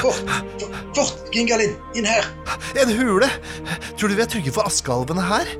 [0.00, 0.20] Fort,
[0.96, 2.28] fort, Gingalin, inn her.
[2.80, 3.28] En hule!
[3.98, 5.50] Tror du vi er trygge for askealvene her?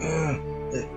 [0.00, 0.38] Uh,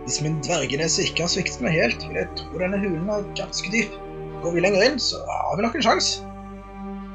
[0.05, 3.73] hvis min dvergenese ikke har sviktet meg helt, vil jeg tro denne hulen er ganske
[3.73, 3.97] dyp.
[4.43, 6.29] Går vi lenger inn, så har vi nok en sjanse.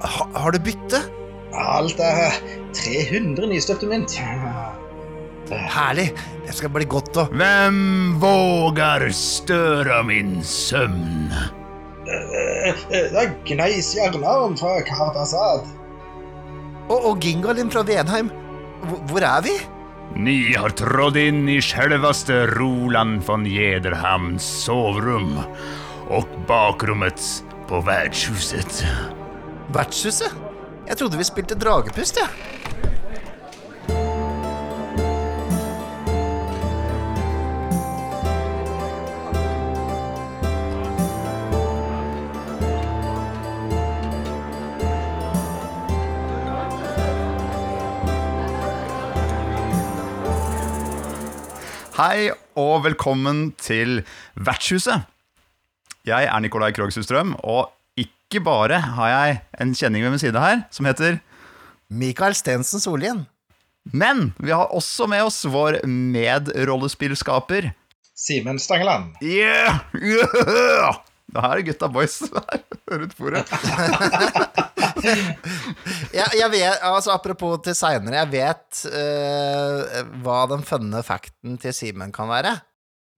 [0.04, 1.00] Ha, har du bytte?
[1.58, 2.36] Alt er
[2.76, 4.18] 300 nystøpte mynt.
[5.48, 6.10] Herlig.
[6.44, 11.57] Det skal bli godt å Hvem våger støre min søvn?
[12.08, 15.66] Det er Gneis Jarnarm fra Kardasad.
[16.88, 18.30] Og, og Gingalin fra Venheim.
[18.88, 19.56] Hvor, hvor er vi?
[20.16, 25.36] Ni har trådd inn i selveste Roland von Jederhamns soverom
[26.08, 27.20] og bakrommet
[27.68, 28.80] på vertshuset.
[29.76, 30.32] Vertshuset?
[30.88, 32.30] Jeg trodde vi spilte dragepust, jeg.
[32.32, 32.57] Ja.
[51.98, 54.04] Hei og velkommen til
[54.38, 55.02] Vertshuset.
[56.06, 60.60] Jeg er Nikolai Krogsustrøm, og ikke bare har jeg en kjenning ved min side her
[60.70, 61.18] som heter
[61.90, 63.24] Mikael Stensen Sollien.
[63.82, 67.72] Men vi har også med oss vår medrollespillskaper.
[68.14, 69.18] Simen Stangeland.
[69.18, 69.82] Yeah!
[69.98, 71.02] yeah!
[71.28, 73.42] Det er er gutta boys her rundt bordet.
[76.18, 79.78] jeg, jeg vet, altså Apropos til seinere, jeg vet uh,
[80.24, 82.52] hva den funne facten til Simen kan være.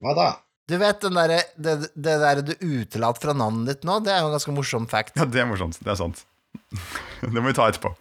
[0.02, 0.28] Hva da?
[0.70, 4.20] Du vet den der, det, det der du utelater fra navnet ditt nå, det er
[4.22, 5.16] jo en ganske morsom fact.
[5.18, 5.78] Ja, det er morsomt.
[5.82, 6.18] Det er sant.
[7.22, 7.94] Det må vi ta etterpå.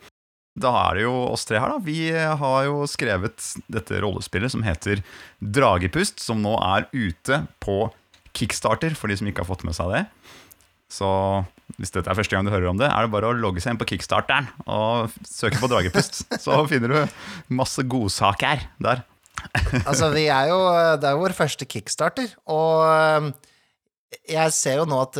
[0.60, 1.80] Da er det jo oss tre her, da.
[1.86, 3.38] Vi har jo skrevet
[3.72, 5.02] dette rollespillet som heter
[5.40, 7.78] Dragepust, som nå er ute på
[8.38, 10.04] Kickstarter, for de som ikke har fått med seg det.
[10.90, 11.08] Så
[11.78, 13.76] hvis dette er første gang du hører om det, er det bare å logge seg
[13.76, 16.24] inn på Kickstarteren og søke på Dragepust.
[16.44, 19.04] Så finner du masse godsaker der.
[19.86, 20.58] altså, vi er jo
[21.00, 23.30] Det er jo vår første kickstarter, og
[24.28, 25.20] jeg ser jo nå at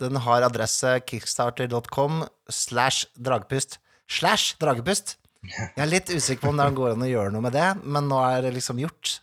[0.00, 3.76] den har adresse kickstarter.com slash dragepust.
[4.08, 5.16] Slash dragepust.
[5.48, 8.08] Jeg er litt usikker på om det går an å gjøre noe med det, men
[8.10, 9.18] nå er det liksom gjort.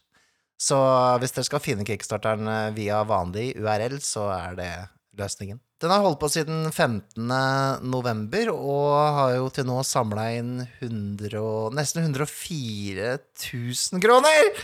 [0.62, 0.78] Så
[1.20, 4.74] hvis dere skal finne kickstarteren via vanlig URL, så er det
[5.20, 5.60] løsningen.
[5.84, 7.32] Den har holdt på siden 15.
[7.84, 14.52] november, og har jo til nå samla inn 100 og, nesten 104 000 kroner!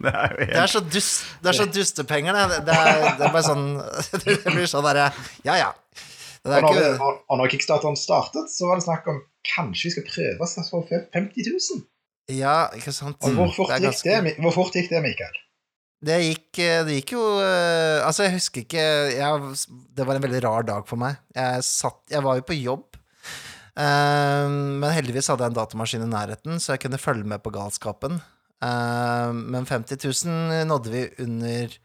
[0.00, 2.60] Det er jo helt Det er så, dust, det er så dustepenger, det.
[2.64, 3.66] Det er, det er bare sånn
[4.24, 5.10] Det blir sånn derre
[5.44, 5.66] Ja, ja.
[6.40, 7.08] Og når, ikke...
[7.36, 11.50] når kickstarteren startet, så var det snakk om kanskje vi skal prøve oss for 50
[11.52, 11.82] 000.
[12.36, 13.18] Ja, ikke sant.
[13.26, 14.08] Og hvor fort, det ganske...
[14.08, 15.38] gikk, det, hvor fort gikk det, Mikael?
[16.00, 17.22] Det gikk, det gikk jo
[18.00, 19.50] Altså, jeg husker ikke jeg,
[19.92, 21.18] Det var en veldig rar dag for meg.
[21.36, 22.96] Jeg, satt, jeg var jo på jobb,
[23.76, 28.16] men heldigvis hadde jeg en datamaskin i nærheten, så jeg kunne følge med på galskapen.
[28.64, 31.76] men 50 000 nådde vi under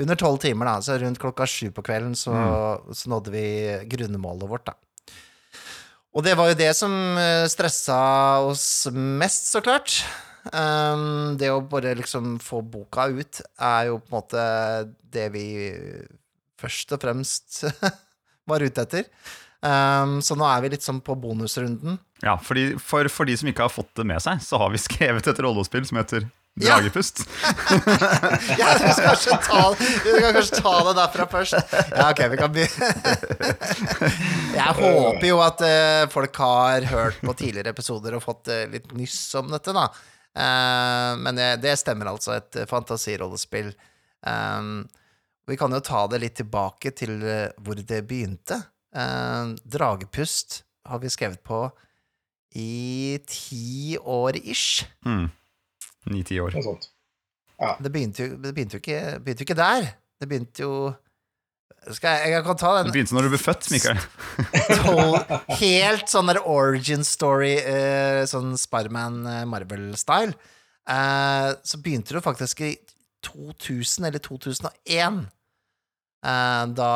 [0.00, 0.82] under tolv timer, da.
[0.82, 2.94] Så rundt klokka sju på kvelden så, mm.
[2.94, 3.44] så nådde vi
[3.90, 4.76] grunnemålet vårt, da.
[6.10, 6.92] Og det var jo det som
[7.46, 8.00] stressa
[8.42, 10.00] oss mest, så klart.
[10.50, 14.44] Um, det å bare liksom få boka ut er jo på en måte
[15.12, 15.44] det vi
[16.60, 17.60] først og fremst
[18.50, 19.06] var ute etter.
[19.60, 21.98] Um, så nå er vi litt sånn på bonusrunden.
[22.24, 25.28] Ja, for, for, de som ikke har fått det med seg, så har vi skrevet
[25.28, 26.26] et rollespill som heter
[26.58, 27.22] Dragepust.
[28.58, 31.74] ja, du skal kanskje ta, skal kanskje ta det derfra først.
[31.94, 32.88] Ja, ok, vi kan begynne.
[34.58, 38.90] Jeg håper jo at uh, folk har hørt på tidligere episoder og fått uh, litt
[38.98, 39.86] nyss om dette, da.
[40.30, 43.72] Uh, men det, stemmer altså, et fantasirollespill.
[45.50, 47.14] Vi kan jo ta det litt tilbake til
[47.64, 48.58] hvor det begynte.
[48.92, 51.64] Dragepust har vi skrevet på
[52.60, 54.84] i ti år ish.
[55.06, 55.30] Mm.
[56.08, 56.54] Ni-ti år.
[56.56, 56.88] Noe sånt.
[57.60, 57.74] Ja.
[57.82, 59.88] Det begynte jo, det begynte jo, ikke, begynte jo ikke der.
[60.20, 60.74] Det begynte jo
[61.96, 64.00] skal jeg, jeg kan ta den Det begynte når du ble født, Mikael.
[65.62, 70.36] helt sånn der origin story, eh, sånn Sparman Marvel-style.
[70.90, 72.74] Eh, så begynte det faktisk i
[73.24, 75.22] 2000 eller 2001.
[76.20, 76.92] Eh, da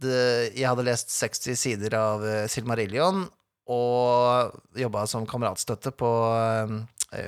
[0.00, 0.22] det,
[0.56, 3.26] jeg hadde lest 60 sider av Silmarillion
[3.72, 6.10] og jobba som kameratstøtte på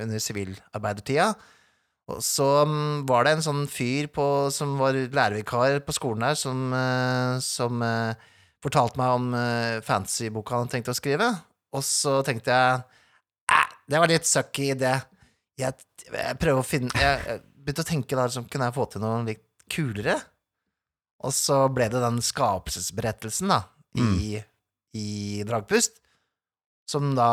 [0.02, 1.32] under sivilarbeidertida.
[2.08, 4.24] Og så um, var det en sånn fyr på,
[4.54, 8.16] som var lærervikar på skolen her, som, uh, som uh,
[8.64, 9.28] fortalte meg om
[9.86, 11.28] fantasyboka han tenkte å skrive.
[11.76, 12.80] Og så tenkte jeg
[13.52, 14.94] eh, det var litt sucky idé.
[15.58, 15.76] Jeg,
[16.06, 19.04] jeg prøver å finne Jeg, jeg begynte å tenke da, liksom, kunne jeg få til
[19.04, 20.16] noe litt kulere?
[21.26, 23.62] Og så ble det den skapelsesberettelsen, da.
[23.98, 24.38] i,
[24.94, 25.08] i
[25.48, 25.98] Dragpust,
[26.88, 27.32] som da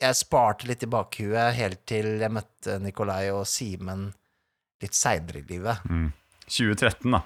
[0.00, 4.08] jeg sparte litt i bakhuet helt til jeg møtte Nikolai og Simen
[4.80, 5.84] litt seinere i livet.
[5.90, 6.08] Mm.
[6.46, 7.20] 2013, da.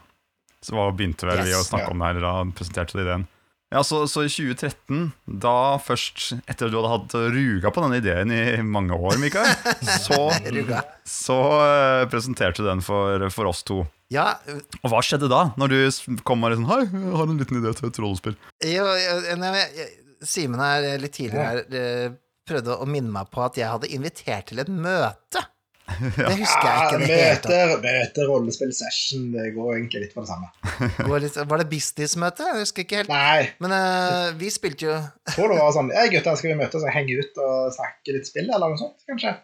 [0.64, 1.94] Så begynte vel vi å snakke ja.
[1.94, 3.26] om det her, da presenterte du ideen.
[3.74, 5.08] Ja, så, så i 2013,
[5.42, 9.50] da først, etter at du hadde hatt ruga på denne ideen i mange år, Mikael,
[10.06, 10.28] så,
[11.08, 13.82] så uh, presenterte du den for, for oss to.
[14.12, 14.36] Ja,
[14.84, 17.72] Og hva skjedde da, når du kom og sånn Hei, jeg har en liten idé
[17.74, 18.36] til et rollespill.
[20.24, 22.12] Simen her eh, litt tidligere her eh,
[22.48, 25.42] prøvde å minne meg på at jeg hadde invitert til et møte.
[26.16, 27.08] Det husker jeg ikke.
[27.12, 27.50] Ja, tatt.
[27.50, 29.26] møter, møter, rollespill, session.
[29.34, 30.48] Det går egentlig litt for det samme.
[31.10, 32.48] Var, litt, var det businessmøte?
[32.50, 33.12] Jeg husker ikke helt.
[33.12, 36.58] Nei, Men uh, vi spilte jo jeg tror det var sånn Hei, gutter, skal vi
[36.58, 39.36] møtes og henge ut og snakke litt spill, eller noe sånt, kanskje?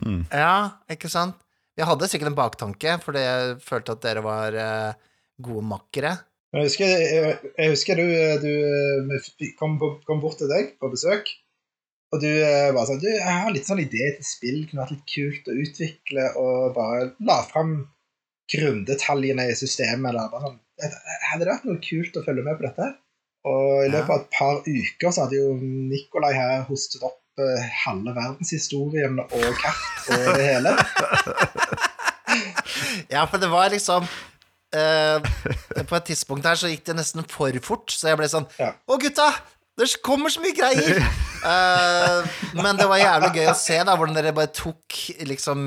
[0.00, 0.22] Mm.
[0.30, 0.54] Ja,
[0.94, 1.38] ikke sant?
[1.78, 5.10] Jeg hadde sikkert en baktanke, fordi jeg følte at dere var uh,
[5.42, 6.14] gode makkere.
[6.50, 8.06] Men jeg husker, jeg, jeg husker du,
[8.42, 9.76] du kom,
[10.06, 11.30] kom bort til deg på besøk,
[12.10, 14.96] og du var bare sånn Du, jeg har litt sånn idé til spill, kunne vært
[14.96, 17.76] litt kult å utvikle, og bare la fram
[18.50, 22.64] grunndetaljene i systemet, eller bare sånn Hadde det vært noe kult å følge med på
[22.66, 22.86] dette?
[23.50, 27.68] Og i løpet av et par uker så hadde jo Nikolai her hostet opp eh,
[27.84, 30.74] halve verdenshistorien og kart og det hele.
[33.10, 34.04] Ja, for det var liksom
[34.76, 35.30] eh,
[35.88, 38.70] På et tidspunkt her så gikk det nesten for fort, så jeg ble sånn Ja.
[38.86, 39.26] Å, gutta!
[39.78, 41.02] Det kommer så mye greier!
[41.40, 42.26] Uh,
[42.58, 45.62] men det var jævlig gøy å se da hvordan dere bare tok liksom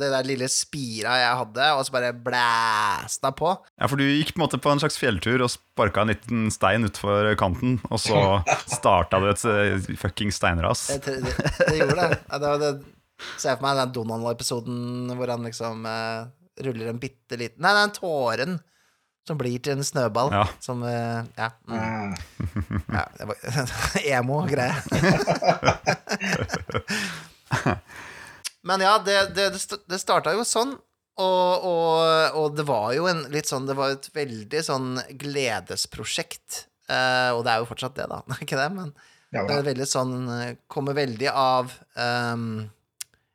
[0.00, 3.52] det der lille spira jeg hadde, og så bare blæsta på.
[3.76, 6.46] Ja, for du gikk på en måte på en slags fjelltur og sparka en liten
[6.54, 8.22] stein utfor kanten, og så
[8.78, 10.86] starta du et eh, fucking steinras.
[10.94, 12.22] Det, det, det gjorde det.
[12.24, 12.72] Det, var det.
[13.36, 16.24] Se for meg den Donald-episoden hvor han liksom uh,
[16.64, 18.60] ruller en bitte liten Nei, den tåren
[19.28, 20.28] som blir til en snøball.
[20.34, 20.44] Ja.
[20.64, 21.48] Som eh, Ja.
[21.68, 21.78] Mm.
[21.78, 22.10] Ah.
[22.96, 23.36] ja det var
[24.16, 24.76] emo-greie.
[28.62, 29.50] Men ja, det, det,
[29.88, 30.74] det starta jo sånn.
[31.18, 36.66] Og, og, og det var jo en litt sånn Det var et veldig sånn gledesprosjekt.
[36.86, 38.20] Eh, og det er jo fortsatt det, da.
[38.38, 38.68] Ikke det?
[38.76, 38.92] Men
[39.34, 40.14] Ja, det er veldig sånn
[40.70, 42.44] Kommer veldig av um,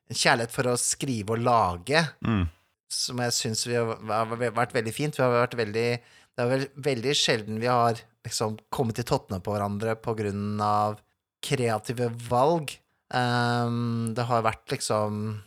[0.09, 2.45] en kjærlighet for å skrive og lage, Mm.
[2.93, 5.17] Som jeg syns har har vært veldig fint.
[5.17, 5.87] Vi har vært veldig
[6.33, 10.61] Det er vel, veldig sjelden vi har liksom kommet i tottene på hverandre på grunn
[10.63, 10.97] av
[11.43, 12.73] kreative valg.
[13.13, 15.43] Um, det har vært liksom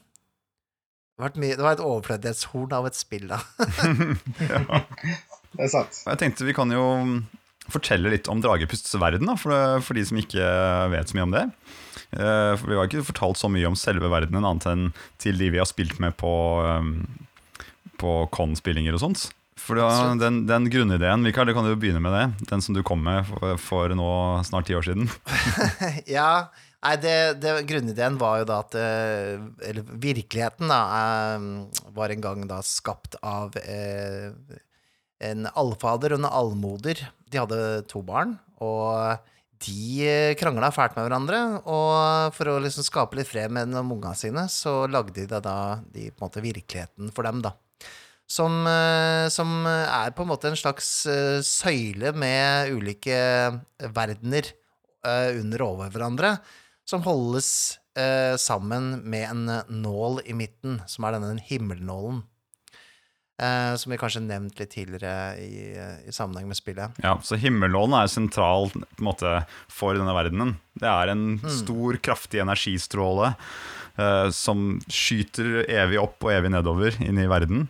[1.16, 3.38] det vært mye, det var et overflødighetshorn av et spill, da.
[5.56, 6.02] det er sant.
[6.04, 6.82] Jeg tenkte vi kan jo
[7.72, 10.44] fortelle litt om Dragepusts verden, da, for, for de som ikke
[10.92, 11.46] vet så mye om det.
[12.12, 14.84] Uh, For Vi har ikke fortalt så mye om selve verdenen, annet enn
[15.22, 17.00] til de vi har spilt med på, um,
[18.00, 19.28] på con-spillinger og sånt.
[19.56, 19.88] For da,
[20.20, 22.48] den, den grunnideen, Mikael, det kan du jo begynne med det.
[22.50, 24.10] Den som du kom med for, for nå
[24.46, 25.08] snart ti år siden.
[26.18, 26.52] ja,
[26.84, 32.26] nei, det, det, grunnideen var jo da at eh, Eller virkeligheten, da, eh, var en
[32.28, 34.28] gang da skapt av eh,
[35.24, 37.06] en allfader og en allmoder.
[37.32, 39.16] De hadde to barn, og
[39.64, 41.44] de krangla fælt med hverandre.
[41.64, 45.58] Og for å liksom skape litt fred med ungene sine, så lagde de da, da
[45.80, 47.56] de, på en måte virkeligheten for dem, da.
[48.26, 53.18] Som, eh, som er på en måte en slags eh, søyle med ulike
[53.94, 54.48] verdener
[55.06, 56.32] eh, under og over hverandre,
[56.86, 62.24] som holdes eh, sammen med en eh, nål i midten, som er denne himmelnålen.
[63.36, 66.94] Uh, som vi kanskje nevnt litt tidligere i, eh, i sammenheng med spillet.
[67.04, 69.32] Ja, Så himmellånen er sentral på en måte,
[69.68, 70.54] for denne verdenen.
[70.72, 73.34] Det er en stor, kraftig energistråle
[74.00, 77.66] uh, som skyter evig opp og evig nedover inn i verden.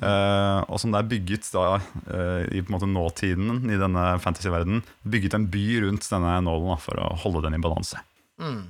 [0.00, 4.04] Eh, og som det er bygget da, uh, i på en måte nåtiden i denne
[4.22, 8.02] fantasyverdenen, bygget en by rundt denne nålen da, for å holde den i balanse.
[8.40, 8.68] Mm.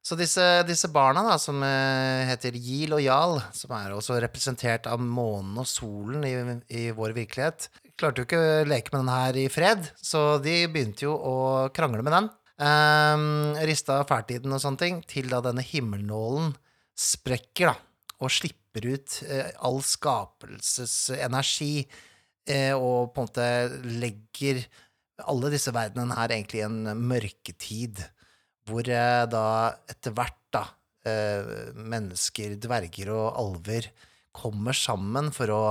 [0.00, 4.88] Så disse, disse barna, da, som eh, heter Gil og Jarl, som er også representert
[4.88, 6.32] av månen og solen i,
[6.72, 7.68] i vår virkelighet,
[8.00, 11.36] klarte jo ikke å leke med den her i fred, så de begynte jo å
[11.76, 12.30] krangle med den.
[12.60, 16.54] Um, rista fælt i den og sånne ting, til da denne himmelnålen
[16.96, 17.89] sprekker, da,
[18.20, 21.86] og slipper ut eh, all skapelsesenergi,
[22.50, 23.48] eh, og på en måte
[24.00, 24.62] legger
[25.28, 28.02] alle disse verdenene her egentlig i en mørketid
[28.68, 29.46] hvor eh, da
[29.90, 30.66] etter hvert da
[31.00, 33.86] mennesker, dverger og alver
[34.36, 35.62] kommer sammen for å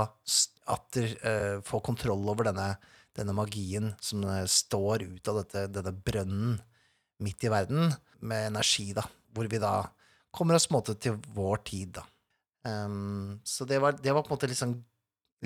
[0.73, 1.13] atter
[1.61, 2.81] få kontroll over denne,
[3.13, 6.57] denne magien som står ut av dette, denne brønnen
[7.21, 7.93] midt i verden,
[8.25, 9.05] med energi, da,
[9.37, 9.85] hvor vi da
[10.33, 12.09] kommer oss måte til vår tid, da.
[12.69, 14.77] Ehm, så det var, det var på en måte liksom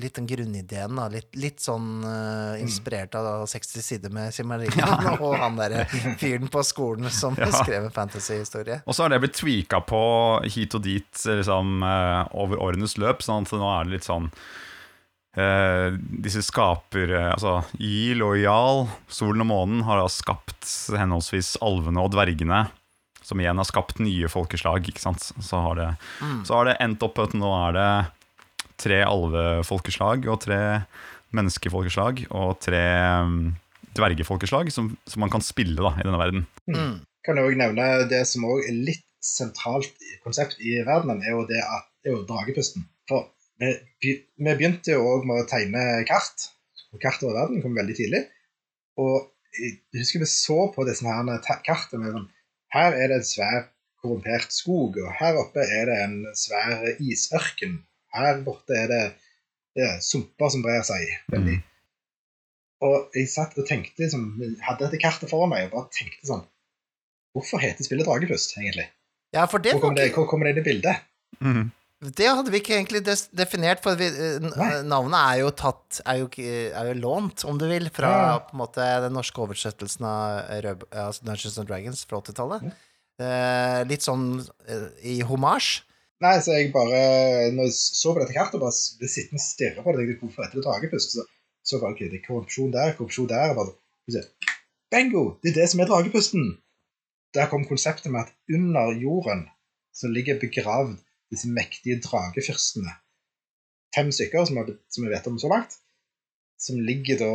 [0.02, 1.04] litt den grunnideen, da.
[1.14, 4.90] Litt, litt sånn uh, inspirert av 60 sider med Simarillion
[5.22, 5.84] og han derre
[6.22, 7.52] fyren på skolen som Ja.
[7.54, 8.80] skrev en fantasyhistorie.
[8.90, 10.02] Og så har det blitt tweaka på
[10.50, 14.32] hit og dit liksom, eh, over årenes løp, sånn at nå er det litt sånn
[15.38, 15.94] uh,
[16.26, 20.66] Disse skaper Altså Yil og Jarl, solen og månen, har da skapt
[20.98, 22.66] henholdsvis alvene og dvergene.
[23.24, 24.88] Som igjen har skapt nye folkeslag.
[24.92, 25.30] ikke sant?
[25.40, 25.90] Så har det,
[26.48, 27.90] så har det endt opp at nå er det
[28.84, 30.60] tre alvefolkeslag og tre
[31.34, 32.82] menneskefolkeslag og tre
[33.24, 33.54] um,
[33.98, 36.46] dvergefolkeslag som, som man kan spille da, i denne verden.
[36.70, 37.00] Mm.
[37.24, 41.32] Kan jeg også nevne det som òg er litt sentralt i- konsept i verdenen, er
[41.38, 42.84] jo det at det er jo dragepusten.
[43.10, 43.30] For
[43.62, 43.70] vi,
[44.04, 46.50] vi begynte jo òg med å tegne kart.
[46.92, 48.26] og Kart over verden kom veldig tidlig.
[49.00, 52.30] Og jeg husker vi så på disse her kartene med sånn
[52.74, 53.68] Her er det en svær
[54.02, 57.78] korrumpert skog, og her oppe er det en svær isørken.
[58.14, 59.04] Her borte er det,
[59.78, 61.60] det er sumper som brer seg veldig.
[62.84, 64.26] Og jeg satt og tenkte liksom,
[64.66, 66.44] hadde dette kartet foran meg og bare tenkte sånn
[67.34, 68.86] Hvorfor heter spillet Dragepust, egentlig?
[69.34, 71.08] Ja, for det Hvor var kommer det, hvor kommer det inn i bildet?
[71.40, 71.72] Mhm.
[72.04, 73.02] Det hadde vi ikke egentlig
[73.38, 74.70] definert, for vi, eh, Nei.
[74.84, 78.40] navnet er jo tatt er jo, er jo lånt, om du vil, fra Ja.
[78.54, 80.50] måte den norske oversettelsen av
[80.92, 82.74] altså Dungeons and Dragons fra 80-tallet.
[83.22, 85.84] Eh, litt sånn eh, i homasj.
[86.24, 89.84] Nei, så jeg bare Når jeg så på dette kartet, bare ble sittende og stirre
[89.84, 90.20] på det.
[90.22, 91.16] Hvorfor heter det Dragepust?
[91.18, 91.26] Så
[91.64, 93.52] så bare, okay, det er korrupsjon der, korrupsjon der.
[93.52, 93.74] og Bare,
[94.12, 94.24] så,
[94.92, 95.38] Bingo!
[95.44, 96.58] Det er det som er dragepusten!
[97.34, 99.46] Der kom konseptet med at under jorden
[99.96, 100.98] så ligger begravd
[101.34, 102.94] disse mektige dragefyrstene.
[103.96, 105.76] Fem stykker, som, har, som jeg vet om så langt,
[106.62, 107.34] som ligger da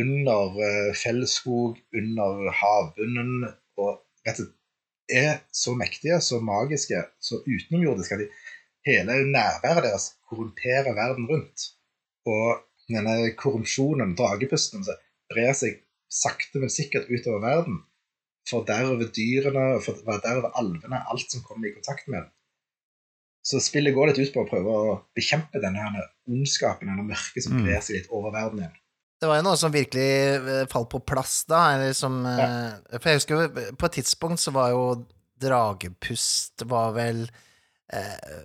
[0.00, 4.56] under fjellskog, under havbunnen, og rett og slett
[5.10, 8.28] er så mektige, så magiske, så utenomjordiske at de,
[8.86, 11.66] hele nærværet deres korrumperer verden rundt.
[12.26, 14.96] Og denne korrupsjonen, dragepusten, så
[15.32, 15.80] brer seg
[16.10, 17.80] sakte, men sikkert utover verden.
[18.50, 22.30] Forderver dyrene, forderver alvene, alt som kommer i kontakt med den.
[23.42, 27.42] Så spillet går litt ut på å prøve å bekjempe denne her ondskapen, denne mørket
[27.46, 27.64] som Mm.
[27.64, 28.76] brer seg litt over verden igjen.
[29.20, 30.04] Det var jo noe som virkelig
[30.36, 34.40] eh, falt på plass da, eller som eh, For jeg husker jo på et tidspunkt
[34.40, 34.84] så var jo
[35.40, 37.22] Dragepust var vel
[37.92, 38.44] eh,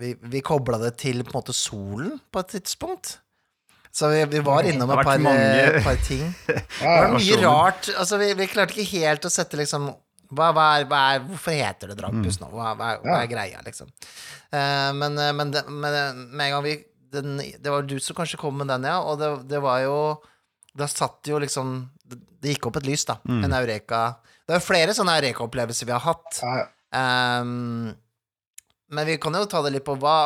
[0.00, 3.18] Vi, vi kobla det til på en måte solen på et tidspunkt.
[3.92, 6.24] Så vi, vi var innom et par, mange- eh, par ting.
[6.48, 7.90] Ja, Det var mye rart.
[8.00, 9.90] Altså, vi, vi klarte ikke helt å sette liksom
[10.32, 12.48] hva, hva, er, hva er, Hvorfor heter det Drampus nå?
[12.54, 13.90] Hva, er- greia, liksom?
[14.52, 16.74] Uh, men eh, men, det, men eh, med en gang vi
[17.12, 19.96] den, Det var du som kanskje kom med den, ja, og det, det var jo
[20.76, 21.74] Da satt jo liksom
[22.08, 22.20] Det,
[22.54, 23.18] gikk opp et lys, da.
[23.28, 23.42] Mm.
[23.46, 23.98] En eureka.
[24.48, 26.40] Det er flere sånne eureka-opplevelser vi har hatt.
[26.98, 27.92] Ehm,
[28.92, 30.16] men vi kan jo ta det litt på hva,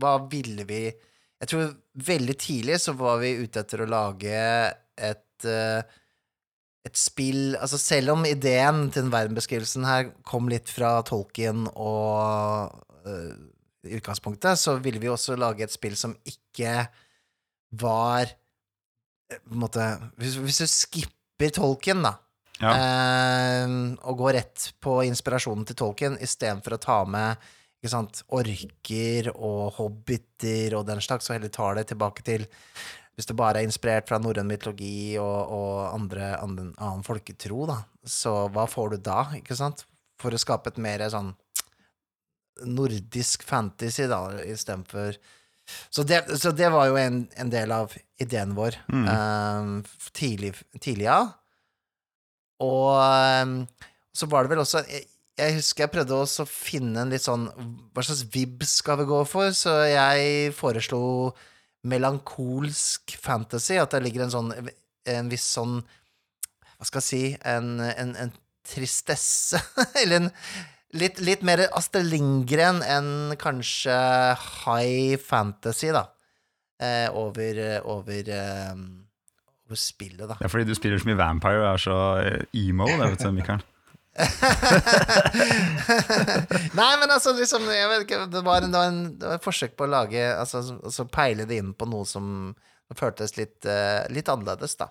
[0.00, 1.74] hva ville vi Jeg tror
[2.08, 4.40] veldig tidlig så var vi ute etter å lage
[4.96, 5.84] et eh,
[6.86, 12.76] et spill Altså selv om ideen til den verdenbeskrivelsen her kom litt fra Tolkien og
[13.06, 13.34] uh,
[13.86, 16.88] i utgangspunktet, så ville vi også lage et spill som ikke
[17.78, 19.84] var eh, på en måte
[20.18, 22.16] Hvis, hvis du skipper Tolkien, da,
[22.56, 22.70] Ja.
[22.72, 27.46] uh, og går rett på inspirasjonen til Tolkien istedenfor å ta med
[27.86, 32.46] sant, orker og hobbiter og den slags, og heller tar det tilbake til
[33.16, 37.78] Hvis det bare er inspirert fra norrøn mytologi og, og andre, andre, annen folketro, da,
[38.04, 39.86] så hva får du da, ikke sant?
[40.20, 41.32] For å skape et mer sånn
[42.66, 45.18] nordisk fantasy, da, istedenfor
[45.90, 47.90] så det, så det var jo en, en del av
[48.22, 49.08] ideen vår Mm.
[49.10, 51.18] eh, tidlig, tidlig ja.
[52.62, 52.94] Og
[53.42, 53.56] um,
[54.14, 57.24] så var det vel også jeg, jeg husker jeg prøvde også å finne en litt
[57.26, 57.48] sånn
[57.92, 59.50] Hva slags vib skal vi gå for?
[59.52, 61.00] Så jeg foreslo
[61.84, 63.76] melankolsk fantasy.
[63.80, 64.52] At det ligger en sånn
[65.06, 65.76] En viss sånn
[66.76, 68.32] Hva skal jeg si En, en, en
[68.66, 69.60] tristesse.
[70.02, 70.32] Eller en
[70.98, 73.94] litt, litt mer Astrid Lindgren enn kanskje
[74.64, 76.08] high fantasy, da.
[76.82, 78.72] Eh, over over, eh,
[79.68, 80.36] over spillet, da.
[80.40, 83.30] Er fordi du spiller så mye Vampire og er så eh, emo, det vet du,
[83.38, 83.64] Mikael.
[86.76, 89.36] Nei, men altså, liksom Jeg vet ikke, det var, en, det var, en, det var
[89.38, 92.54] et forsøk på å lage Altså, altså peile det inn på noe som
[92.96, 94.86] føltes litt, uh, litt annerledes, da.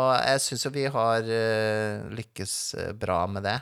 [0.00, 3.58] Og jeg syns jo vi har uh, lykkes eh, bra med det.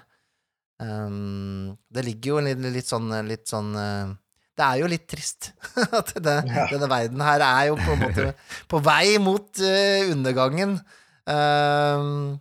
[0.78, 4.12] Um, det ligger jo litt, litt sånn, litt sånn uh,
[4.54, 5.50] Det er jo litt trist
[5.98, 6.66] at det, Ja.
[6.68, 8.26] denne verden her er jo på en måte
[8.70, 10.76] på vei mot uh, undergangen.
[11.26, 12.36] Um,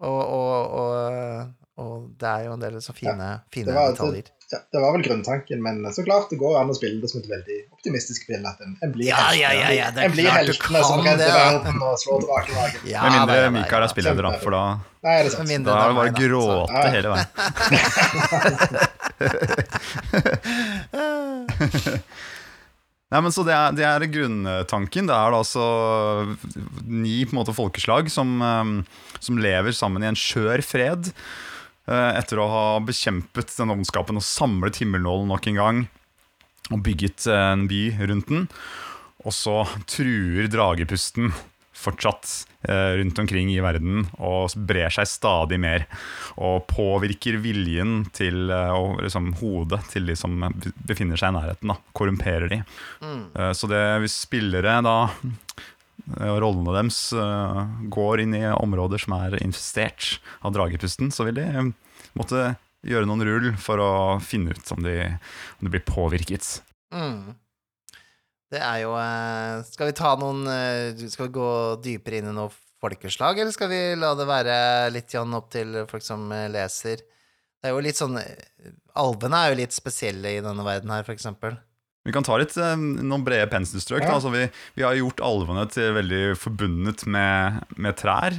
[0.00, 4.24] og, og, og, og det er jo en del så fine, fine Det var- detaljer.
[4.52, 7.20] ja, det var vel grunntanken, men så klart det går an å spille det som
[7.22, 8.44] et veldig optimistisk spill.
[8.46, 10.82] At en, en blir Ja, ja, ja, ja, det er en blir klart du heltene
[10.84, 11.34] som redder det, ja.
[11.60, 12.80] verden og slår tilbake laget.
[12.90, 14.64] Ja, Med mindre nei, ja, Mikael er spilleder, da, for da,
[15.02, 15.48] Nei, er det sant?
[15.48, 16.90] Mindre da er det bare å gråte Ja.
[16.90, 17.28] hele veien.
[23.10, 25.08] Nei, men så det er, det er grunntanken.
[25.10, 25.64] Det er da altså
[26.86, 28.70] ni på en måte, folkeslag som, eh,
[29.18, 31.10] som lever sammen i en skjør fred.
[31.90, 35.84] Eh, Etter å ha bekjempet den ondskapen og samlet himmelnålen nok en gang.
[36.70, 38.48] Og bygget eh, en by rundt den.
[39.26, 41.34] Og så truer dragepusten
[41.80, 42.28] fortsatt
[42.68, 45.86] eh, rundt omkring i verden og brer seg stadig mer.
[46.40, 50.36] Og påvirker viljen til og liksom, hodet til de som
[50.88, 51.72] befinner seg i nærheten.
[51.72, 51.78] Da.
[51.96, 52.62] Korrumperer de.
[53.00, 53.22] Mm.
[53.56, 54.96] så det, hvis spillere da
[56.18, 57.60] og rollene deres eh,
[57.92, 61.70] går inn i områder som er infestert av dragepusten, så vil de eh,
[62.18, 62.54] måtte
[62.86, 63.92] gjøre noen rull for å
[64.24, 64.96] finne ut om de,
[65.58, 66.58] om de blir påvirket.
[66.94, 67.36] Mm.
[68.50, 71.50] Det er jo eh, Skal vi ta noen eh, Skal vi gå
[71.84, 72.50] dypere inn i noe
[72.80, 74.56] folkeslag, eller skal vi la det være
[74.90, 77.04] litt opp til folk som eh, leser?
[77.60, 81.04] Det er jo litt sånn eh, Alvene er jo litt spesielle i denne verden her,
[81.06, 81.60] for eksempel.
[82.06, 84.04] Vi kan ta litt eh, noen brede penselstrøk.
[84.06, 84.14] Ja.
[84.16, 84.46] Altså, vi,
[84.78, 88.38] vi har gjort alvene til veldig forbundet med, med trær.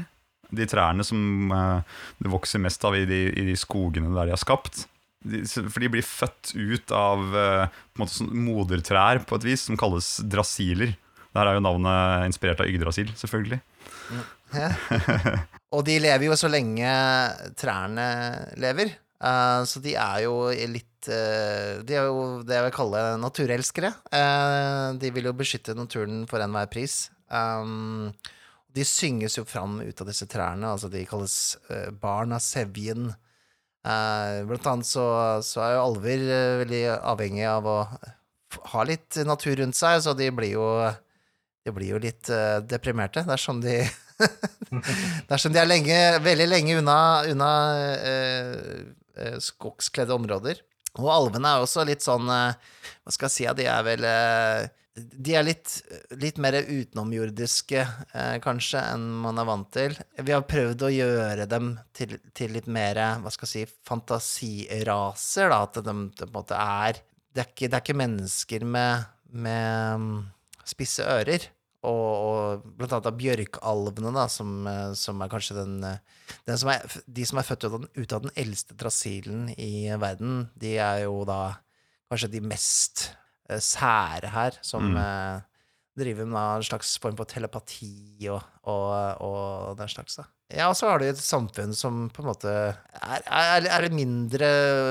[0.51, 4.35] De trærne som eh, det vokser mest av i de, i de skogene der de
[4.35, 4.85] har skapt.
[5.21, 9.77] De, for de blir født ut av eh, på måte modertrær på et vis, som
[9.79, 10.95] kalles drasiler.
[11.31, 13.61] Der er jo navnet inspirert av Yggdrasil, selvfølgelig.
[15.71, 16.89] Og de lever jo så lenge
[17.59, 18.07] trærne
[18.59, 18.97] lever.
[19.21, 23.93] Eh, så de er jo litt uh, De er jo det jeg vil kalle naturelskere.
[24.09, 27.03] Uh, de vil jo beskytte naturen for enhver pris.
[27.29, 28.09] Um,
[28.71, 30.73] de synges jo fram ut av disse trærne.
[30.73, 31.35] Altså de kalles
[32.01, 33.11] barn av sevjen.
[33.81, 35.03] Blant annet så,
[35.43, 36.23] så er jo alver
[36.61, 37.77] veldig avhengig av å
[38.71, 40.67] ha litt natur rundt seg, så de blir jo
[41.65, 42.29] de blir jo litt
[42.69, 43.81] deprimerte dersom de
[45.31, 46.97] Dersom de er lenge, veldig lenge unna,
[47.31, 47.51] unna
[47.97, 48.81] eh,
[49.43, 50.61] skogskledde områder.
[50.99, 52.55] Og alvene er også litt sånn eh,
[53.05, 54.65] Hva skal jeg si, de er vel eh,
[55.21, 55.77] De er litt,
[56.19, 59.95] litt mer utenomjordiske, eh, kanskje, enn man er vant til.
[60.19, 65.47] Vi har prøvd å gjøre dem til, til litt mer, hva skal jeg si, fantasiraser,
[65.53, 65.61] da.
[65.63, 66.99] At de, de på en måte er
[67.31, 70.19] Det er ikke, det er ikke mennesker med, med mm,
[70.73, 71.47] spisse ører.
[71.81, 76.59] Og, og blant annet av bjørkalvene, da, som, eh, som er kanskje den, eh, den
[76.61, 79.89] som er, De som er født ut av, den, ut av den eldste trasilen i
[79.97, 81.55] verden, de er jo da
[82.11, 83.07] kanskje de mest
[83.49, 84.99] eh, sære her, som Mm.
[85.01, 85.41] eh,
[85.97, 88.93] driver med en slags form for telepati og, og,
[89.25, 90.23] og den slags, da.
[90.51, 94.47] Ja, og så har du et samfunn som på en måte er, er, er mindre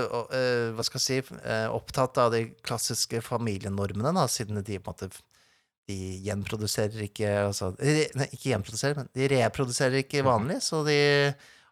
[0.09, 4.93] uh, Hva skal jeg si uh, opptatt av de klassiske familienormene, da, siden de på
[4.93, 5.11] en måte
[5.91, 10.99] de gjenproduserer ikke altså, Nei, ikke gjenproduserer, men de reproduserer ikke vanlig, så de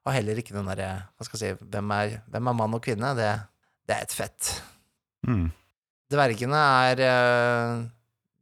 [0.08, 2.82] har heller ikke den derre Hva skal jeg si Hvem er, hvem er mann og
[2.84, 3.14] kvinne?
[3.18, 3.30] Det,
[3.88, 4.50] det er et fett.
[5.28, 5.46] Mm.
[6.08, 7.72] Dvergene er eh,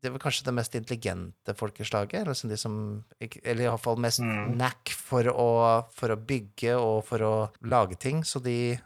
[0.05, 2.77] Det vel kanskje det mest intelligente folkeslaget, eller som de som
[3.25, 4.53] eller i hvert fall mest Mm.
[4.55, 5.49] knack for å,
[5.97, 7.35] for å bygge og for å
[7.67, 8.77] lage ting, så de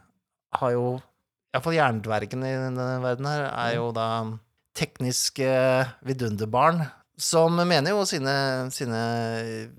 [0.57, 0.87] har jo
[1.51, 4.07] Iallfall jerndvergene i denne verden her er jo da
[4.77, 5.47] tekniske
[6.07, 6.83] vidunderbarn.
[7.21, 8.31] Som mener jo sine,
[8.73, 8.99] sine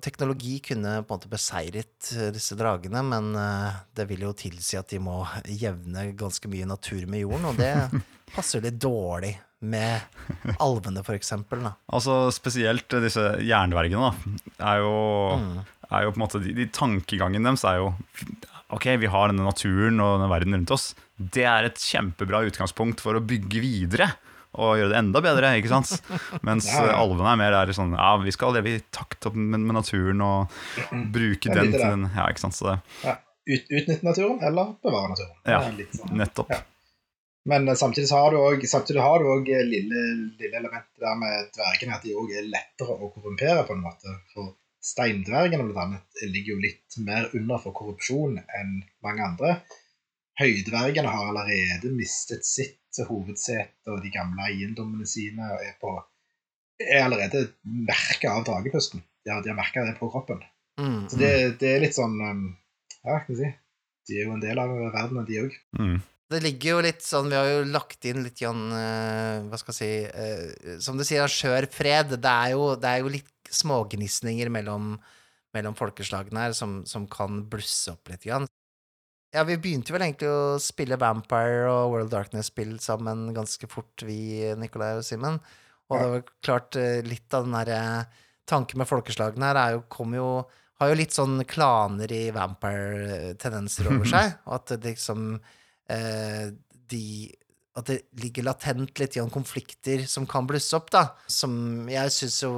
[0.05, 4.93] teknologi kunne på en måte beseiret disse dragene, men eh, det vil jo tilsi at
[4.93, 7.73] de må jevne ganske mye natur med jorden, og det
[8.37, 11.65] passer litt dårlig med alvene, for eksempel.
[11.67, 11.75] Da.
[11.95, 14.13] Altså Spesielt disse jerndvergene.
[14.59, 14.95] da er jo,
[15.39, 15.53] Mm.
[15.91, 17.93] er jo på en måte de, de Tankegangen deres er jo
[18.73, 20.95] Ok, vi har denne naturen og denne verden rundt oss.
[21.21, 24.07] Det er et kjempebra utgangspunkt for å bygge videre
[24.53, 25.51] og gjøre det enda bedre.
[25.59, 25.93] ikke sant?
[26.49, 26.97] Mens Ja, ja.
[27.01, 30.59] alvene er mer der sånn Ja, vi skal leve i takt med, naturen og
[31.15, 32.59] bruke den til den Ja, ikke sant.
[32.59, 33.17] Så det, Ja.
[33.43, 35.33] Ut, utnytte naturen, eller bevare naturen.
[35.51, 35.63] Ja,
[35.97, 36.13] sånn.
[36.21, 36.53] nettopp.
[37.51, 40.03] Men eh, samtidig har du òg samtidig har du også eh, lille,
[40.39, 44.15] lille elementet der med dvergene, at de òg er lettere å korrumpere, på en måte.
[44.31, 49.57] For steindvergene blant annet ligger jo litt mer under for korrupsjon enn mange andre.
[50.39, 52.79] Høydvergene har allerede mistet sitt
[53.09, 55.95] hovedsete og de gamle eiendommene sine og er, på,
[56.83, 59.03] er allerede merka av dragepusten.
[59.25, 60.43] De har, de har merka det på kroppen.
[60.81, 62.47] Mm, Så det, det er litt sånn um,
[63.05, 63.51] Ja, hva skal jeg si
[64.09, 65.59] De er jo en del av verdenen, de òg.
[65.77, 65.99] Mm.
[66.33, 69.75] Det ligger jo litt sånn Vi har jo lagt inn litt grann eh, Hva skal
[69.75, 72.17] jeg si eh, Som du sier, skjør fred.
[72.17, 74.95] Det er jo, det er jo litt smågnisninger mellom,
[75.53, 78.25] mellom folkeslagene her som, som kan blusse opp litt.
[78.25, 78.49] Grann.
[79.33, 84.53] Ja, vi begynte vel egentlig å spille Vampire og World Darkness-spill sammen ganske fort, vi,
[84.61, 85.39] Nikolai og Simen.
[85.89, 87.79] Og det var klart eh, litt av den derre
[88.49, 90.27] tanken med folkeslagene her er jo, kom jo
[90.83, 94.35] Har jo litt sånn klaner i Vampire-tendenser over seg.
[94.49, 95.37] Og at det liksom
[95.89, 96.51] eh,
[96.91, 97.05] de
[97.79, 101.07] At det ligger latent litt i konflikter som kan blusse opp, da.
[101.31, 102.55] Som jeg syns jo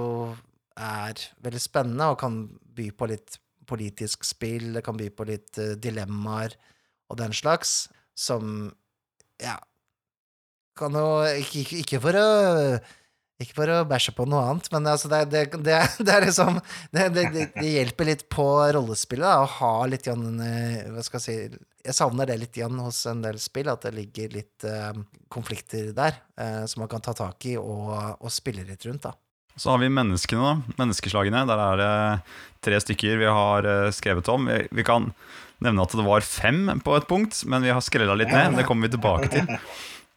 [0.75, 2.41] er veldig spennende, og kan
[2.75, 6.57] by på litt politisk spill, det kan by på litt uh, dilemmaer
[7.11, 8.72] og den slags, som
[9.42, 9.57] Ja,
[10.79, 12.29] kan jo Ikke, ikke, ikke for å
[13.42, 16.61] ikke for å bæsje på noe annet, men altså det, det, det, det er liksom
[16.94, 18.46] det, det, hjelper litt på
[18.77, 22.61] rollespillet da, å ha litt grann eh, Hva skal jeg si Jeg savner det litt
[22.61, 24.94] igjen hos en del spill, at det ligger litt uh,
[25.29, 27.90] konflikter der uh, som man kan ta tak i og,
[28.22, 29.12] og spille litt rundt, da.
[29.57, 30.77] Så har vi menneskene, da.
[30.83, 31.45] Menneskeslagene.
[31.47, 31.93] Der er det
[32.64, 34.49] tre stykker vi har skrevet om.
[34.51, 35.12] Vi, vi kan
[35.62, 38.59] nevne at det var fem på et punkt, men vi har skrella litt ned.
[38.59, 39.59] Det kommer vi tilbake til.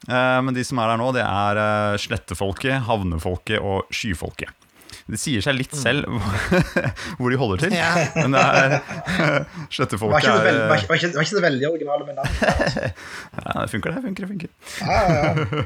[0.08, 4.52] Eh, men de som er der nå, det er eh, slettefolket, havnefolket og skyfolket.
[5.08, 6.08] Det sier seg litt selv
[7.17, 7.76] hvor de holder til.
[7.78, 7.91] Ja.
[8.17, 8.74] Men det er
[9.76, 12.34] slettefolk Slettefolket er var, ikke, var, ikke, så veldig originale med navn.
[13.48, 14.02] Ja, det funker, det.
[14.04, 14.50] funker, det funker.
[14.82, 15.65] Ja, ja, ja.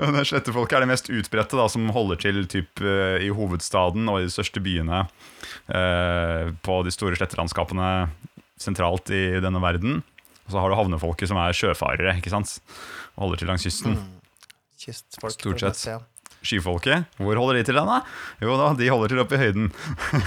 [0.00, 4.20] Men Slettefolket er det mest utbredte, da, som holder til typ, eh, i hovedstaden og
[4.20, 5.04] i de største byene.
[5.68, 7.92] eh, på de store slettelandskapene
[8.60, 10.00] sentralt i denne verden.
[10.46, 12.16] Og så har du havnefolket, som er sjøfarere.
[12.18, 12.58] ikke sant?
[13.14, 14.00] Og holder til langs kysten.
[14.82, 15.38] Kystfolk.
[15.38, 16.11] Stort sett.
[16.42, 18.00] Skyfolket, hvor holder de til den, da?
[18.42, 19.68] Jo da, de holder til oppe i høyden.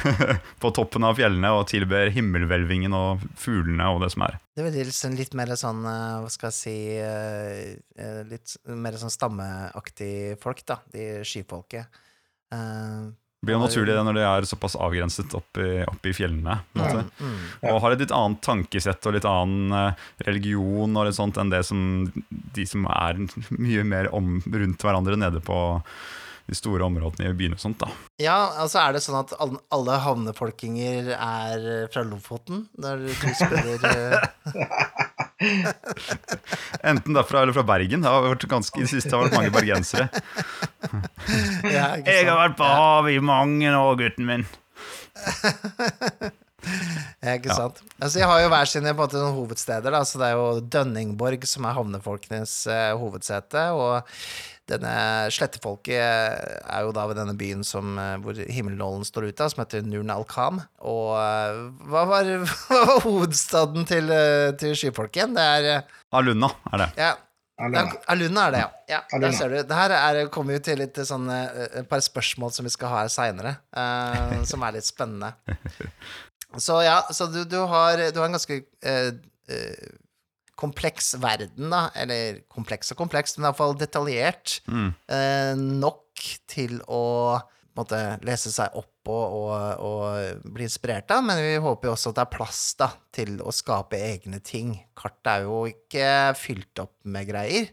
[0.63, 4.39] på toppen av fjellene og tilber himmelhvelvingen og fuglene og det som er.
[4.55, 8.95] Det er liksom litt mer sånn, eh, hva skal jeg si eh, eh, Litt mer
[9.01, 10.79] sånn stammeaktig folk, da.
[10.93, 12.01] De skyfolket.
[13.45, 16.57] Blir jo naturlig det når det er såpass avgrenset oppe i, i fjellene.
[16.73, 17.05] Mm, mm, måte.
[17.21, 17.71] mm.
[17.71, 21.53] Og har et litt annet tankesett og litt annen eh, religion og litt sånt enn
[21.53, 21.81] det som
[22.55, 23.21] de som er
[23.67, 25.59] mye mer om, rundt hverandre nede på
[26.45, 27.79] de store områdene i byene og sånt.
[27.81, 27.89] da.
[28.21, 33.87] Ja, altså er det sånn at alle, alle havnefolkinger er fra Lofoten der du spiller
[33.89, 35.05] eh,
[36.89, 38.03] Enten derfra eller fra Bergen.
[38.05, 40.07] Det har vært ganske, I det siste har det vært mange bergensere.
[41.75, 44.47] ja, jeg har vært på havet i mange år, gutten min.
[47.21, 47.55] Ja, ikke Ja.
[47.59, 47.77] sant?
[48.01, 49.91] Altså, jeg har jo hver sine måte, hovedsteder.
[49.93, 49.99] Da.
[50.01, 53.67] Så det er jo Dønningborg som er havnefolkenes eh, hovedsete.
[53.77, 54.01] Og
[54.69, 54.93] denne
[55.33, 59.85] slettefolket er jo da ved denne byen som, eh, hvor himmelnålen står ute, som heter
[59.85, 60.63] Nurn al-Kham.
[60.81, 61.59] Og eh,
[61.91, 62.31] hva var,
[62.71, 65.37] hva var hovedstaden til, eh, til skyfolket igjen?
[65.37, 66.89] Det er Alunna er det.
[66.97, 67.13] ja,
[67.61, 67.85] Aluna.
[68.11, 68.99] Aluna er det, ja.
[69.11, 69.59] ja der ser du.
[69.67, 73.03] Det her er, kommer jo til litt sånn, et par spørsmål som vi skal ha
[73.03, 73.57] her seinere,
[74.49, 75.35] som er litt spennende.
[76.57, 79.11] Så ja, så du, du, har, du har en ganske uh,
[79.51, 79.87] eh,
[80.59, 81.89] kompleks verden, da.
[81.95, 84.93] Eller kompleks og kompleks, men iallfall detaljert Mm.
[85.09, 87.03] eh, nok til å
[87.75, 91.89] på en måte, lese seg opp og, og, og bli inspirert av, men vi håper
[91.89, 94.69] jo også at det er plass da, til å skape egne ting.
[94.95, 96.05] Kartet er jo ikke
[96.39, 97.67] fylt opp med greier,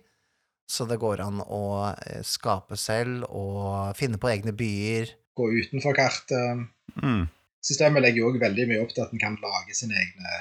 [0.66, 1.60] så det går an å
[1.92, 5.14] eh, skape selv og finne på egne byer.
[5.38, 6.66] Gå utenfor kartet.
[6.98, 7.28] Mm.
[7.62, 10.34] Systemet legger jo også veldig mye opp til at en kan lage sine egne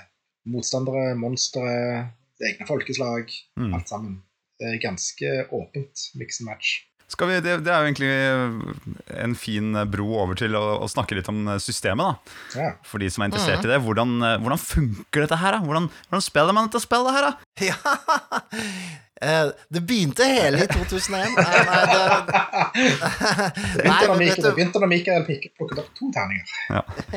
[0.49, 1.69] motstandere, monstre,
[2.49, 3.33] egne folkeslag.
[3.59, 3.73] Mm.
[3.77, 4.21] Alt sammen.
[4.61, 6.79] Det er ganske åpent mix and match.
[7.11, 8.11] Skal vi, det, det er jo egentlig
[9.19, 12.21] en fin bro over til å, å snakke litt om systemet.
[12.55, 12.69] da Ja.
[12.87, 13.81] For de som er interessert i det.
[13.83, 14.13] Hvordan,
[14.45, 15.57] hvordan funker dette her?
[15.57, 15.65] da?
[15.65, 17.27] Hvordan, hvordan spiller man dette spillet her?
[17.27, 17.33] da?
[17.67, 17.75] Ja!
[19.21, 21.35] Eh, Det begynte hele i 2001.
[21.35, 21.99] Nei, nei, det,
[23.75, 26.47] Begynte Nei, da men Mikael, plukket opp to terninger.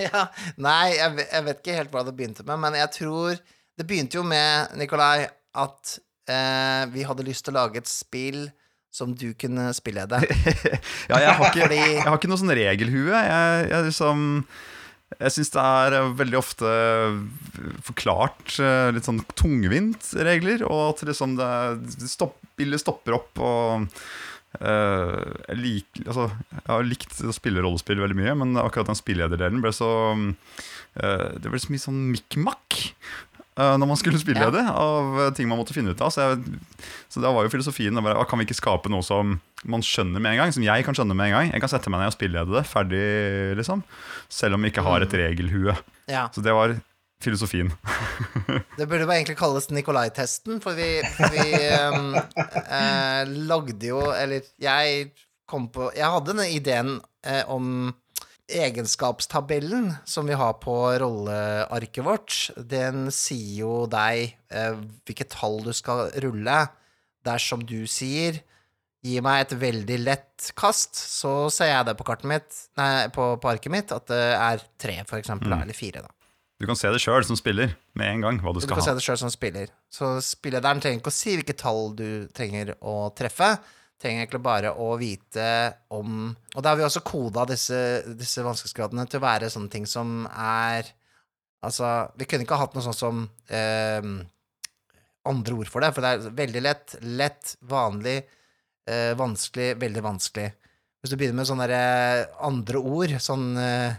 [0.05, 0.27] ja,
[0.67, 3.39] nei, jeg, jeg vet ikke helt hva det begynte med, men jeg tror
[3.75, 5.27] Det begynte jo med, Nikolai,
[5.59, 5.97] at
[6.31, 8.47] eh, vi hadde lyst til å lage et spill
[8.95, 10.21] som du kunne spillede.
[11.11, 13.11] Ja, jeg har ikke, jeg har ikke noe sånn regelhue.
[13.13, 14.23] Jeg, jeg, liksom,
[15.19, 16.71] jeg syns det er eh, veldig ofte
[17.87, 21.51] forklart eh, litt sånn tungvint regler, og at liksom det,
[21.99, 23.89] det stopp, spillet stopper opp og
[24.63, 25.19] eh,
[25.51, 29.63] jeg, lik, altså, jeg har likt å spille rollespill veldig mye, men akkurat den spillederdelen
[29.65, 35.21] ble så eh, Det ble så mye sånn mikk-makk eh, når man skulle spillede, av
[35.23, 36.11] eh, ting man måtte finne ut av.
[36.11, 39.37] Så, jeg, så da var jo filosofien bare, ah, Kan vi ikke skape noe som
[39.71, 40.55] man skjønner med en gang?
[40.57, 41.53] Som jeg kan skjønne med en gang.
[41.55, 42.65] Jeg kan sette meg ned og spillede det.
[42.67, 43.05] Ferdig,
[43.61, 43.85] liksom.
[44.33, 45.77] Selv om vi ikke har et regelhue.
[46.11, 46.75] Ja, Så det var
[47.23, 47.71] filosofien.
[48.79, 51.55] Det burde bare egentlig kalles Nikolai-testen, for vi, for vi
[51.95, 55.13] um, eh, lagde jo Eller jeg
[55.49, 56.91] kom på Jeg hadde den ideen
[57.25, 57.95] eh, om
[58.49, 64.75] egenskapstabellen som vi har på rollearket vårt, den sier jo deg eh,
[65.07, 66.65] hvilket tall du skal rulle.
[67.25, 68.43] Dersom du sier
[69.05, 73.35] Gi meg et veldig lett kast, så ser jeg det på kartet mitt Nei, på,
[73.37, 75.61] på arket mitt at det er tre, for eksempel, Mm.
[75.61, 76.09] eller fire, da.
[76.57, 78.87] Du kan se det sjøl som spiller med en gang hva du Du skal kan
[78.87, 79.69] se det selv som spiller.
[79.93, 83.51] Så spillederen trenger ikke å si hvilke tall du trenger å treffe.
[84.05, 85.47] Trenger egentlig bare å vite
[85.97, 87.79] om Og da har vi også koda disse,
[88.19, 90.93] disse vanskelighetsgradene til å være sånne ting som er
[91.65, 91.89] Altså,
[92.21, 94.09] vi kunne ikke ha hatt noe sånt som eh,
[95.31, 98.19] andre ord for det, for det er veldig lett, lett, vanlig,
[98.85, 100.51] eh, vanskelig, veldig vanskelig.
[101.01, 103.97] Hvis du begynner med sånne eh, andre ord, sånn eh,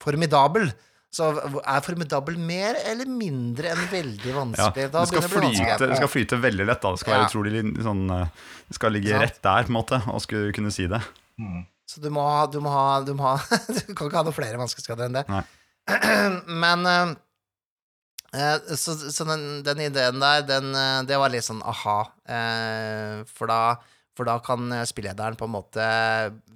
[0.00, 0.70] formidabel,
[1.16, 1.28] så
[1.62, 4.86] er formidabel mer eller mindre enn veldig Ja, vanskelig.
[4.92, 6.82] det skal, begynner det bli flyte, det skal flyte veldig lett.
[6.82, 7.30] da Det skal være Ja.
[7.30, 8.28] utrolig sånn eh,
[8.68, 11.00] Det skal ligge rett der, på en måte, og skulle kunne si det.
[11.40, 11.62] Mm.
[11.86, 13.36] Så du må Du, må ha, du, må ha,
[13.86, 15.24] du kan ikke ha noe flere vanskelighetsgrader enn det.
[15.30, 15.44] Nei.
[16.64, 17.14] Men eh,
[18.34, 20.72] eh, Så, så den, den ideen der, den,
[21.06, 22.00] det var litt sånn aha.
[22.28, 23.60] eh, For da,
[24.16, 25.86] for da kan spillederen på en måte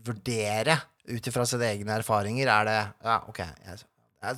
[0.05, 0.79] vurdere
[1.11, 2.49] ut ifra sine egne erfaringer.
[2.49, 3.41] Er det Ja, ok.
[3.67, 3.81] Jeg,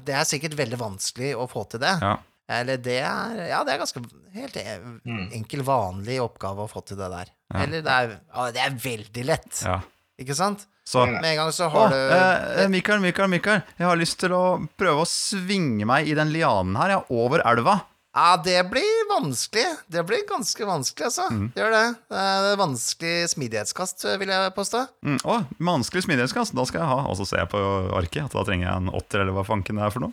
[0.04, 1.94] det er sikkert veldig vanskelig å få til det.
[2.02, 2.16] Ja.
[2.52, 4.02] Eller det er Ja, det er ganske
[4.34, 5.30] helt e- Mm.
[5.32, 7.30] enkel, vanlig oppgave å få til det der.
[7.54, 7.62] Ja.
[7.64, 9.62] Eller det er, ja, det er veldig lett.
[9.64, 9.80] Ja.
[10.20, 10.66] Ikke sant?
[10.84, 13.62] Så Med en gang så Å, du eh, Mikael, Mikael, Mikael.
[13.78, 17.38] Jeg har lyst til å prøve å svinge meg i den lianen her, ja, over
[17.46, 17.80] elva.
[18.12, 19.64] Ja, det blir vanskelig.
[19.88, 21.29] Det blir ganske vanskelig, altså.
[21.33, 21.46] Mm.
[21.55, 21.85] Det gjør det.
[22.12, 24.83] Det er vanskelig smidighetskast, vil jeg påstå.
[25.09, 26.98] Mm, å, vanskelig smidighetskast, da skal jeg ha.
[27.09, 27.62] Og så ser jeg på
[27.96, 30.12] arket at da trenger jeg en åtter, eller hva fanken det er for noe.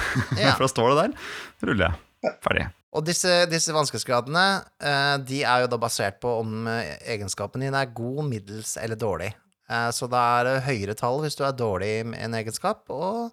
[0.38, 0.54] Ja.
[0.54, 1.34] for da står det der.
[1.66, 2.36] Ruller jeg.
[2.44, 2.68] Ferdig.
[2.94, 4.46] Og disse, disse vanskelighetsgradene,
[4.82, 8.98] eh, de er jo da basert på om eh, egenskapen din er god, middels eller
[8.98, 9.30] dårlig.
[9.70, 13.30] Eh, så da er det høyere tall hvis du er dårlig i en egenskap, og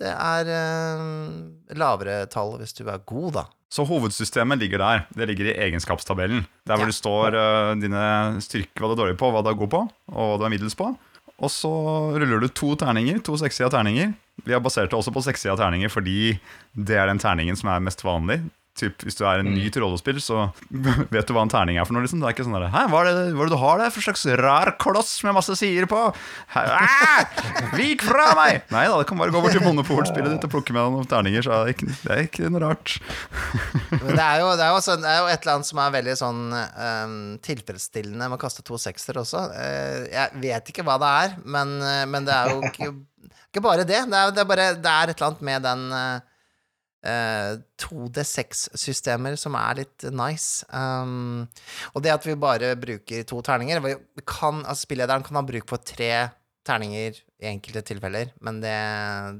[0.00, 3.44] det er eh, lavere tall hvis du er god, da.
[3.72, 5.06] Så hovedsystemet ligger der.
[5.16, 6.44] Det ligger i egenskapstabellen.
[6.68, 6.92] Der hvor Ja.
[6.92, 9.80] det står eh, dine styrker, hva du er dårlig på, hva du er god på,
[10.12, 10.92] og hva du er middels på.
[11.36, 11.68] Og så
[12.16, 14.14] ruller du to terninger, to sekssida terninger.
[14.46, 16.38] Vi har basert det også på sekssida terninger fordi
[16.76, 18.38] det er den terningen som er mest vanlig.
[18.76, 20.50] Typ, hvis du er en ny til rollespill, så
[21.14, 22.04] vet du hva en terning er for noe.
[22.04, 22.20] Liksom.
[22.20, 23.94] Det er ikke sånn der, Hæ, hva er, det, hva er det du har der
[23.94, 26.00] for slags rar kloss med masse sider på?
[27.78, 28.66] Vik fra meg!
[28.74, 31.46] Nei da, det kan bare gå bort til monopolspillet ditt og plukke med noen terninger,
[31.46, 32.96] så er det ikke, det er ikke noe rart.
[34.06, 36.14] Det er jo, det er også, det er jo et eller annet som er veldig
[36.18, 39.42] sånn um, tilfredsstillende med å kaste to sekser også.
[39.52, 42.88] Uh, jeg vet ikke hva det er, men, eh, men det er jo ikke,
[43.50, 44.02] ikke bare det.
[44.08, 45.84] Det er, det, er bare, det er et eller annet med den
[47.06, 50.64] eh, 2D6-systemer som er litt nice.
[50.72, 51.46] Um,
[51.94, 53.80] og det at vi bare bruker to terninger
[54.26, 56.10] kan, altså Spillederen kan ha bruk for tre
[56.66, 58.74] terninger i enkelte tilfeller, men det,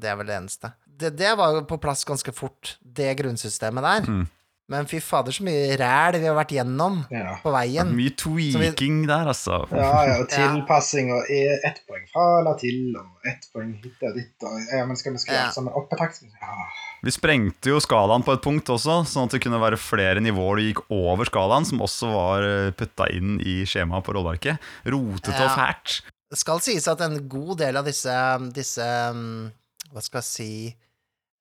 [0.02, 0.72] det er vel det eneste.
[0.86, 4.06] Det, det var jo på plass ganske fort, det grunnsystemet der.
[4.10, 4.24] Mm.
[4.72, 7.36] Men fy fader, så mye ræl vi har vært gjennom Ja.
[7.38, 7.92] på veien.
[7.94, 9.60] Mye tweaking der, altså.
[9.70, 14.16] Ja, ja, tilpassing og er ett poeng fra eller til, og ett poeng hit og
[14.18, 15.52] dit, og ja, men skal vi skrive Ja.
[15.54, 16.32] sammen opp på taksten?
[16.42, 16.66] Ja.
[17.06, 20.58] Vi sprengte jo skalaen på et punkt også, sånn at det kunne være flere nivåer
[20.58, 24.58] du gikk over skalaen, som også var putta inn i skjemaet på rollearket.
[24.90, 25.54] Rotete og Ja.
[25.54, 26.00] fælt.
[26.26, 28.10] Det skal sies at en god del av disse,
[28.50, 28.82] disse
[29.14, 29.52] mm,
[29.94, 30.76] Hva skal jeg si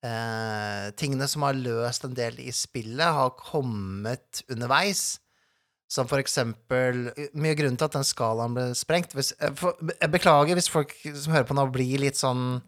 [0.05, 5.17] eh, Tingene som har løst en del i spillet, har kommet underveis.
[5.89, 9.73] Som for eksempel Mye av grunnen til at den skalaen ble sprengt hvis, eh, for,
[9.81, 12.61] Jeg beklager hvis folk som hører på nå, blir litt sånn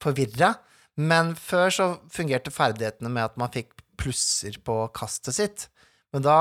[0.00, 0.54] forvirra.
[0.98, 5.66] Men før så fungerte ferdighetene med at man fikk plusser på kastet sitt.
[6.14, 6.38] Men da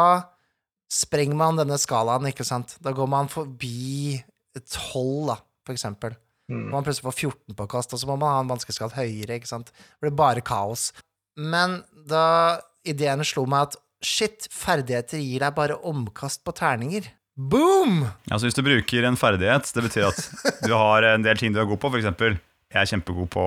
[0.91, 2.77] sprenger man denne skalaen, ikke sant.
[2.83, 4.17] Da går man forbi
[4.57, 6.15] 12, da, for eksempel.
[6.47, 6.69] Mm.
[6.71, 9.51] Man plutselig får 14 på kast, og så må man ha en vanskelighetsgrad høyere, ikke
[9.51, 9.73] sant.
[9.73, 10.89] Det blir bare kaos.
[11.37, 17.11] Men da ideene slo meg at shit, ferdigheter gir deg bare omkast på terninger.
[17.37, 18.07] Boom!
[18.31, 21.59] Altså Hvis du bruker en ferdighet, det betyr at du har en del ting du
[21.61, 22.39] er god på, f.eks.
[22.73, 23.43] Jeg er kjempegod på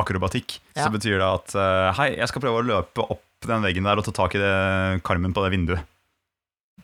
[0.00, 0.56] akrobatikk.
[0.74, 0.86] Ja.
[0.86, 4.00] Så betyr det at eh, hei, jeg skal prøve å løpe opp den veggen der
[4.00, 4.54] og ta tak i det
[5.06, 5.90] karmen på det vinduet.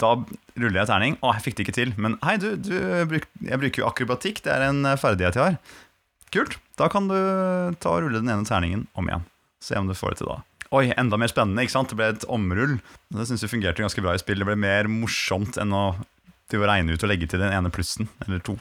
[0.01, 1.17] Da ruller jeg terning.
[1.19, 1.95] Å, jeg fikk det ikke til.
[2.01, 4.45] Men hei, du, du jeg bruker jo akrobatikk.
[4.45, 5.59] Det er en eh, ferdighet jeg har.
[6.31, 6.61] Kult.
[6.79, 7.17] Da kan du
[7.83, 9.27] ta og rulle den ene terningen om igjen.
[9.61, 10.39] Se om du får det til da.
[10.71, 11.65] Oi, enda mer spennende.
[11.67, 11.91] ikke sant?
[11.91, 12.77] Det ble et omrull.
[13.11, 14.39] Det syns jeg fungerte ganske bra i spill.
[14.39, 18.07] Det ble mer morsomt enn å, å regne ut og legge til den ene plussen,
[18.23, 18.55] eller to.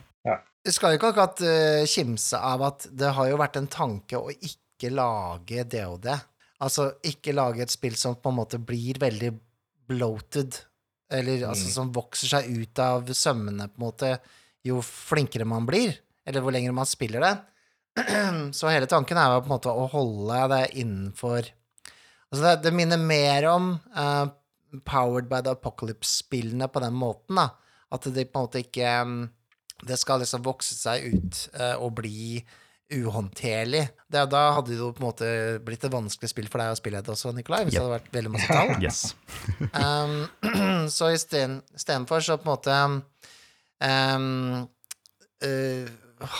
[0.68, 4.32] Skal jo ikke akkurat uh, kimse av at det har jo vært en tanke å
[4.34, 6.10] ikke lage DOD.
[6.60, 9.32] Altså ikke lage et spill som på en måte blir veldig
[9.90, 10.58] bloated,
[11.10, 11.74] eller altså Mm.
[11.74, 14.10] som vokser seg ut av sømmene, på en måte,
[14.68, 15.96] jo flinkere man blir,
[16.28, 17.32] eller hvor lenger man spiller det.
[18.54, 21.48] Så hele tanken er jo på en måte å holde det innenfor
[22.30, 24.28] Altså, det, det minner mer om uh,
[24.86, 27.48] Powered by the Apocalypse-spillene på den måten, da.
[27.90, 29.24] At det på en måte ikke mm,
[29.86, 32.40] Det skal liksom vokse seg ut eh, og bli
[32.90, 33.84] uhåndterlig.
[34.10, 35.30] Det, da hadde det jo på en måte
[35.66, 38.14] blitt et vanskelig spill for deg å spille det også, Nikolai, hvis det hadde vært
[38.18, 38.72] veldig masse tall.
[38.86, 39.02] Yes.
[39.76, 40.16] Um,
[40.98, 42.78] så isteden- istedenfor så på en måte
[43.86, 44.66] um,
[45.46, 45.92] uh,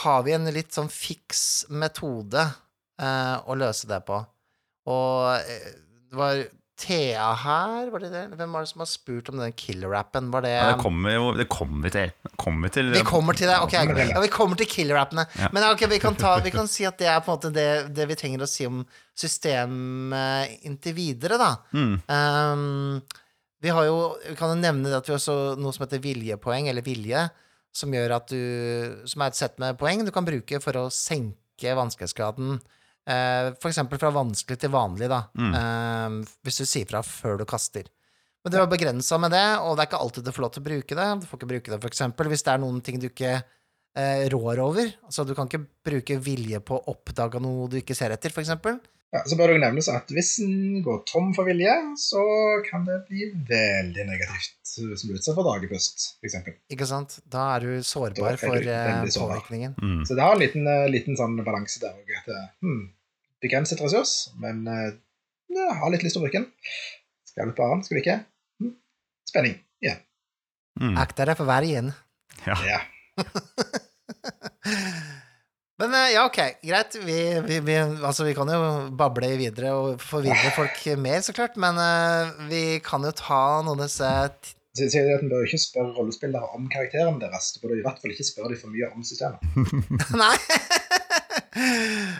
[0.02, 4.18] har vi en litt sånn fiks metode uh, å løse det på.
[4.90, 5.70] Og uh,
[6.10, 6.42] det var
[6.80, 8.22] Thea her, var det det?
[8.38, 10.30] Hvem var det som har spurt om den killer-rappen?
[10.32, 12.12] Det Ja, det kommer jo Det kommer vi til.
[12.36, 12.90] Kommer vi til.
[12.94, 13.58] vi kommer til det.
[13.60, 14.14] Ok, kommer til det.
[14.14, 15.26] ja, vi kommer til killer-rappene.
[15.36, 15.50] Ja.
[15.52, 17.68] Men okay, vi kan, ta, vi kan si at det er på en måte det,
[17.94, 18.80] det vi trenger å si om
[19.12, 21.50] systemet inntil videre, da.
[21.76, 21.94] Mm.
[22.08, 23.02] Um,
[23.60, 26.00] vi har jo Vi kan jo nevne det at vi har også noe som heter
[26.00, 27.28] viljepoeng, eller vilje,
[27.76, 30.88] som gjør at du Som er et sett med poeng du kan bruke for å
[30.88, 32.60] senke vanskelighetsgraden.
[33.08, 35.22] Uh, for eksempel fra vanskelig til vanlig, da.
[35.38, 35.54] Mm.
[35.56, 37.88] Um, hvis du sier fra før du kaster.
[38.44, 40.62] Men det er begrensa med det, og det er ikke alltid du får lov til
[40.62, 41.08] å bruke det.
[41.20, 44.22] Du får ikke bruke det for eksempel hvis det er noen ting du ikke eh,
[44.32, 44.88] rår over.
[45.04, 48.40] Altså, du kan ikke bruke vilje på å oppdage noe du ikke ser etter, for
[48.44, 48.78] eksempel.
[49.10, 52.20] Ja, så bør det nevnes at hvis en går tom for vilje, så
[52.62, 56.36] kan det bli veldig negativt, hvis en blir utsatt for dagepust, f.eks.
[56.70, 57.16] Ikke sant?
[57.26, 59.74] Da er du sårbar er for du eh, påvirkningen.
[59.82, 60.04] Mm.
[60.06, 62.06] Så det har en liten, eh, liten sånn balanse der òg.
[62.20, 62.84] At eh, hmm,
[63.42, 64.94] begrenset ressurs, men eh,
[65.58, 66.46] ja, har litt lyst til å bruke den.
[67.26, 68.18] Skal litt på annen, skal du ikke?
[68.62, 68.76] Hmm.
[69.26, 69.58] Spenning.
[69.82, 69.98] Ja.
[70.78, 70.94] Mm.
[71.02, 71.90] Akt deg for vergen.
[72.46, 72.62] Ja.
[72.62, 72.78] ja.
[75.80, 76.96] Men eh, ja, ok, greit.
[77.00, 78.60] Vi, vi, vi, altså, vi kan jo
[79.00, 81.56] bable videre og forvirre folk mer, så klart.
[81.60, 84.10] Men uh, vi kan jo ta noen av disse
[84.78, 87.50] sier de at En bør ikke spørre rollespillere om karakteren deres.
[87.56, 89.40] Du bør i hvert fall ikke spørre dem for mye om systemet.
[90.22, 90.36] Nei!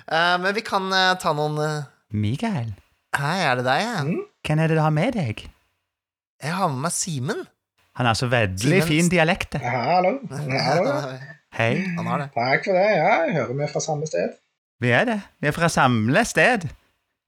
[0.08, 1.88] uh, men vi kan uh, ta noen uh...
[2.10, 2.72] Mikael,
[3.14, 3.84] Hei, er det deg?
[3.84, 4.00] ja?
[4.06, 4.22] Mm.
[4.46, 5.44] hvem er det du har med deg?
[6.40, 7.44] Jeg har med meg Simen.
[7.98, 9.58] Han har så veldig Simen- fin dialekt.
[9.60, 10.16] Ja, Hallo.
[10.30, 10.96] Ja, Hallo.
[11.54, 12.28] Hei, Han har det.
[12.34, 12.86] Takk for det.
[12.94, 14.36] Ja, jeg hører vi fra samme sted.
[14.80, 15.20] vi er det.
[15.40, 16.68] Vi er fra samme sted.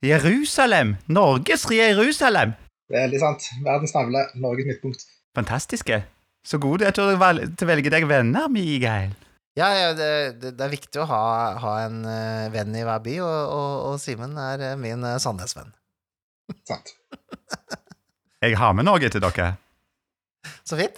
[0.02, 0.96] Jerusalem.
[1.06, 2.54] Norges Jerusalem.
[2.90, 3.48] Veldig sant.
[3.64, 5.04] Verdens navle, Norges midtpunkt.
[5.34, 6.04] Fantastiske.
[6.44, 9.12] Så god du er til å, velge deg venner, Mikael.
[9.58, 10.08] Ja, ja det,
[10.40, 11.22] det, det er viktig å ha,
[11.60, 15.18] ha en eh, venn i hver by, og, og, og Simen er eh, min uh,
[15.22, 15.74] Sandnes-venn.
[16.68, 16.94] Sant.
[18.42, 19.52] Jeg har med noe til dere.
[20.66, 20.96] Så fint.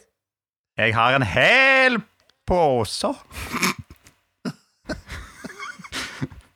[0.79, 1.99] Jeg har en hel
[2.47, 3.11] pose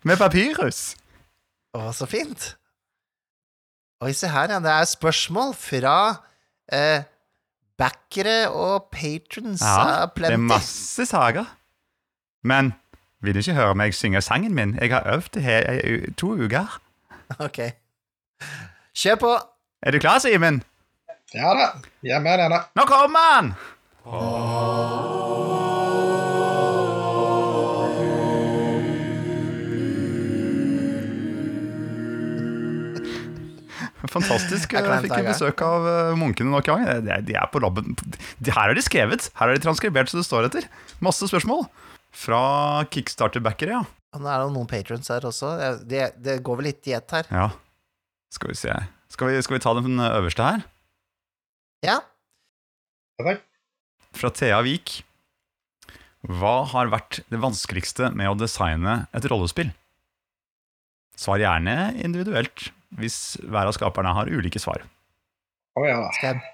[0.07, 0.97] med papyrus.
[1.77, 2.55] Å, så fint.
[4.05, 4.59] Oi, se her, ja.
[4.63, 5.95] Det er spørsmål fra
[6.73, 7.03] eh,
[7.79, 9.63] backere og patrons.
[9.63, 11.49] Ja, det er masse saker.
[12.47, 12.73] Men
[13.21, 14.77] vil du ikke høre meg synge sangen min?
[14.79, 16.79] Jeg har øvd i to uker.
[17.45, 17.59] Ok.
[18.97, 19.33] Kjør på.
[19.83, 20.63] Er du klar, Simen?
[21.35, 21.67] Ja da.
[22.03, 22.63] jeg er med deg da.
[22.79, 23.51] Nå kommer han!
[34.13, 34.73] Fantastisk.
[34.73, 37.05] Jeg fikk jeg besøk av eh, munkene nok en gang.
[37.07, 37.95] De- De er på labben.
[38.41, 39.29] De- Her er de skrevet.
[39.39, 40.67] Her er de transkribert så det står etter.
[41.05, 41.67] Masse spørsmål.
[42.13, 43.83] Fra kickstarter-backere, ja.
[44.17, 45.51] Og nå er det noen patrons her også.
[45.87, 47.29] Det, det går vel litt i ett her.
[47.31, 47.51] ja.
[48.33, 48.73] Skal vi se.
[49.09, 50.65] Skal vi, skal vi ta den øverste her?
[51.87, 51.99] Ja.
[53.19, 53.45] Ja, takk.
[54.19, 54.99] Fra Thea Vik.
[56.29, 59.71] Hva har vært det vanskeligste med å designe et rollespill?
[61.19, 64.85] Svar gjerne individuelt, hvis hver av skaperne har ulike svar.
[65.79, 65.99] Å ja.
[66.17, 66.47] Skal jeg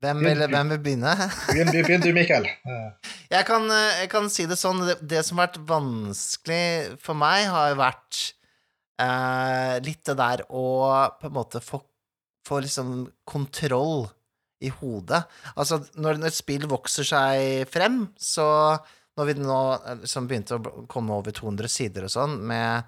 [0.00, 1.12] hvem vil, hvem vil begynne?
[1.52, 2.46] Begynn du, Mikael.
[3.28, 7.18] Jeg kan, eh, jeg kan si det sånn Det, det som har vært vanskelig for
[7.20, 8.20] meg, har jo vært
[9.02, 10.64] eh, litt det der å
[11.20, 11.82] på en måte få,
[12.48, 12.94] få liksom
[13.28, 14.08] kontroll
[14.64, 15.20] i hodet.
[15.52, 18.78] Altså, når, når et spill vokser seg frem, så
[19.18, 19.56] Når vi nå
[20.00, 22.86] liksom begynte å komme over 200 sider og sånn, med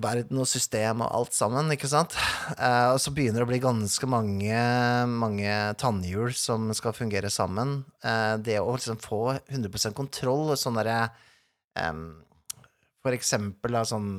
[0.00, 2.14] verden og system og alt sammen, ikke sant?
[2.56, 4.62] Eh, og så begynner det å bli ganske mange,
[5.10, 7.82] mange tannhjul som skal fungere sammen.
[8.00, 11.12] Eh, det å liksom få 100% kontroll og sånn derre
[13.02, 14.10] For eksempel da sånn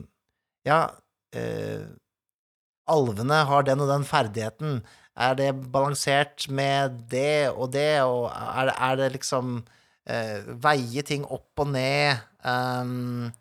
[0.66, 0.90] Ja,
[1.36, 1.86] eh,
[2.90, 4.84] alvene har den og den ferdigheten.
[5.14, 9.64] Er det balansert med det og det, og er det, er det liksom
[10.04, 12.20] Veie ting opp og ned?
[12.44, 13.32] um,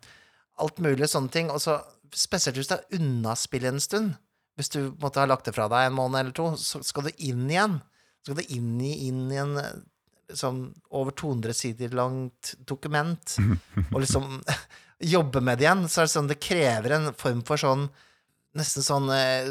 [0.61, 1.51] alt mulig sånne ting.
[1.53, 1.77] Og så
[2.17, 4.13] spesielt hvis det er unna spillet en stund.
[4.57, 7.25] Hvis du måtte ha lagt det fra deg en måned eller to, så skal du
[7.25, 7.79] inn igjen.
[8.21, 9.57] Så skal du inn i, inn i en
[10.37, 13.35] sånn over 200 sider langt dokument,
[13.91, 14.39] og liksom
[15.15, 17.87] jobbe med det igjen, så er det sånn det krever en form for sånn
[18.53, 19.47] Nesten sånn eh,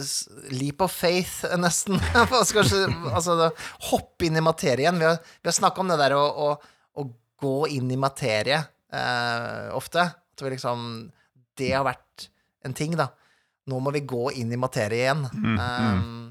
[0.55, 1.97] leap of faith, eh, nesten.
[2.15, 3.49] Altså,
[3.89, 4.95] hoppe inn i materien.
[4.95, 6.53] Vi har, vi har snakka om det der å, å,
[7.03, 7.05] å
[7.43, 10.05] gå inn i materie eh, ofte.
[10.07, 10.85] At vi liksom
[11.59, 12.29] Det har vært
[12.65, 13.09] en ting, da.
[13.71, 15.27] Nå må vi gå inn i materie igjen.
[15.33, 16.29] Mm, Um,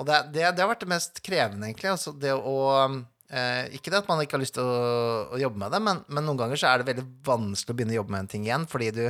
[0.00, 1.90] og det, det, det har vært det mest krevende, egentlig.
[1.92, 2.54] Altså det å
[2.88, 4.78] uh, Ikke det at man ikke har lyst til å,
[5.36, 7.94] å jobbe med det, men, men noen ganger så er det veldig vanskelig å begynne
[7.94, 9.04] å jobbe med en ting igjen, fordi du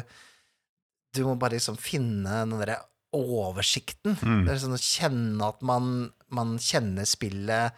[1.14, 2.78] Du må bare liksom finne den derre
[3.12, 4.14] oversikten.
[4.24, 4.44] Mm.
[4.46, 5.88] Det er sånn å kjenne at man,
[6.32, 7.76] man kjenner spillet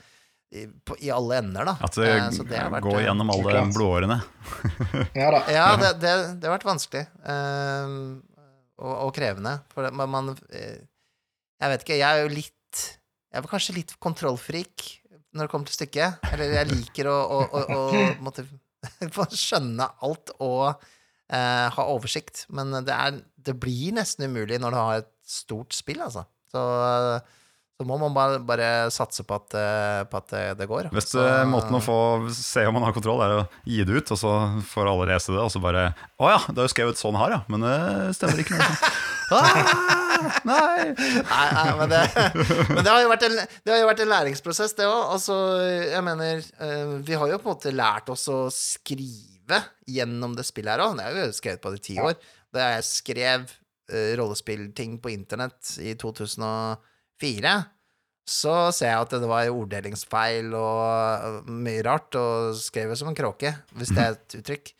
[0.55, 1.74] i, på, i alle ender, da.
[1.82, 4.20] At det, Eh, så det har vært, går eh, gjennom alle blodårene.
[5.18, 5.40] Ja da.
[5.51, 7.03] ja, det, det, det har vært vanskelig.
[7.26, 7.97] eh,
[8.81, 9.59] og, og krevende.
[9.75, 10.83] For man, man eh,
[11.62, 12.83] Jeg vet ikke, jeg er jo litt
[13.31, 14.91] Jeg er kanskje litt kontrollfrik
[15.35, 16.27] når det kommer til stykket.
[16.31, 18.47] Eller jeg liker å, å, å, å måtte
[19.16, 22.45] få skjønne alt og eh, ha oversikt.
[22.55, 26.27] Men det, er, det blir nesten umulig når du har et stort spill, altså.
[26.53, 26.62] Så,
[27.75, 30.91] så må man bare, bare satse på at, eh, på at det, det går.
[30.95, 31.97] Beste Så- måten å få
[32.31, 35.35] se om man har kontroll, er å gi det ut, og så får alle lese
[35.35, 35.89] det, og så bare
[36.22, 37.41] Å ja, det er jo skrevet sånn her, ja.
[37.51, 38.61] Men det stemmer ikke.
[39.35, 39.49] Ah,
[40.45, 40.93] nei!
[40.93, 42.01] Nei, nei men, det,
[42.68, 45.14] men det har jo vært en, det har jo vært en læringsprosess, det òg.
[45.16, 50.37] Altså, jeg mener eh, Vi har jo på en måte lært oss å skrive gjennom
[50.37, 50.99] det spillet her òg.
[51.01, 52.14] Det har jo skrevet på det i ti år.
[52.55, 55.97] Da jeg skrev uh, rollespillting på internett i
[57.20, 57.54] 2004,
[58.24, 63.52] så ser jeg at det var orddelingsfeil og mye rart, og skrev som en kråke,
[63.76, 64.70] hvis det er et uttrykk.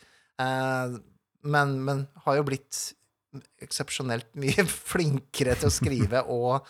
[0.41, 0.95] Eh,
[1.45, 2.81] men, men har jo blitt
[3.65, 4.65] eksepsjonelt mye
[4.95, 6.65] flinkere til å skrive og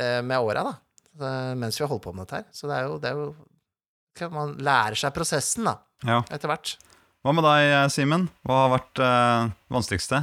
[0.00, 0.76] eh, med åra, da.
[1.58, 2.44] Mens vi har holdt på med dette her.
[2.54, 5.76] Så det er jo, det er jo Man lærer seg prosessen, da,
[6.06, 6.20] Ja.
[6.30, 6.76] etter hvert.
[7.26, 8.28] Hva med deg, Simen?
[8.46, 10.20] Hva har vært eh, vanskeligste?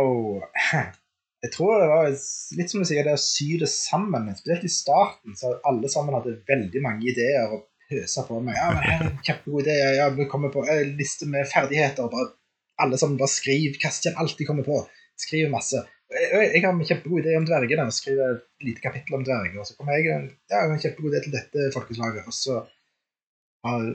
[0.00, 0.40] Oh,
[1.44, 2.10] jeg tror det var
[2.58, 4.28] litt som du sier, det å sy det sammen.
[4.38, 8.56] Spesielt i starten, så alle sammen hadde veldig mange ideer og pøsa på meg.
[8.58, 9.76] Ja, men her er en kjempegod idé.
[9.98, 12.08] Ja, vi kommer på en liste med ferdigheter.
[12.12, 12.32] Bare,
[12.82, 13.76] alle sammen bare skriv.
[13.82, 14.80] Kast igjen alt de kommer på.
[15.20, 15.84] Skriv masse.
[16.12, 17.86] Jeg, jeg har en kjempegod idé om dvergene.
[17.94, 19.60] Skriver et lite kapittel om dverger.
[19.60, 20.18] Og så kommer jeg ja,
[20.50, 22.26] jeg har en kjempegod idé til dette folkeslaget.
[22.26, 22.62] Og så
[23.66, 23.86] og,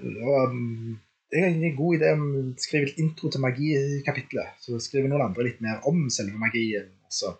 [0.52, 0.98] um,
[1.32, 4.58] jeg har en god idé om å skrive et intro til magikapitlet.
[4.64, 6.90] Så skriver noen andre litt mer om selve magien.
[7.12, 7.34] Og så,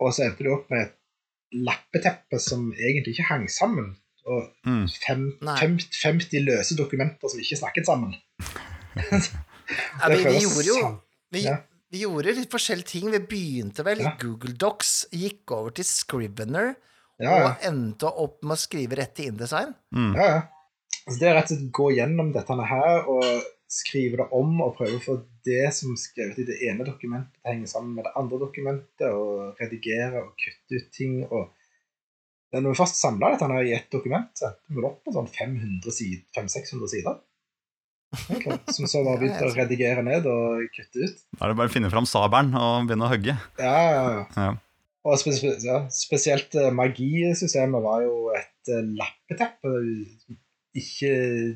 [0.00, 0.94] og så endte det opp med et
[1.66, 3.96] lappeteppe som egentlig ikke hang sammen.
[4.24, 4.86] Og Mm.
[4.88, 5.56] fem, Nei.
[5.60, 8.14] fem, 50 løse dokumenter som ikke snakket sammen.
[10.00, 10.88] Ja, vi, vi gjorde jo
[11.32, 11.56] vi, Ja.
[11.90, 13.10] vi gjorde litt forskjellige ting.
[13.10, 14.12] Vi begynte vel i Ja.
[14.20, 16.74] Google Docs, gikk over til Scrivener,
[17.18, 17.44] Ja, ja.
[17.48, 19.74] og endte opp med å skrive rett i InDesign.
[19.94, 20.14] Mm.
[20.16, 20.42] ja, ja.
[21.06, 23.24] Altså, det er rett og slett gå gjennom dette her og
[23.68, 27.36] skrive det om og prøve å få det som er skrevet i det ene dokumentet,
[27.46, 31.20] henger sammen med det andre dokumentet, og redigere og kutte ut ting.
[31.28, 31.52] og
[32.52, 35.16] ja, Når vi først samla dette her i ett dokument, så endte vi opp med
[35.18, 37.22] sånn 500 sid- 500-600 sider.
[38.30, 38.58] Okay.
[38.70, 41.24] Som så var begynt å redigere ned og kutte ut.
[41.34, 43.34] Da er det bare å finne fram sabelen og begynne å hogge.
[43.58, 44.24] Ja, ja, ja.
[44.38, 44.52] Ja.
[45.04, 49.74] Og spe ja, spesielt eh, magisystemet var jo et eh, lappeteppe
[50.74, 51.10] ikke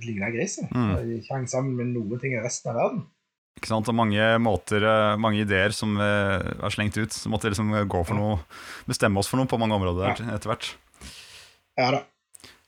[0.05, 0.69] ligna grisen.
[0.71, 1.15] Mm.
[1.19, 3.07] Ikke hang sammen med noen ting i resten av verden.
[3.59, 3.89] Ikke sant?
[3.91, 7.11] Og mange måter, eh, mange ideer som eh, er slengt ut.
[7.15, 8.39] Så måtte vi liksom gå for noe,
[8.87, 10.71] bestemme oss for noe på mange områder etter hvert.
[11.79, 12.05] Ja da.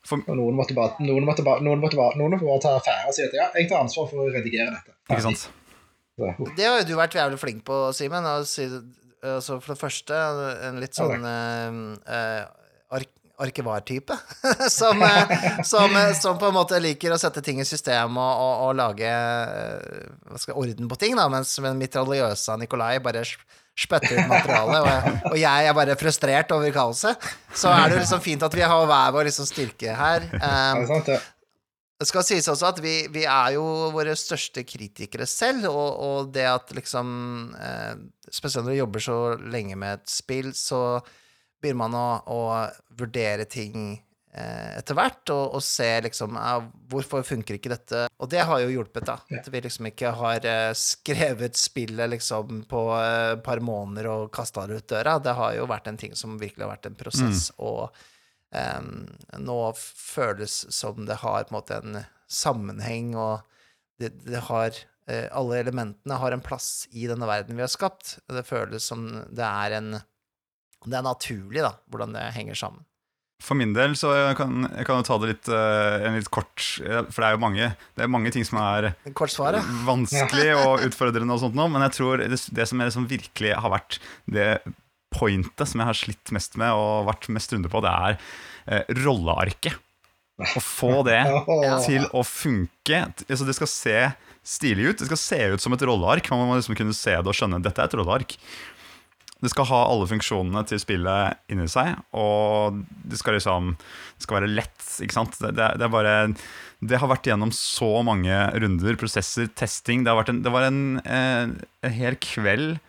[0.07, 2.71] For- Og noen måtte bare, noen måtte bare, noen måtte bare, noen måtte bare ta
[2.79, 4.95] affære og si at ja, jeg tar ansvar for å redigere dette.
[5.07, 5.45] Ikke sant?
[5.45, 8.25] Så, uh, Det har jo du vært jævlig flink på, Simen.
[8.27, 10.17] Altså for det første,
[10.67, 11.35] en litt sånn ja,
[12.09, 12.41] eh,
[13.41, 14.17] arkivartype.
[14.79, 18.43] som, eh, som, eh, som på en måte liker å sette ting i system og,
[18.45, 23.43] og, og lage eh, skal, orden på ting, da, mens mitraljøsa Nikolai bare sp-
[23.81, 27.29] spytter ut materiale, og, og jeg er bare frustrert over kaoset.
[27.55, 30.27] Så er det jo liksom fint at vi har hver vår liksom styrke her.
[30.41, 31.21] er Um,
[32.01, 33.63] det skal sies også at vi, vi er jo
[33.93, 37.11] våre største kritikere selv, og, og det at liksom
[37.53, 37.93] eh,
[38.31, 39.17] Spesielt når du jobber så
[39.51, 41.01] lenge med et spill, så
[41.61, 42.39] begynner man å, å
[42.99, 43.93] vurdere ting
[44.33, 48.05] eh, etter hvert, og, og se liksom eh, Hvorfor funker ikke dette?
[48.19, 49.19] Og det har jo hjulpet, da.
[49.39, 54.31] At vi liksom ikke har eh, skrevet spillet liksom på eh, et par måneder og
[54.35, 55.19] kasta det ut døra.
[55.23, 57.91] Det har jo vært en ting som virkelig har vært en prosess, og
[58.51, 59.07] Em,
[59.39, 63.45] nå føles som det har på en måte en sammenheng, og
[64.01, 64.75] det, det har
[65.07, 68.17] eh, Alle elementene har en plass i denne verden vi har skapt.
[68.27, 69.93] Det føles som det er en
[70.85, 72.85] Det er naturlig, da, hvordan det henger sammen.
[73.41, 76.61] For min del så kan jeg kan jo ta det litt, eh, en litt kort
[76.61, 78.91] For det er jo mange, det er mange ting som er
[79.87, 83.73] vanskelig og utfordrende, og sånt nå, men jeg tror det, det som liksom virkelig har
[83.73, 83.97] vært
[84.29, 84.51] det
[85.11, 88.19] pointet som jeg har slitt mest med og vært mest runde på, det er
[88.67, 89.79] eh, rollearket.
[90.41, 91.21] Å få det
[91.87, 93.01] til å funke.
[93.27, 93.97] Altså det skal se
[94.41, 95.01] stilig ut.
[95.01, 96.29] Det skal se ut som et rolleark.
[96.33, 98.37] Man må liksom kunne se det og skjønne dette er et rolleark.
[99.41, 104.37] Det skal ha alle funksjonene til spillet inni seg, og det skal liksom Det skal
[104.37, 105.39] være lett, ikke sant.
[105.41, 106.15] Det, det, er bare
[106.79, 110.05] Det har vært gjennom så mange runder, prosesser, testing.
[110.05, 111.49] Det, en, det var en, eh,
[111.81, 112.79] en hel kveld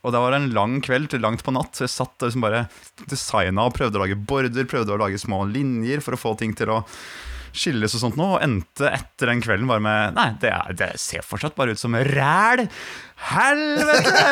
[0.00, 1.74] og det var en lang kveld til langt på natt.
[1.74, 2.64] Så jeg satt og liksom bare
[3.10, 6.54] designa og prøvde å lage border, prøvde å lage små linjer for å få ting
[6.56, 6.78] til å
[7.56, 10.90] skilles og sånt nå, og endte etter den kvelden bare med Nei, det, er, det
[11.02, 12.66] ser fortsatt bare ut som ræl!
[13.30, 14.22] Helvete!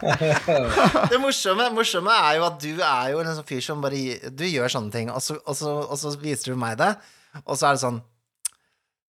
[1.10, 4.44] Det morsomme, morsomme er jo at du er jo en sånn fyr som bare Du
[4.46, 6.92] gjør sånne ting, og så, og så, og så viser du meg det,
[7.44, 8.00] og så er det sånn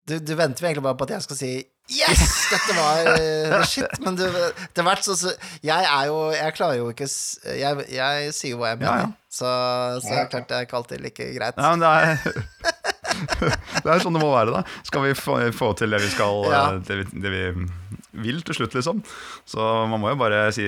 [0.08, 1.52] Du, du venter jo egentlig bare på at jeg skal si
[1.92, 2.22] Yes!
[2.52, 3.98] Dette var uh, shit.
[4.06, 5.34] Men du, etter hvert så, så
[5.66, 7.08] Jeg er jo Jeg klarer jo ikke
[7.58, 9.10] Jeg, jeg sier jo hva jeg mener, ja.
[9.28, 9.50] så,
[10.04, 11.60] så jeg, klart det er ikke alltid like greit.
[11.60, 12.72] Ja, men det er
[13.84, 14.62] Det er sånn det må være, da.
[14.88, 16.62] Skal vi få, få til det vi skal Ja.
[16.72, 17.42] eh, det, vi, det vi
[18.26, 19.02] vil til slutt, liksom.
[19.48, 20.64] Så man må jo bare si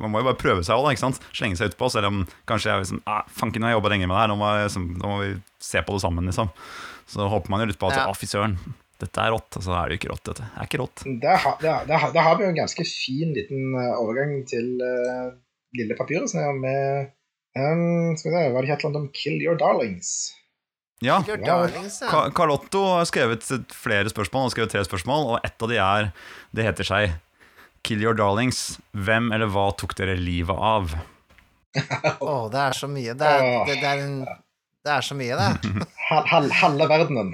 [0.00, 1.22] Man må jo bare prøve seg òg, ikke sant.
[1.36, 4.16] Slenge seg utpå, selv om kanskje jeg liksom ah, Fanken, jeg har jobba lenge med
[4.16, 5.32] det her, nå må, liksom, nå må vi
[5.70, 6.52] se på det sammen, liksom.
[7.08, 8.06] Så håper man jo litt på at Ja.
[8.12, 8.58] Å, fy søren,
[9.02, 9.58] dette er rått.
[9.60, 10.46] Og så er det jo ikke rått, dette.
[10.48, 11.04] Det er ikke rått.
[11.22, 11.36] Da,
[12.24, 15.30] har- vi jo en ganske fin liten eh, overgang til uh,
[15.78, 17.12] lille papiret som er med
[17.58, 20.34] um, Skal vi se, var det ikke om 'Kill Your Darlings'?
[21.00, 21.20] Ja.
[21.28, 22.08] Your darlings, ja.
[22.10, 25.68] Ka- Carl Otto har skrevet flere spørsmål, han har skrevet tre spørsmål, og ett av
[25.70, 26.08] de er
[26.50, 27.12] Det heter seg
[27.86, 28.80] Kill your darlings.
[28.92, 30.90] Hvem eller hva tok dere livet av?
[32.20, 33.14] Å, det er så mye.
[33.14, 34.16] Det er, det, det er, en,
[34.84, 35.86] det er så mye, det.
[36.08, 37.30] Hal, hal, halve verdenen.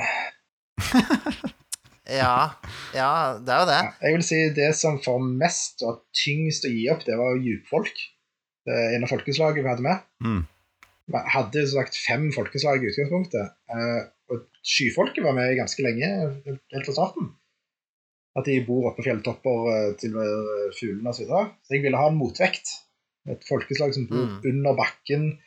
[2.04, 2.60] Ja,
[2.92, 3.10] ja,
[3.40, 3.78] det er jo det.
[4.04, 7.94] Jeg vil si det som for mest og tyngst å gi opp, det var djupfolk.
[8.68, 10.02] Det ene folkeslaget vi hadde med.
[10.24, 10.42] Mm.
[11.12, 13.54] Vi hadde som sagt fem folkeslag i utgangspunktet.
[13.72, 14.02] eh,
[14.32, 16.10] og skyfolket var med ganske lenge,
[16.48, 17.32] helt fra starten.
[18.36, 21.18] At de bor oppe på fjelltopper til til eh, fuglene osv.
[21.18, 21.50] Så, videre.
[21.64, 22.72] så jeg ville ha en motvekt.
[23.32, 24.40] Et folkeslag som bor Mm.
[24.50, 25.38] under bakken,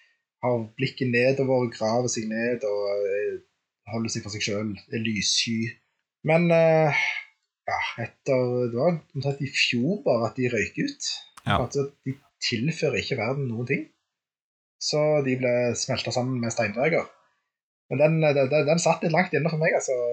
[0.43, 3.37] har blikket nedover, graver seg ned og eh,
[3.91, 4.71] holder seg for seg sjøl.
[4.93, 5.59] Er lyssky.
[6.27, 7.03] Men eh,
[7.67, 11.11] ja, etter Det var omtrent i fjor bare at de røyk ut.
[11.47, 11.61] Ja.
[11.63, 13.85] At de tilfører ikke verden noen ting.
[14.83, 17.07] Så de ble smelta sammen med steindreger.
[17.87, 19.95] Men den, den, den, satt litt langt inne for meg, altså.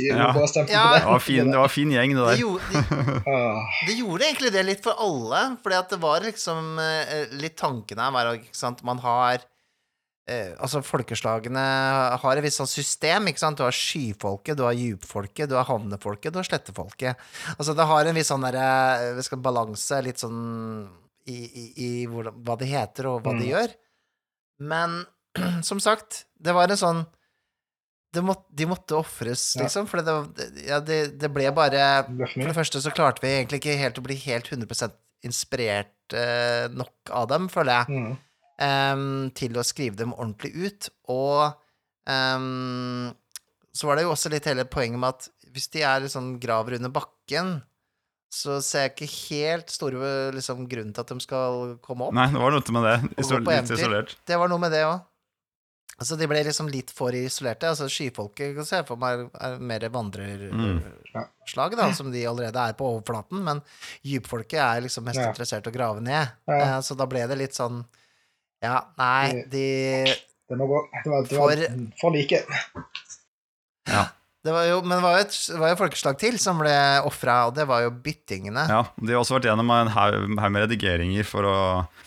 [0.00, 0.32] Ja.
[0.34, 0.64] det.
[0.72, 0.86] Ja.
[0.96, 2.40] Det var fin, det var fin gjeng, det Det der.
[2.40, 2.80] gjorde, de,
[3.28, 5.42] de Det gjorde egentlig det litt for alle,
[5.78, 9.46] at det var liksom eh, Litt tanken her ikke sant, man har eh,
[10.60, 11.62] Altså, folkeslagene
[12.22, 13.58] har et visst sånn system, ikke sant.
[13.58, 17.16] Du har skyfolket, du har djupfolket, du har havnefolket, du har slettefolket.
[17.58, 18.46] Altså, det har en viss sånn
[19.16, 20.88] Vi skal balanse litt sånn
[21.26, 23.40] i, i, i hvordan, hva de heter, og hva Mm.
[23.42, 23.74] de gjør.
[24.60, 25.06] Men
[25.62, 27.06] som sagt, det var en sånn
[28.12, 29.62] det måtte, De måtte ofres, Ja.
[29.62, 30.14] liksom, for det,
[30.66, 34.02] ja, det, det ble bare for det første så klarte vi egentlig ikke helt å
[34.02, 34.90] bli helt 100
[35.22, 38.16] inspirert eh, nok av dem, føler jeg, Mm.
[38.60, 40.90] Em, til å skrive dem ordentlig ut.
[41.08, 41.54] Og
[42.06, 43.10] um,
[43.72, 46.76] så var det jo også litt hele poenget med at hvis de er liksom graver
[46.78, 47.60] under bakken,
[48.30, 52.14] så ser jeg ikke helt store liksom, grunnen til at de skal komme opp.
[52.14, 52.96] Nei, det var noe med det.
[53.18, 54.12] Isol, litt isolert.
[54.30, 55.00] Det var noe med det òg.
[56.00, 57.68] Altså, de ble liksom litt for isolerte.
[57.68, 59.96] Altså, skyfolket kan se for meg er mer Mm.
[59.98, 63.60] vandrerslag, da, som de allerede er på overflaten, men
[64.06, 65.28] dypfolket er liksom mest Ja.
[65.32, 66.30] interessert i å grave ned.
[66.48, 66.54] Ja.
[66.54, 67.84] Eh, så da ble det litt sånn
[68.62, 69.64] Ja, nei, de
[70.50, 70.80] Det må gå.
[71.04, 72.40] Det var, det var For- for like.
[74.44, 76.74] det var jo, Men det var jo et det var jo folkeslag til som ble
[77.08, 78.66] ofra, og det var jo byttingene.
[78.68, 81.56] Ja, De har også vært gjennom en haug med redigeringer for å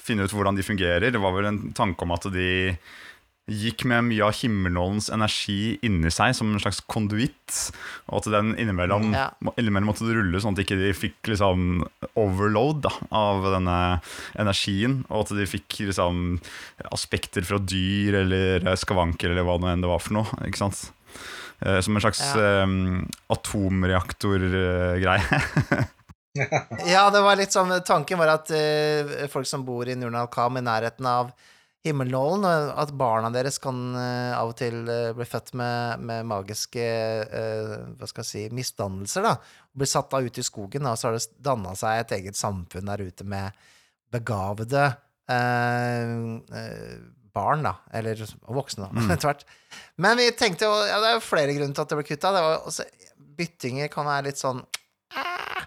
[0.03, 1.11] finne ut hvordan de fungerer.
[1.13, 2.77] Det var vel en tanke om at de
[3.51, 7.57] gikk med mye av himmelnålens energi inni seg som en slags konduitt,
[8.07, 9.25] og at den innimellom, Ja.
[9.59, 11.83] innimellom måtte rulle sånn at de ikke fikk liksom
[12.15, 13.77] overload da, av denne
[14.39, 16.39] energien, og at de fikk liksom
[16.95, 20.25] aspekter fra dyr eller skavanker eller hva det enn det var for noe.
[20.47, 20.91] ikke sant?
[21.61, 22.63] Eh, Som en slags Ja.
[22.63, 25.23] um, atomreaktorgreie.
[26.89, 30.63] Ja, det var litt sånn Tanken var at uh, folk som bor i Nurnalkam i
[30.65, 31.29] nærheten av
[31.83, 32.45] himmelnålen,
[32.79, 37.73] at barna deres kan eh, av og til eh, bli født med, med magiske eh,
[37.99, 39.33] hva skal jeg si, misdannelser, da.
[39.75, 42.87] Bli satt da ut i skogen, og så har det danna seg et eget samfunn
[42.87, 43.65] der ute med
[44.13, 44.85] begavede
[45.27, 46.13] eh,
[47.33, 47.75] barn, da.
[47.91, 49.45] Eller voksne, da, etter hvert.
[49.99, 52.31] Men vi tenkte jo ja, Det er jo flere grunner til at det ble kutta.
[52.35, 52.87] Det var også,
[53.33, 54.59] byttinger kan være litt sånn
[55.17, 55.63] eh,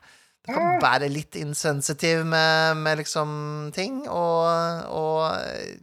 [0.46, 3.34] Det kan være litt insensitiv med, med liksom
[3.76, 5.82] ting, og, og.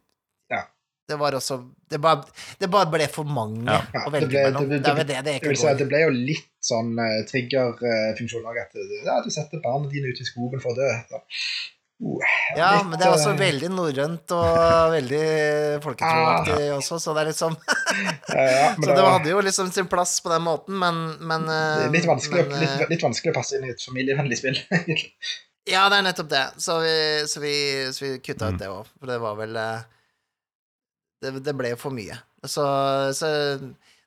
[1.10, 1.58] Det var også
[1.92, 2.24] det bare,
[2.60, 3.82] det bare ble for mange Ja.
[4.06, 4.70] Å det velge mellom.
[4.70, 5.74] det- Det det, det, det det si.
[5.84, 10.08] Det ble jo litt sånn uh, triggerfunksjon òg, at eh, ja, du setter barna dine
[10.14, 10.90] ut i skogen for å dø.
[11.14, 11.20] Uh,
[12.58, 15.20] Ja, litt, men det er også eh, veldig norrønt og veldig
[15.86, 20.18] folketroaktig også, så det er liksom eh, ja, Så det hadde jo liksom sin plass
[20.26, 23.32] på den måten, men, men det eh, er litt vanskelig, men, eh, litt, litt vanskelig
[23.32, 24.60] å passe inn i et familievennlig spill.
[25.64, 26.42] Ja, det er nettopp det.
[26.60, 26.94] Så vi,
[27.32, 27.54] så vi,
[27.96, 28.56] så vi kutta Mm.
[28.58, 29.86] ut det òg, for det var vel eh,
[31.24, 32.20] det, det ble for mye.
[32.44, 32.64] Så,
[33.18, 33.30] så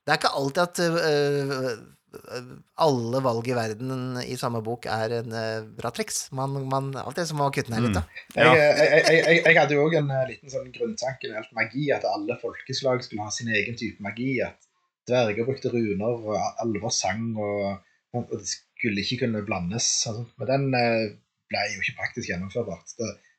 [0.06, 2.50] det er ikke alltid at øh, øh,
[2.86, 6.28] alle valg i verden i samme bok er en øh, bra triks.
[6.32, 8.04] Man, man det som må kutte ned litt, da.
[8.36, 8.52] Ja.
[8.54, 11.88] Jeg, jeg, jeg, jeg, hadde jo òg en eh, liten sånn grunntanke med alt magi,
[11.96, 14.36] at alle folkeslag skulle ha sin egen type magi.
[14.46, 14.62] At
[15.10, 17.78] dverger brukte runer, og alver sang, og,
[18.16, 19.88] og det skulle ikke kunne blandes.
[20.08, 20.26] Altså.
[20.38, 21.14] Men den eh,
[21.50, 22.94] ble jo ikke praktisk gjennomførbart.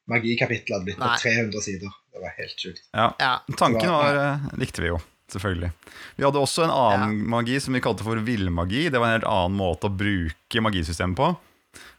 [0.07, 1.19] Magikapittelet hadde blitt på Nei.
[1.23, 1.95] 300 sider.
[2.17, 2.83] Det var helt sjukt.
[2.97, 3.07] Ja.
[3.21, 3.33] Ja.
[3.59, 4.97] Tanken var eh, likte vi jo,
[5.31, 5.69] selvfølgelig.
[6.17, 8.87] Vi hadde også en annen magi som vi kalte for villmagi.
[8.89, 11.29] Det var en helt annen måte å bruke magisystemet på.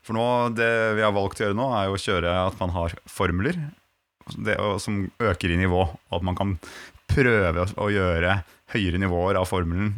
[0.03, 0.27] For nå,
[0.59, 3.61] det vi har valgt å gjøre nå, er jo å kjøre at man har formler
[4.35, 5.85] det, som øker i nivå.
[5.87, 6.57] Og at man kan
[7.09, 8.41] prøve å gjøre
[8.75, 9.95] høyere nivåer av formelen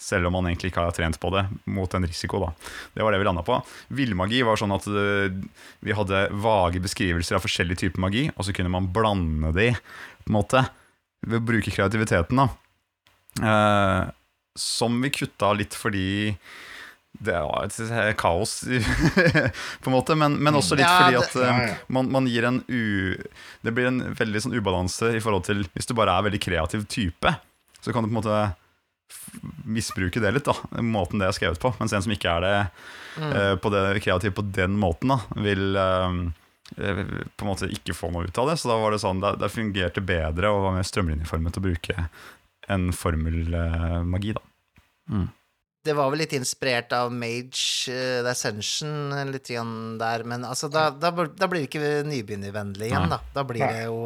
[0.00, 2.40] selv om man egentlig ikke har trent på det, mot en risiko.
[2.42, 2.50] da.
[2.94, 3.60] Det var det vi landa på.
[3.94, 5.38] Villmagi var sånn at eh,
[5.84, 10.32] vi hadde vage beskrivelser av forskjellige typer magi, og så kunne man blande de på
[10.32, 10.64] en måte,
[11.24, 12.42] ved å bruke kreativiteten.
[12.42, 12.50] da.
[13.40, 14.12] Eh,
[14.54, 16.36] som vi kutta litt fordi
[17.14, 18.64] det var et kaos,
[19.82, 21.76] på en måte, men, men også litt Ja, fordi at eh, Ja, ja.
[21.94, 23.14] man, man gir en u...
[23.62, 26.82] Det blir en veldig sånn ubalanse i forhold til Hvis du bare er veldig kreativ
[26.90, 27.34] type,
[27.78, 28.40] så kan du på en måte
[29.64, 30.54] misbruke det litt, da.
[30.82, 31.72] Måten det er skrevet på.
[31.80, 32.54] Mens en som ikke er det,
[33.24, 36.18] eh, på det kreativ på den måten, da, vil eh,
[36.78, 37.04] eh,
[37.36, 38.58] på en måte ikke få noe ut av det.
[38.62, 42.08] Så da var det sånn, det, det fungerte bedre og var mer strømlinjeformet å bruke
[42.72, 44.44] en formelmagi, da.
[45.84, 50.86] Det var vel litt inspirert av Mage The Ascension litt grann der, men altså, da,
[50.96, 53.18] da, blir- da blir det ikke nybegynnervennlig igjen, da.
[53.34, 53.98] Da blir det jo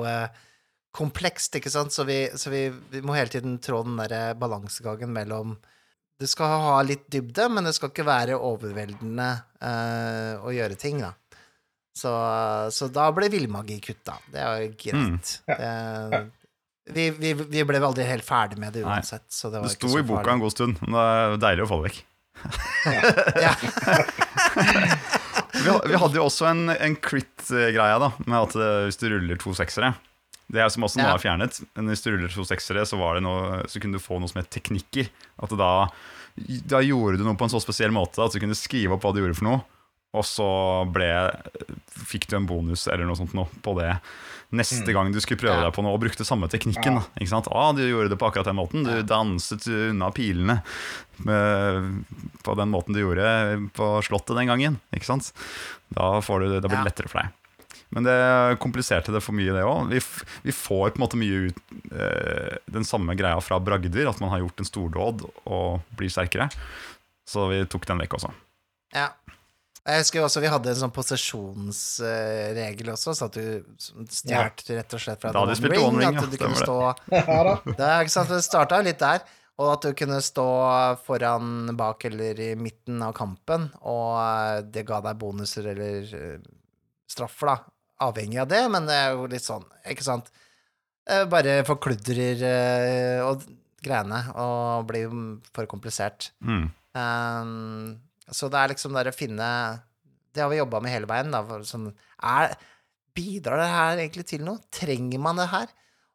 [0.98, 5.12] komplekst, ikke sant, så, vi, så vi, vi må hele tiden trå den derre balansegangen
[5.14, 5.56] mellom
[6.18, 9.28] Det skal ha litt dybde, men det skal ikke være overveldende
[9.62, 11.12] uh, å gjøre ting, da.
[11.98, 12.10] Så,
[12.74, 14.16] så da ble villmagi kutta.
[14.30, 15.30] Det er jo greit.
[15.46, 15.70] Det,
[16.94, 18.98] vi, vi, vi ble aldri helt ferdig med det Nei.
[18.98, 20.34] uansett, så det var Det ikke sto så i boka farlig.
[20.34, 22.04] en god stund, men det er deilig å få det vekk.
[23.42, 23.54] Ja.
[25.58, 29.54] Vi, hadde jo også en, en crit-greie, da, med at eh, hvis du ruller to
[29.58, 29.90] seksere
[30.48, 33.18] Det er som også nå er fjernet, men hvis du ruller to seksere, så, var
[33.18, 35.10] det noe, så kunne du få noe som het teknikker.
[35.44, 35.72] At da,
[36.72, 39.12] da gjorde du noe på en så spesiell måte at du kunne skrive opp hva
[39.12, 39.60] du gjorde for noe,
[40.16, 40.48] og så
[40.88, 41.10] ble,
[42.08, 43.92] fikk du en bonus eller noe sånt noe på det
[44.56, 47.00] neste gang du skulle prøve deg på noe, og brukte samme teknikken.
[47.20, 47.50] Ikke sant?
[47.52, 48.86] Ah, du gjorde det på akkurat den måten.
[48.86, 50.60] Du danset unna pilene
[51.26, 52.06] med,
[52.46, 53.28] på den måten du gjorde
[53.76, 54.78] på Slottet den gangen.
[54.96, 55.34] Ikke sant?
[55.92, 57.37] Da, får du, da blir det lettere for deg.
[57.94, 58.18] Men det
[58.60, 59.88] kompliserte det for mye, det òg.
[59.92, 60.00] Vi,
[60.44, 61.62] vi får på en måte mye ut
[61.92, 66.50] eh, den samme greia fra bragder, at man har gjort en stordåd og blir sterkere.
[67.28, 68.34] Så vi tok den vekk også.
[68.96, 69.08] Ja.
[69.88, 75.00] Jeg husker også vi hadde en sånn posisjonsregel også, så at du stjal rett og
[75.00, 76.76] slett fra Da hadde The spilt One Ring, at ja, du kunne stå.
[77.78, 79.24] Det ikke sant, det starta litt der,
[79.56, 80.46] og at du kunne stå
[81.06, 86.36] foran, bak eller i midten av kampen, og eh, det ga deg bonuser eller eh,
[87.08, 87.56] straffer, da.
[88.04, 90.30] Avhengig av det, men det er jo litt sånn, ikke sant
[91.08, 93.44] Eh, Bare forkludrer eh, og
[93.84, 95.12] greiene og blir
[95.54, 96.30] for komplisert.
[96.44, 96.66] Mm.
[96.98, 97.94] Um,
[98.28, 99.46] så det er liksom der å finne
[100.34, 101.32] Det har vi jobba med hele veien.
[101.32, 101.88] Da, sånn,
[102.18, 102.56] er,
[103.16, 104.60] bidrar det her egentlig til noe?
[104.74, 105.70] Trenger man det her?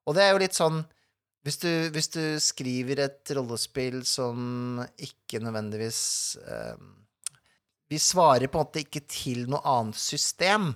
[0.06, 0.84] Og det er jo litt sånn
[1.44, 6.00] hvis du, hvis du skriver et rollespill som ikke nødvendigvis
[6.40, 6.94] um,
[7.92, 10.70] Vi svarer på en måte ikke til noe annet system.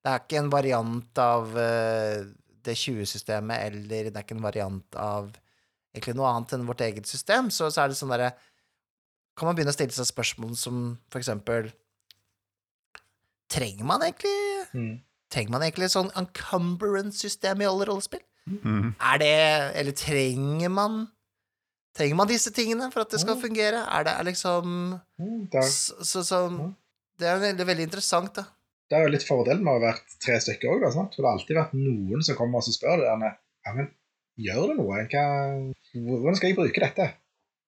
[0.00, 2.24] Det er ikke en variant av uh,
[2.64, 5.30] det 20-systemet, eller det er ikke en variant av
[5.94, 8.30] egentlig noe annet enn vårt eget system, så, så er det sånn derre
[9.36, 11.70] Kan man begynne å stille seg spørsmål som for eksempel
[13.50, 14.36] Trenger man egentlig
[14.74, 15.00] Mm.
[15.32, 18.20] Trenger man egentlig et sånn encumbrance-system i alle rollespill?
[18.46, 18.92] Mm.
[19.00, 19.32] Er det
[19.80, 21.00] Eller trenger man
[21.98, 23.42] Trenger man disse tingene for at det skal Mm.
[23.42, 23.80] fungere?
[23.90, 26.76] Er det er liksom Mm, Det, er, så, så, så Mm.
[27.18, 28.44] Det er veldig, veldig interessant, da.
[28.90, 30.84] Det er jo litt fordelen med å ha vært tre stykker òg.
[30.90, 33.36] For det har alltid vært noen som kommer og spør det der,
[33.66, 33.90] ja, men
[34.40, 35.02] gjør det noe?
[35.12, 35.24] Hva,
[35.94, 37.06] hvordan skal jeg bruke dette?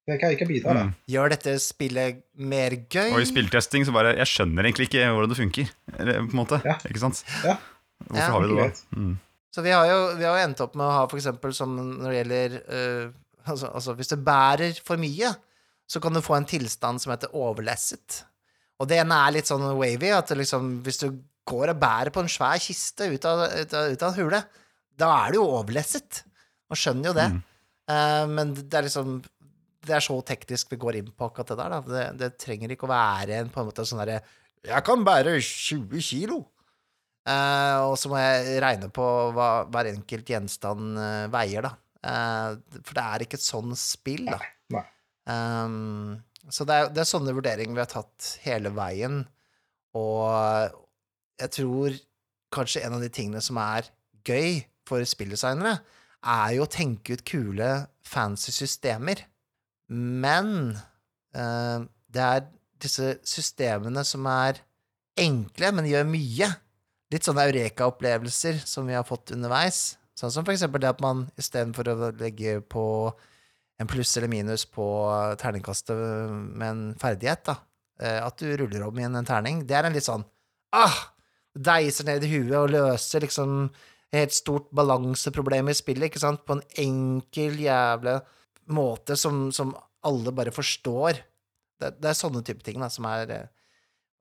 [0.02, 0.84] Hva, kan ikke bidra det?
[0.88, 0.94] Mm.
[1.14, 3.12] Gjør dette spillet mer gøy?
[3.14, 5.68] Og i spilltesting så bare Jeg skjønner egentlig ikke hvordan det funker.
[5.94, 6.74] Eller, på en måte, Ja.
[6.88, 7.22] ikke sant?
[7.46, 7.54] Ja.
[8.02, 8.30] Hvorfor Ja.
[8.32, 8.98] har vi det da?
[8.98, 9.12] Mm.
[9.54, 11.76] Så vi har, jo, vi har jo endt opp med å ha for eksempel som
[11.76, 13.08] når det gjelder eh,
[13.46, 15.30] altså, altså hvis det bærer for mye,
[15.86, 18.22] så kan du få en tilstand som heter overlesset.
[18.82, 21.08] Og det ene er litt sånn wavy, at liksom, hvis du
[21.48, 24.42] går og bærer på en svær kiste ut av, ut av, ut av en hule,
[24.98, 26.22] da er du jo overlesset.
[26.70, 27.28] Man skjønner jo det.
[27.34, 27.40] Mm.
[27.90, 29.16] Uh, men det er liksom
[29.82, 31.72] Det er så teknisk vi går inn på akkurat det der.
[31.86, 34.20] Det, det trenger ikke å være en på en måte sånn derre
[34.68, 36.38] Jeg kan bære 20 kilo.
[37.26, 41.74] Uh, og så må jeg regne på hva hver enkelt gjenstand uh, veier, da.
[42.02, 44.40] For det er ikke et sånn spill, da.
[44.74, 44.82] Nei.
[45.30, 46.16] Um,
[46.50, 49.22] så det er, det er sånne vurderinger vi har tatt hele veien.
[49.98, 50.78] Og
[51.40, 51.98] jeg tror
[52.52, 53.88] kanskje en av de tingene som er
[54.26, 55.78] gøy for spilldesignere,
[56.22, 57.70] er jo å tenke ut kule,
[58.06, 59.24] fancy systemer.
[59.92, 60.76] Men
[61.34, 62.44] eh, det er
[62.82, 64.60] disse systemene som er
[65.18, 66.50] enkle, men gjør mye.
[67.12, 69.98] Litt sånne eureka-opplevelser som vi har fått underveis.
[70.18, 72.84] Sånn som for eksempel det at man istedenfor å legge på
[73.82, 74.86] en pluss eller minus på
[75.42, 75.96] terningkastet
[76.32, 77.56] med en ferdighet, da,
[78.02, 80.24] eh, at du ruller om igjen en terning, det er en litt sånn
[80.76, 81.08] ah!
[81.52, 83.66] Deiser ned i huet og løser liksom
[84.16, 88.14] et stort balanseproblem i spillet, ikke sant, på en enkel jævla
[88.72, 89.74] måte som, som
[90.08, 91.20] alle bare forstår.
[91.80, 93.50] Det, det er sånne type ting da, som er eh,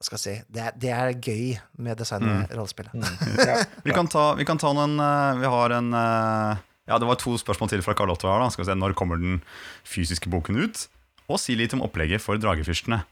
[0.01, 1.51] Hva skal jeg si Det det er gøy
[1.86, 2.43] med design Mm.
[2.57, 2.93] rollespillet.
[2.97, 3.39] Mm.
[3.47, 3.57] Ja.
[3.86, 7.19] Vi kan ta, vi kan ta noen eh, Vi har en eh, Ja, det var
[7.19, 8.43] to spørsmål til fra Karl Otto her.
[8.43, 9.39] da Skal vi se, Når kommer den
[9.87, 10.87] fysiske boken ut?
[11.31, 13.03] Og si litt om opplegget for Dragefyrstene.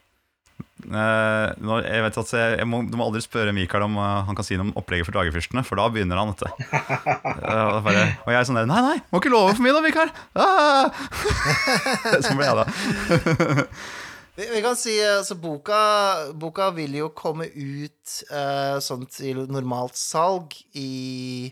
[0.84, 4.36] Uh, jeg vet at jeg, jeg må, Du må aldri spørre Mikael om uh, han
[4.36, 6.51] kan si noe om opplegget for Dragefyrstene, for da begynner han, Dette.
[7.75, 9.84] og bare, og jeg er sånn der Nei, nei, må ikke love for mye da,
[9.86, 10.11] Mikael!
[10.36, 10.91] Ah!
[12.25, 12.67] sånn ble jeg da.
[14.39, 15.80] Vi, vi kan si altså boka,
[16.39, 18.21] boka vil jo komme ut
[18.80, 21.51] sånn til normalt salg i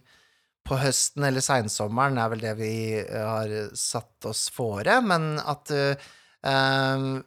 [0.68, 5.72] på høsten eller seinsommeren er vel det vi eh, har satt oss fore, men at
[5.74, 6.07] eh,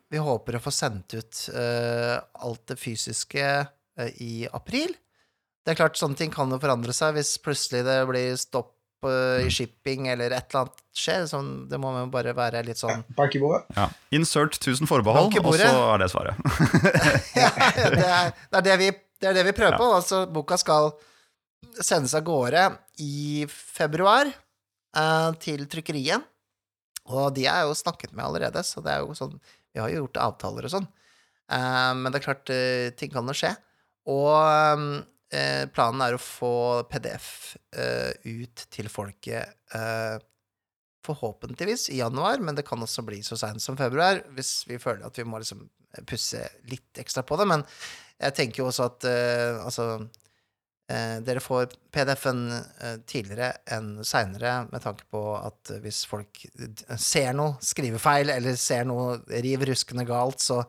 [0.09, 4.95] vi håper å få sendt ut uh, alt det fysiske uh, i april.
[5.61, 9.49] Det er klart, sånne ting kan jo forandre seg hvis plutselig det blir stopp i
[9.49, 11.27] shipping eller et eller annet skjer.
[11.29, 13.63] Sånn, det må man jo bare være litt sånn Bank i bordet.
[13.77, 13.87] Ja.
[14.17, 16.41] Insert 1000 forbehold, og så er det svaret.
[17.43, 19.89] ja, det, er, det, er det, vi, det er det vi prøver på.
[20.01, 20.93] Altså, boka skal
[21.81, 22.67] sendes av gårde
[23.01, 26.27] i februar eh, til trykkeriet.
[27.11, 29.39] Og de er jo snakket med allerede, så det er jo sånn
[29.71, 30.89] Vi har jo gjort avtaler og sånn.
[31.51, 33.55] Eh, men det er klart, eh, ting kan jo skje.
[34.11, 37.55] Og planen er å få PDF
[38.27, 39.47] ut til folket
[41.07, 45.07] forhåpentligvis i januar, men det kan også bli så seint som februar, hvis vi føler
[45.07, 45.63] at vi må liksom
[46.09, 47.47] pusse litt ekstra på det.
[47.47, 47.63] Men
[48.19, 49.07] jeg tenker jo også at
[49.69, 49.87] altså
[51.27, 56.45] dere får PDF-en eh, tidligere enn seinere, med tanke på at hvis folk
[56.99, 60.63] ser noe skrivefeil, eller ser noe riv ruskende galt, så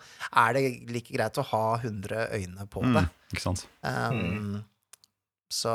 [0.43, 3.07] er det like greit å ha 100 øyne på det.
[3.07, 3.65] Mm, ikke sant?
[3.85, 4.61] Um,
[5.51, 5.71] Så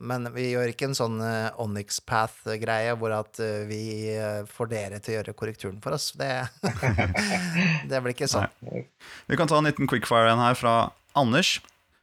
[0.00, 3.82] Men vi gjør ikke en sånn uh, Onyx Path-greie hvor at eh, vi
[4.14, 6.12] eh, får dere til å gjøre korrekturen for oss.
[6.16, 6.30] Det,
[7.90, 8.48] det blir ikke sånn.
[9.28, 10.74] Vi kan ta en liten quickfire her fra
[11.18, 11.58] Anders.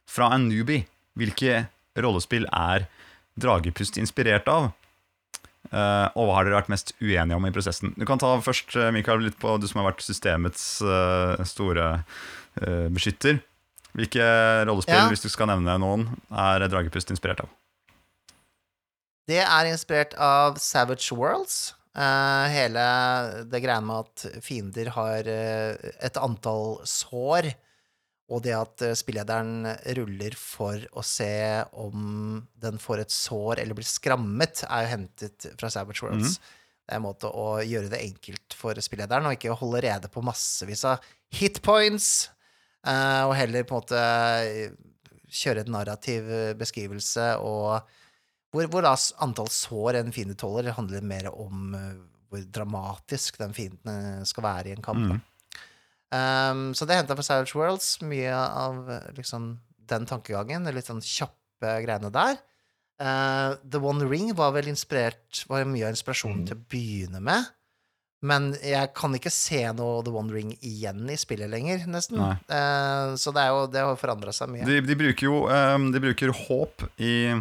[0.06, 0.86] Fra en newbie.
[1.18, 1.66] Hvilke
[2.00, 2.86] rollespill er
[3.40, 4.70] Dragepust inspirert av?
[5.72, 7.94] Uh, og hva har dere vært mest uenige om i prosessen?
[7.96, 11.86] Du kan ta først, eh, Mikael, litt på du som har vært systemets uh, store
[12.02, 13.40] uh, beskytter.
[13.96, 14.24] Hvilke
[14.68, 15.08] rollespill, Ja.
[15.08, 17.52] hvis du skal nevne noen, er Dragepust inspirert av?
[19.28, 21.74] Det er inspirert av Savage Worlds.
[21.94, 22.84] Hele
[23.52, 27.50] det greiene med at fiender har et antall sår,
[28.32, 29.66] og det at eh, spillederen
[29.98, 35.48] ruller for å se om den får et sår eller blir skrammet, er jo hentet
[35.60, 36.38] fra Savage Worlds.
[36.82, 40.24] Det er en måte å gjøre det enkelt for spillederen, og ikke holde rede på
[40.24, 41.04] massevis av
[41.36, 42.30] hitpoints,
[42.86, 44.04] eh, og heller på en måte
[44.46, 44.78] eh,
[45.32, 46.26] kjøre et narrativ
[46.60, 47.86] beskrivelse og
[48.52, 48.90] hvor, hvor da
[49.24, 51.70] antall sår en fiende tåler, handler mer om
[52.28, 55.06] hvor dramatisk den fienden skal være i en kamp.
[55.08, 55.22] Mm.
[56.12, 58.84] Um, så det henta fra Savage Worlds, mye av
[59.16, 59.54] liksom
[59.88, 62.36] den tankegangen, de litt sånn kjappe greiene der.
[63.02, 66.46] Uh, The One Ring var vel inspirert Var mye av inspirasjonen mm.
[66.50, 67.48] til å begynne med.
[68.22, 72.20] Men jeg kan ikke se noe The One Ring igjen i spillet lenger, nesten.
[72.22, 74.68] Eh, så det, er jo, det har forandra seg mye.
[74.68, 77.32] De, de bruker jo um, De bruker håp i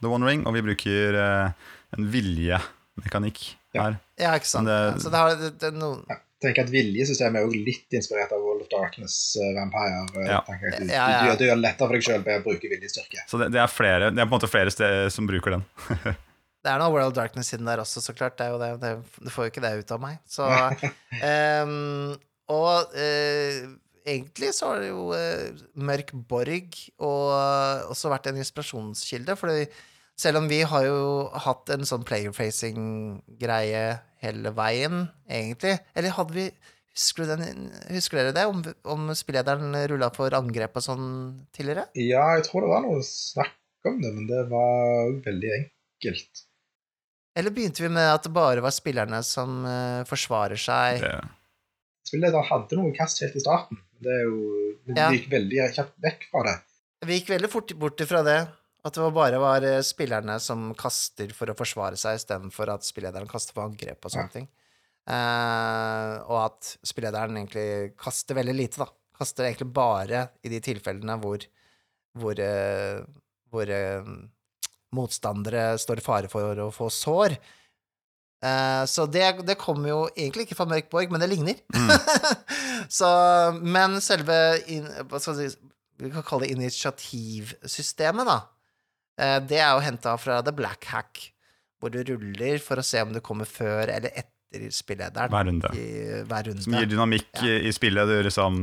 [0.00, 3.42] The One Ring, og vi bruker uh, en viljemekanikk
[3.76, 3.98] her.
[4.16, 4.70] Ja, ikke sant.
[4.70, 7.96] Det- Ja, så det har det, det noen Jeg tenker at viljesystemet er jo litt
[7.98, 10.00] inspirert av World of Darkness, uh, Vampire.
[10.16, 10.40] eh, Ja.
[10.46, 10.78] Du, Ja, ja.
[10.80, 13.26] Du, du, gjør- du gjør det lettere for deg sjøl ved å bruke viljestyrke.
[13.28, 15.64] Så det, det, er flere, det er på en måte flere steder som bruker den.
[16.60, 18.34] Det er noe World of Darkness siden der også, så klart.
[18.36, 18.68] Det er jo det.
[18.82, 20.18] det du får jo ikke det ut av meg.
[20.28, 22.10] Så um,
[22.52, 23.70] Og uh,
[24.04, 27.30] egentlig så har det jo uh, Mørk Borg og,
[27.94, 29.64] også vært en inspirasjonskilde, fordi
[30.20, 31.00] selv om vi har jo
[31.46, 33.84] hatt en sånn player-facing-greie
[34.20, 36.50] hele veien, egentlig Eller hadde vi
[36.90, 38.42] Husker, du den, husker dere det?
[38.50, 41.04] Om, om spillederen rulla for angrep og sånn
[41.54, 41.84] tidligere?
[41.94, 46.42] Ja, jeg tror det var noe snakk om det, men det var veldig enkelt.
[47.38, 50.98] Eller begynte vi med at det bare var spillerne som uh, forsvarer seg?
[51.06, 51.14] Det,
[52.10, 53.78] Spillederen hadde noen kast helt i starten.
[53.78, 54.36] men Det er jo
[54.90, 55.08] vi Ja.
[55.14, 56.56] gikk veldig kjapt vekk fra det.
[57.06, 58.38] Vi gikk veldig fort bort ifra det.
[58.80, 63.28] At det bare var eh, spillerne som kaster for å forsvare seg, istedenfor at spillederen
[63.28, 64.48] kaster for angrep og sånne ting.
[65.10, 68.88] Uh, og at spillederen egentlig kaster veldig lite, da.
[69.20, 71.44] Kaster egentlig bare i de tilfellene hvor
[72.20, 73.02] hvor, uh,
[73.52, 74.12] hvor uh,
[74.96, 77.36] motstandere står i fare for å få sår.
[78.88, 81.58] Så det, det kommer jo egentlig ikke fra Mørk Borg, men det ligner.
[82.98, 83.10] så,
[83.60, 84.38] men selve
[84.72, 85.58] in, hva skal vi si,
[86.00, 88.38] Vi kan kalle det initiativsystemet, da.
[89.20, 91.22] Eh, det er jo henta fra The Black Hack,
[91.80, 95.70] hvor du ruller for å se om du kommer før eller etter spillederen hver runde.
[95.78, 96.64] i hver runde.
[96.64, 97.46] Som gir dynamikk Ja.
[97.46, 98.08] i, i spillet.
[98.10, 98.56] Du liksom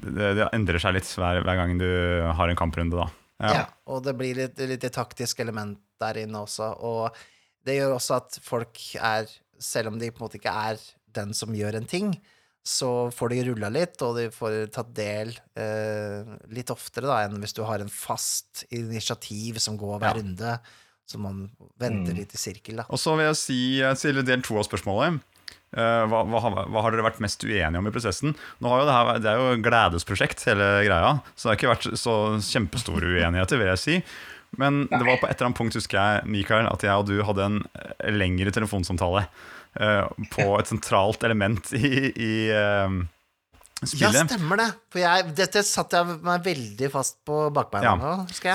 [0.00, 1.88] det, det endrer seg litt hver, hver gang du
[2.38, 3.08] har en kamprunde, da.
[3.40, 3.52] Ja.
[3.56, 3.64] Ja.
[3.88, 6.70] og det blir litt, litt taktisk element der inne også.
[6.84, 7.16] Og
[7.64, 9.28] det gjør også at folk er,
[9.60, 10.80] selv om de på en måte ikke er
[11.16, 12.12] den som gjør en ting,
[12.64, 17.40] så får de rulla litt, og de får tatt del eh, litt oftere da, enn
[17.40, 20.20] hvis du har en fast initiativ som går hver Ja.
[20.20, 20.58] runde,
[21.08, 21.50] så man
[21.80, 22.18] venter Mm.
[22.20, 22.84] litt i sirkel, da.
[22.90, 25.20] Og så vil jeg si til del to av spørsmålet.
[25.72, 28.34] Eh, hva, hva, har- hva har dere vært mest uenige om i prosessen?
[28.60, 31.74] Nå har jo det, her, det er jo gledesprosjekt, hele greia, så det har ikke
[31.76, 34.04] vært så kjempestore uenigheter, vil jeg si.
[34.58, 37.22] Men det var på et eller annet punkt, husker jeg, Mikael, at jeg og du
[37.22, 39.26] hadde en eh, lengre telefonsamtale
[39.74, 42.34] på et sentralt element i, i
[43.80, 44.12] Spillet.
[44.12, 44.66] Ja, stemmer det!
[44.92, 48.10] For jeg, dette satte jeg meg veldig fast på bakbeina Ja,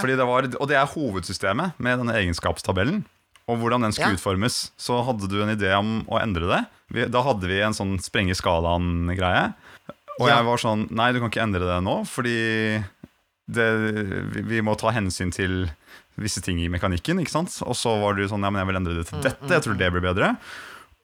[0.06, 3.00] det var, og det er hovedsystemet med denne egenskapstabellen.
[3.50, 4.18] Og hvordan den skulle Ja.
[4.20, 4.72] utformes.
[4.78, 6.62] Så hadde du en idé om å endre det.
[6.94, 9.54] Vi, da hadde vi en sånn sprenge skalaen-greie.
[10.20, 10.38] Og Ja.
[10.38, 12.84] jeg var sånn Nei, du kan ikke endre det nå, fordi
[13.50, 13.66] det,
[14.34, 15.70] vi, vi må ta hensyn til
[16.18, 17.20] visse ting i mekanikken.
[17.22, 17.62] ikke sant?
[17.66, 19.50] Og så var du sånn Ja, men jeg vil endre det til dette.
[19.50, 20.36] Jeg tror det blir bedre.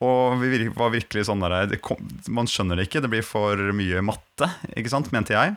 [0.01, 2.01] Og vi var virkelig sånn der kom,
[2.33, 3.03] Man skjønner det ikke.
[3.03, 5.55] Det blir for mye matte, ikke sant, mente jeg.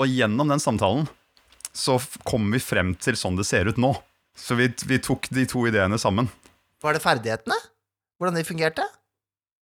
[0.00, 1.08] Og gjennom den samtalen
[1.76, 3.92] så kom vi frem til sånn det ser ut nå.
[4.34, 6.30] Så vi, vi tok de to ideene sammen.
[6.80, 7.58] Var det ferdighetene?
[8.18, 8.86] Hvordan de fungerte?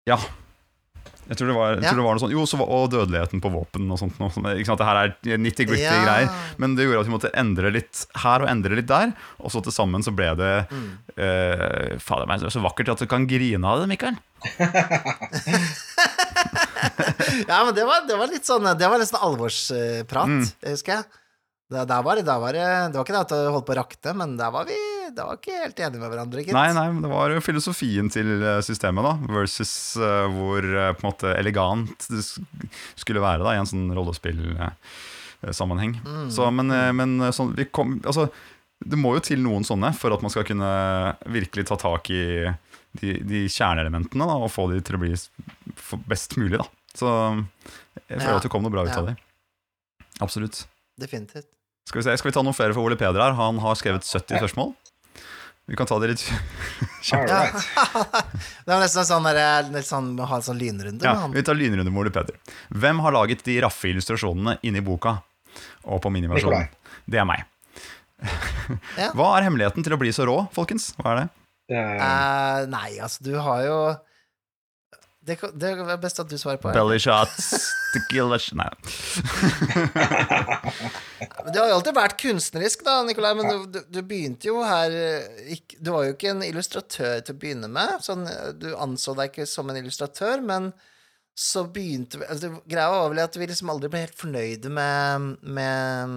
[0.09, 0.17] Ja.
[1.29, 1.91] Jeg tror det var, Ja.
[1.91, 4.17] tror det var noe sånt Jo, så var, og dødeligheten på våpen og sånt.
[4.19, 4.79] Noe, ikke sant?
[4.81, 6.05] Det her er nitty-gritty Ja.
[6.05, 6.29] greier.
[6.59, 9.13] Men det gjorde at vi måtte endre litt her og endre litt der.
[9.41, 10.99] Og så til sammen så ble det Mm.
[11.19, 14.17] eh, Fader meg, så vakkert at du kan grine av det, Mikael.
[17.49, 20.45] Ja, men det var, det var litt sånn Det var nesten alvorsprat, Mm.
[20.71, 21.05] husker jeg.
[21.71, 23.75] Det, der var, det- der var, det det var ikke det at det holdt på
[23.75, 24.77] å rakne, men der var vi
[25.15, 26.55] der var ikke helt enige med hverandre, gitt.
[26.57, 30.93] Nei, nei, men det var jo filosofien til eh, systemet, da, versus uh, hvor uh,
[30.97, 32.23] på en måte elegant det
[32.99, 35.93] skulle være da, i en sånn rollespillsammenheng.
[36.05, 36.31] Mm.
[36.35, 38.29] Så, men men sånn, vi kom, altså,
[38.85, 40.71] det må jo til noen sånne for at man skal kunne
[41.27, 42.25] virkelig ta tak i
[42.99, 45.13] de, de kjerneelementene da, og få de til å bli
[46.11, 46.59] best mulig.
[46.61, 46.67] Da.
[46.99, 47.07] Så
[48.09, 48.37] jeg føler Ja.
[48.39, 48.99] at det kom noe bra ut Ja.
[49.03, 49.17] av det.
[50.25, 50.67] Absolutt.
[50.99, 51.47] Definitivt.
[51.89, 53.33] Skal vi, se, skal vi ta noen flere for Ole Peder her?
[53.39, 54.75] Han har skrevet 70 spørsmål.
[55.69, 56.23] Vi kan ta det litt
[57.13, 57.41] All Ja.
[58.67, 61.35] det er nesten sånn der, litt sånn, ha en sånn lynrunde Ja, med han.
[61.37, 62.39] vi tar lynrunde med Ole Peder.
[62.73, 65.19] Hvem har laget de raffe illustrasjonene inni boka
[65.85, 66.69] og på miniversjonen?
[67.09, 67.45] Det er meg.
[69.17, 70.91] Hva er hemmeligheten til å bli så rå, folkens?
[70.99, 71.27] Hva er det?
[71.29, 71.37] Eh,
[71.69, 73.75] Eh, nei, altså, du har jo
[75.29, 76.73] det, det er best at du svarer på.
[76.75, 77.53] Belly shots,
[77.95, 78.69] tequila Nei.
[81.49, 85.59] Du har jo alltid vært kunstnerisk, da, Nikolai, men du, du, begynte jo her eh,
[85.79, 87.99] Du var jo ikke en illustratør til å begynne med.
[88.05, 90.71] Sånn, eh, du anså deg ikke som en illustratør, men
[91.39, 95.29] så begynte vi altså, Greia var vel at vi liksom aldri ble helt fornøyde med,
[95.47, 96.17] med,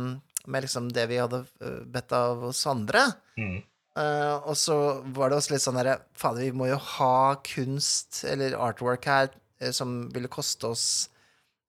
[0.49, 3.09] med liksom det vi hadde eh, bedt av oss andre.
[3.38, 3.59] mm.
[4.00, 4.76] Eh, og så
[5.12, 9.32] var det også litt sånn derre Fader, vi må jo ha kunst eller artwork her
[9.60, 10.86] eh, som ville koste oss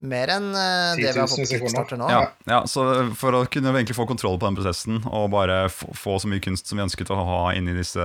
[0.03, 1.47] mer enn uh, det vi har fått på.
[1.51, 2.09] Kickstarter nå.
[2.11, 2.85] Ja, ja, så
[3.19, 6.43] for å kunne egentlig få kontroll på den prosessen og bare få, få så mye
[6.43, 8.03] kunst som vi ønsket å ha inni disse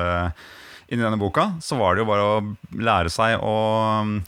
[0.88, 2.36] inni denne boka, så var det jo bare å
[2.78, 3.56] lære seg å
[4.06, 4.20] um,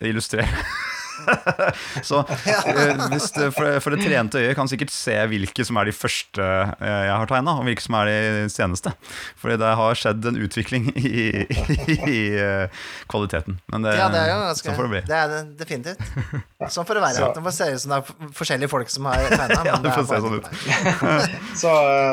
[0.00, 0.48] illustrere.
[2.08, 5.88] så eh, hvis det, for, for det trente øyet kan sikkert se hvilke som er
[5.90, 8.92] de første eh, jeg har tegna, og hvilke som er de seneste.
[9.40, 13.58] Fordi det har skjedd en utvikling i, i, i eh, kvaliteten.
[13.72, 15.02] Men det, Ja, det er jo ganske sånn får det bli.
[15.08, 16.04] Det er det definitivt.
[16.74, 17.26] Sånn får det være.
[17.36, 19.60] Det får se ut som det er forskjellige folk som har tegna.
[19.68, 20.48] Ja, det får se sånn ut.
[21.58, 21.70] Så,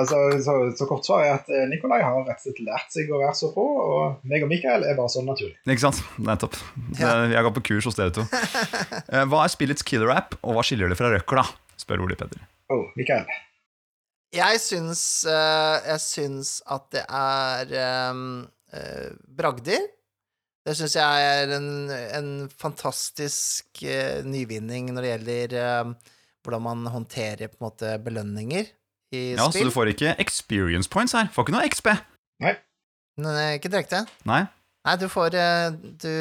[0.10, 3.22] så, så, så kort svar er at Nikolai har rett og slett lært seg å
[3.24, 5.56] være så på, og meg og Mikael er bare sånn naturlig.
[5.66, 6.02] Ikke sant?
[6.22, 6.58] Nettopp.
[6.94, 8.26] Det, jeg går på kurs hos dere to.
[9.12, 11.46] Eh, Hva er spillets killer app, og hva skiller det fra røkla?
[11.80, 12.42] spør Ole Petter.
[12.74, 13.28] Oh, Mikael.
[14.36, 17.76] Jeg syns, eh, jeg syns at det er
[18.12, 19.86] um, eh, bragder.
[20.66, 25.92] Det syns jeg er en, en fantastisk uh, nyvinning når det gjelder eh,
[26.46, 28.72] hvordan man håndterer på en måte belønninger
[29.14, 31.30] i Ja, Så du får ikke experience points her.
[31.34, 31.92] Får ikke noe XP.
[32.42, 32.56] Nei,
[33.56, 34.02] ikke direkte.
[34.28, 34.42] Nei.
[34.86, 35.70] Nei, du får eh,
[36.02, 36.12] Du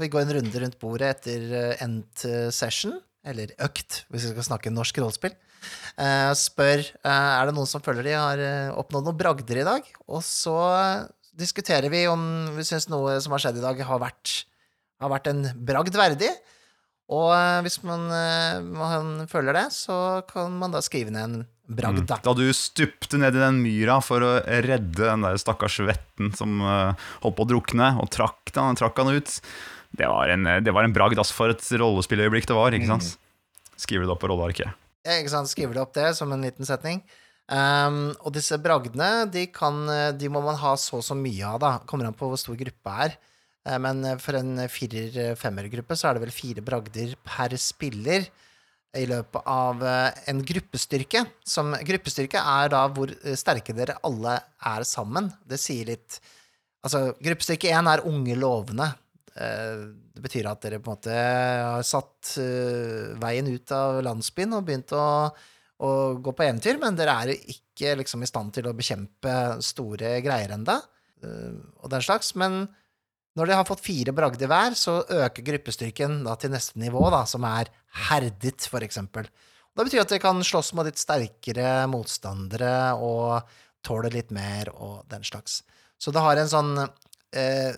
[0.00, 2.96] vil gå en runde rundt bordet etter endt session,
[3.28, 5.36] eller økt, hvis vi skal snakke norsk rollespill.
[5.98, 9.66] Eh, spør eh, er det noen som føler de har eh, oppnådd noen bragder i
[9.66, 9.88] dag.
[10.06, 11.08] Og så eh,
[11.38, 12.22] diskuterer vi om
[12.56, 14.34] vi syns noe som har skjedd i dag, har vært,
[15.02, 16.30] har vært en bragd verdig.
[17.08, 21.46] Og eh, hvis man, eh, man føler det, så kan man da skrive ned en
[21.78, 22.18] bragd, da.
[22.24, 26.60] Da du stupte ned i den myra for å redde den der stakkars vetten som
[26.60, 29.38] eh, holdt på å drukne, og trakk den, trakk han ut
[29.96, 32.76] Det var en, det var en bragd Altså for et rollespilløyeblikk det var.
[32.76, 33.16] ikke sant?
[33.80, 34.84] Skriver du det opp på rollearket?
[35.06, 37.00] Ja, ikke sant, skriver du opp det som en liten setning.
[37.48, 39.78] Um, og disse bragdene, de, kan,
[40.18, 41.70] de må man ha så og så mye av, da.
[41.88, 43.14] Kommer an på hvor stor gruppa er.
[43.68, 48.28] Eh, men for en firer-femmergruppe så er det vel fire bragder per spiller
[48.96, 51.24] i løpet av eh, en gruppestyrke.
[51.46, 54.38] Som, gruppestyrke er da hvor eh, sterke dere alle
[54.72, 55.32] er sammen.
[55.46, 56.20] Det sier litt
[56.86, 58.86] Altså, gruppestyrke én er unge lovende.
[59.34, 59.80] Eh,
[60.14, 64.64] Det betyr at dere på en måte har satt eh, veien ut av landsbyen og
[64.66, 65.02] begynt å,
[65.82, 65.90] å
[66.22, 70.54] gå på eventyr, men dere er ikke liksom i stand til å bekjempe store greier
[70.54, 70.78] enda,
[71.22, 72.32] eh, og den slags.
[72.38, 72.64] Men
[73.38, 77.22] når de har fått fire bragder hver, så øker gruppestyrken da til neste nivå, da,
[77.30, 77.70] som er
[78.08, 79.28] herdet, for eksempel.
[79.78, 83.46] Det betyr at de kan slåss mot litt sterkere motstandere og
[83.86, 85.60] tåle litt mer og den slags.
[86.02, 87.74] Så det har en sånn eh,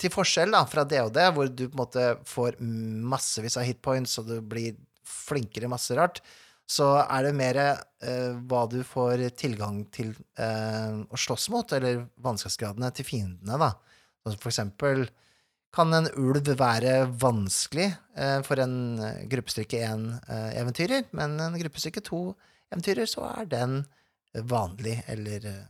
[0.00, 4.28] Til forskjell da, fra DOD, hvor du på en måte får massevis av hitpoints, og
[4.28, 4.76] du blir
[5.06, 6.20] flinkere masse rart,
[6.68, 12.04] så er det mer eh, hva du får tilgang til eh, å slåss mot, eller
[12.24, 13.72] vanskelighetsgradene til fiendene, da.
[14.22, 15.06] Sånn for eksempel
[15.72, 18.74] kan en ulv være vanskelig eh, for en
[19.30, 23.78] gruppestykke gruppestyrke 1-eventyrer, men en gruppestykke 2-eventyrer, så er den
[24.48, 25.64] vanlig, eller eh,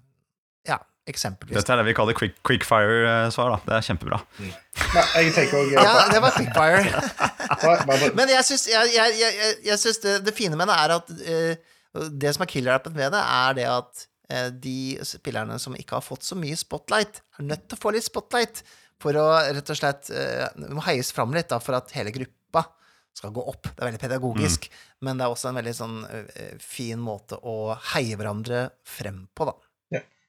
[0.68, 0.78] ja,
[1.08, 1.56] eksempelvis.
[1.56, 3.54] Dette er det vi kaller quick, quickfire-svar.
[3.54, 3.58] da.
[3.66, 4.20] Det er kjempebra.
[4.38, 8.14] Nei, jeg tenker også, Ja, det var quickfire.
[8.18, 9.34] Men jeg syns, jeg, jeg,
[9.66, 13.12] jeg, syns det, det fine med det er at uh, Det som er killer-appen med
[13.12, 14.08] det, er det at eh,
[14.52, 18.06] de spillerne som ikke har fått så mye spotlight, er nødt til å få litt
[18.06, 18.62] spotlight
[19.02, 22.64] for å rett og slett eh, må heies fram litt da, for at hele gruppa
[23.12, 23.66] skal gå opp.
[23.66, 24.68] Det er veldig pedagogisk,
[25.04, 29.50] men det er også en veldig sånn eh, fin måte å heie hverandre frem på,
[29.50, 29.56] da.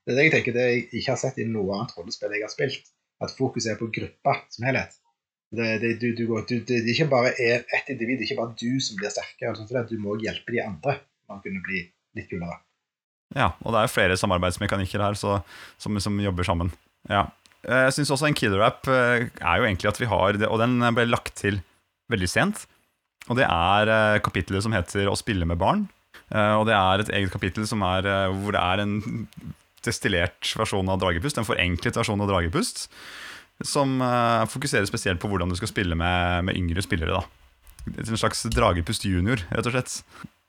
[0.03, 2.43] det er det jeg tenker det jeg ikke har sett i noe annet rollespill jeg
[2.43, 2.91] har spilt.
[3.23, 4.97] At fokuset er på gruppa som helhet.
[5.53, 8.31] Det, det, du, du, du, det, det er ikke bare er ett individ, det er
[8.31, 9.53] ikke bare du som blir sterkere.
[9.69, 11.85] det, Du må hjelpe de andre for å kunne bli
[12.17, 12.57] litt kulere.
[13.35, 15.39] Ja, og det er flere samarbeidsmekanikker her så,
[15.81, 16.71] som, som jobber sammen.
[17.09, 17.25] Ja.
[17.65, 20.59] Eh, Jeg syns også en killer-app eh, er jo egentlig at vi har det, Og
[20.61, 21.61] den ble lagt til
[22.13, 22.65] veldig sent.
[23.31, 25.87] Og det er kapitlet kapittelet som heter 'Å spille med barn'.
[26.31, 29.27] Eh, Og det er et eget kapittel er, eh, hvor det er en
[29.83, 31.37] destillert versjon av Dragepust.
[31.37, 32.87] En forenklet versjon av Dragepust.
[33.63, 37.21] Som eh, fokuserer spesielt på hvordan du skal spille med, med yngre spillere.
[37.21, 37.23] da
[37.97, 40.03] En slags Dragepust junior, rett og slett.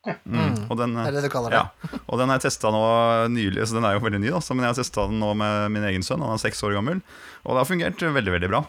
[0.05, 0.67] Mm.
[0.69, 1.63] Og den, eh, Det er det du kaller det.
[1.63, 2.85] ja, og den har jeg testa nå
[3.33, 5.33] nylig, så den er jo veldig ny, da, så, men jeg har testa den nå
[5.41, 7.01] med min egen sønn, han er seks år gammel,
[7.45, 8.65] og det har fungert veldig, veldig bra.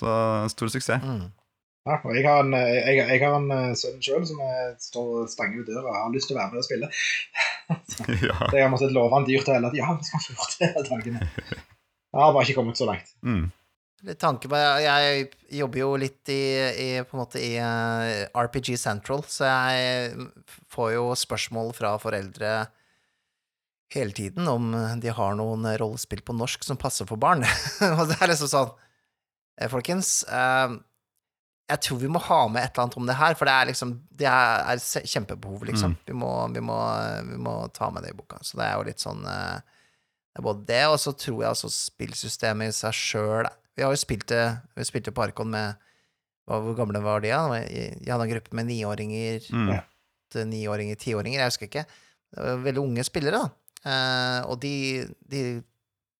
[0.00, 0.14] Så
[0.54, 1.04] stor suksess.
[1.04, 1.28] Mm.
[1.88, 5.24] Ja, og jeg har en, jeg, jeg har en eh, sønn sjøl som er, står
[5.32, 6.90] stange ved døra og har lyst til å være med og spille.
[8.28, 8.36] ja.
[8.36, 10.58] Så jeg har måttet love han dyrt og heller at ja, vi skal få gjort
[10.60, 11.30] det hele dagene.
[12.10, 13.12] Jeg har bare ikke kommet så langt.
[13.22, 13.44] Mm.
[14.16, 16.42] Tanke på Jeg jobber jo litt i,
[16.72, 20.28] i på en måte i eh, RPG Central, så jeg
[20.72, 22.54] får jo spørsmål fra foreldre
[23.92, 24.70] hele tiden om
[25.02, 27.44] de har noen rollespill på norsk som passer for barn.
[27.98, 28.72] Og det er liksom sånn
[29.60, 30.78] eh, Folkens, eh,
[31.70, 33.68] jeg tror vi må ha med et eller annet om det her, for det er
[33.68, 35.92] liksom Det er, kjempebehov, liksom.
[35.92, 36.04] Mm.
[36.08, 36.80] Vi, må, vi, må,
[37.28, 38.40] vi må ta med det i boka.
[38.40, 41.76] Så det er jo litt sånn Det er både det, og så tror jeg også
[41.76, 44.44] spillsystemet i seg sjøl Vi har jo spilt det
[44.76, 45.76] Vi spilte på Arkon med
[46.48, 47.60] hva- Hvor gamle var de, da?
[47.62, 49.80] Jeg hadde en gruppe med niåringer, Mm.
[50.50, 51.84] Niåringer, tiåringer, jeg husker ikke.
[52.30, 53.50] Det var veldig unge spillere, da.
[53.90, 55.40] Eh, og de, de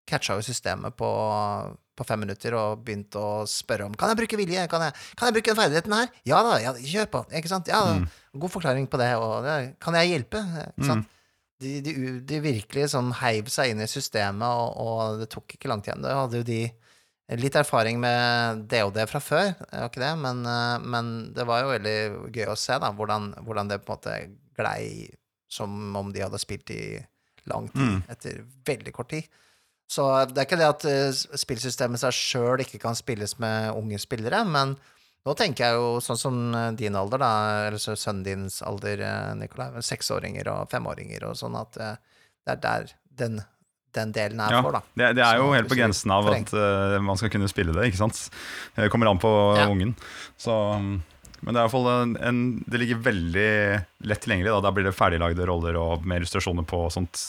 [0.09, 1.11] catcha jo systemet på,
[1.95, 5.29] på fem minutter og begynte å spørre om Kan jeg bruke vilje, kan jeg, kan
[5.29, 6.09] jeg bruke den ferdigheten her?
[6.27, 7.23] Ja da, ja, kjør på.
[7.39, 7.69] Ikke sant?
[7.71, 7.83] Ja.
[8.01, 8.09] Mm.
[8.41, 10.43] God forklaring på det, og det, kan jeg hjelpe?
[10.73, 11.07] Ikke sant?
[11.61, 11.95] De, de,
[12.25, 16.01] de virkelig sånn heiv seg inn i systemet, og, og det tok ikke lang tid.
[16.03, 16.63] Da hadde jo de
[17.39, 19.53] litt erfaring med det fra før,
[19.95, 23.81] det men, eh, men det var jo veldig gøy å se da, hvordan, hvordan det
[23.85, 24.17] på en måte
[24.59, 25.11] glei
[25.51, 27.05] som om de hadde spilt i
[27.47, 28.03] lang tid, Mm.
[28.09, 29.25] etter veldig kort tid.
[29.89, 33.99] Så det er ikke det at eh, spillsystemet seg sjøl ikke kan spilles med unge
[33.99, 34.77] spillere, men
[35.27, 36.37] nå tenker jeg jo sånn som
[36.77, 41.59] din alder, da, eller så sønnen dins alder, eh, Nikolai, seksåringer og femåringer og sånn,
[41.61, 43.43] at det er der den,
[43.97, 44.81] den delen er Ja, for, da.
[44.99, 47.75] det, det er jo Så helt på grensen av at uh, man skal kunne spille
[47.77, 48.21] det, ikke sant?
[48.77, 49.69] Det kommer an på Ja.
[49.71, 49.95] ungen.
[50.41, 53.49] Så, men det er i hvert fall en, en Det ligger veldig
[54.11, 54.51] lett tilgjengelig.
[54.53, 54.61] Da.
[54.67, 57.23] da blir det ferdiglagde roller og med illustrasjoner på og sånt,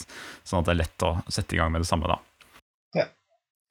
[0.44, 2.20] sånn at det er lett å sette i gang med det samme, da.
[2.98, 3.08] Ja,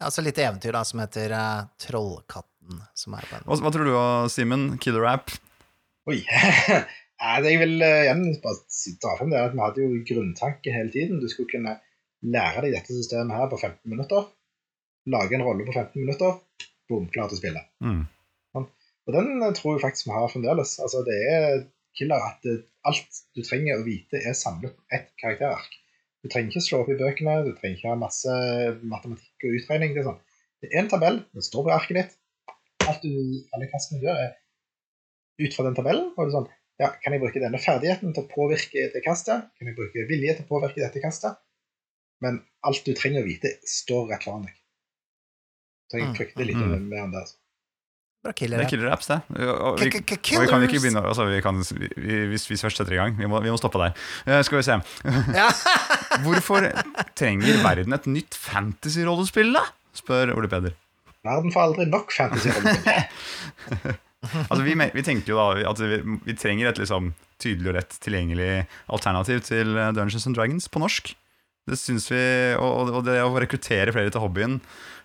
[0.08, 3.84] altså litt eventyr da, som heter uh, Trollkatten, som er på en Hva, hva tror
[3.90, 3.94] du,
[4.32, 4.62] Simen?
[4.80, 5.28] Killer app?
[6.08, 6.22] Oi.
[7.20, 9.98] Nei, det jeg vil uh, igjen bare dra frem det er at vi hadde jo
[10.08, 11.20] grunntanke hele tiden.
[11.20, 11.74] Du skulle kunne
[12.20, 14.28] lære deg dette systemet her på 15 minutter.
[15.10, 16.40] Lage en rolle på 15 minutter.
[16.90, 17.62] Boom, klar til å spille.
[17.84, 18.02] Mm.
[19.10, 20.76] Og den eh, tror jeg faktisk vi har fremdeles.
[20.84, 21.62] Altså, det er
[21.98, 25.72] killer at det, alt du trenger å vite, er samlet på ett karakterark.
[26.20, 28.36] Du trenger ikke slå opp i bøkene, du trenger ikke ha masse
[28.86, 29.96] matematikk og utregning.
[29.96, 30.46] Det er, sånn.
[30.62, 32.16] det er en tabell, den står på arket ditt.
[32.86, 33.10] Alt du,
[33.56, 36.10] alle kastene du gjør, er ut fra den tabellen.
[36.14, 36.50] og det er sånn,
[36.80, 39.50] ja, Kan jeg bruke denne ferdigheten til å påvirke det kastet?
[39.58, 41.40] Kan jeg bruke vilje til å påvirke dette kastet?
[42.20, 44.56] Men alt du trenger å vite, står rett foran deg.
[45.90, 46.16] Så jeg Mm.
[46.16, 46.88] frykter litt Mm.
[46.88, 47.20] mer enn det.
[47.24, 47.36] altså.
[48.22, 49.22] Bra Det er killer apps, det.
[49.30, 51.56] Og, vi, og vi kan ikke begynne altså, vi kan,
[51.96, 53.16] vi, hvis vi først setter i gang.
[53.16, 53.94] Vi må, vi må stoppe der.
[54.28, 54.76] Uh, skal vi se.
[56.26, 56.68] Hvorfor
[57.16, 59.64] trenger verden et nytt fantasy-rollespill, da?
[59.96, 60.76] spør Ole Peder.
[61.24, 63.96] Verden får aldri nok fantasy-rollespill.
[64.50, 65.96] Altså, vi, vi tenker jo da at vi,
[66.26, 70.82] vi trenger et liksom, tydelig og lett tilgjengelig alternativ til eh, Dungeons and Dragons på
[70.82, 71.14] norsk.
[71.70, 72.22] Det synes vi,
[72.58, 74.58] og, og det å rekruttere flere til hobbyen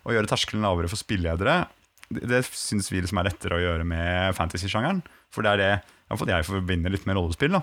[0.06, 1.64] og gjøre terskelen lavere for spilleledere,
[2.08, 5.02] det, det syns vi liksom er lettere å gjøre med fantasy-sjangeren.
[5.34, 5.70] For det er det
[6.06, 7.56] iallfall jeg forbinder litt med rollespill.
[7.56, 7.62] da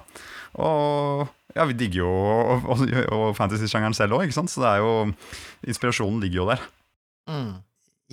[0.63, 4.95] Og ja, vi digger jo fantasy-sjangeren selv òg, så det er jo
[5.69, 6.65] inspirasjonen ligger jo der.
[7.31, 7.53] Mm.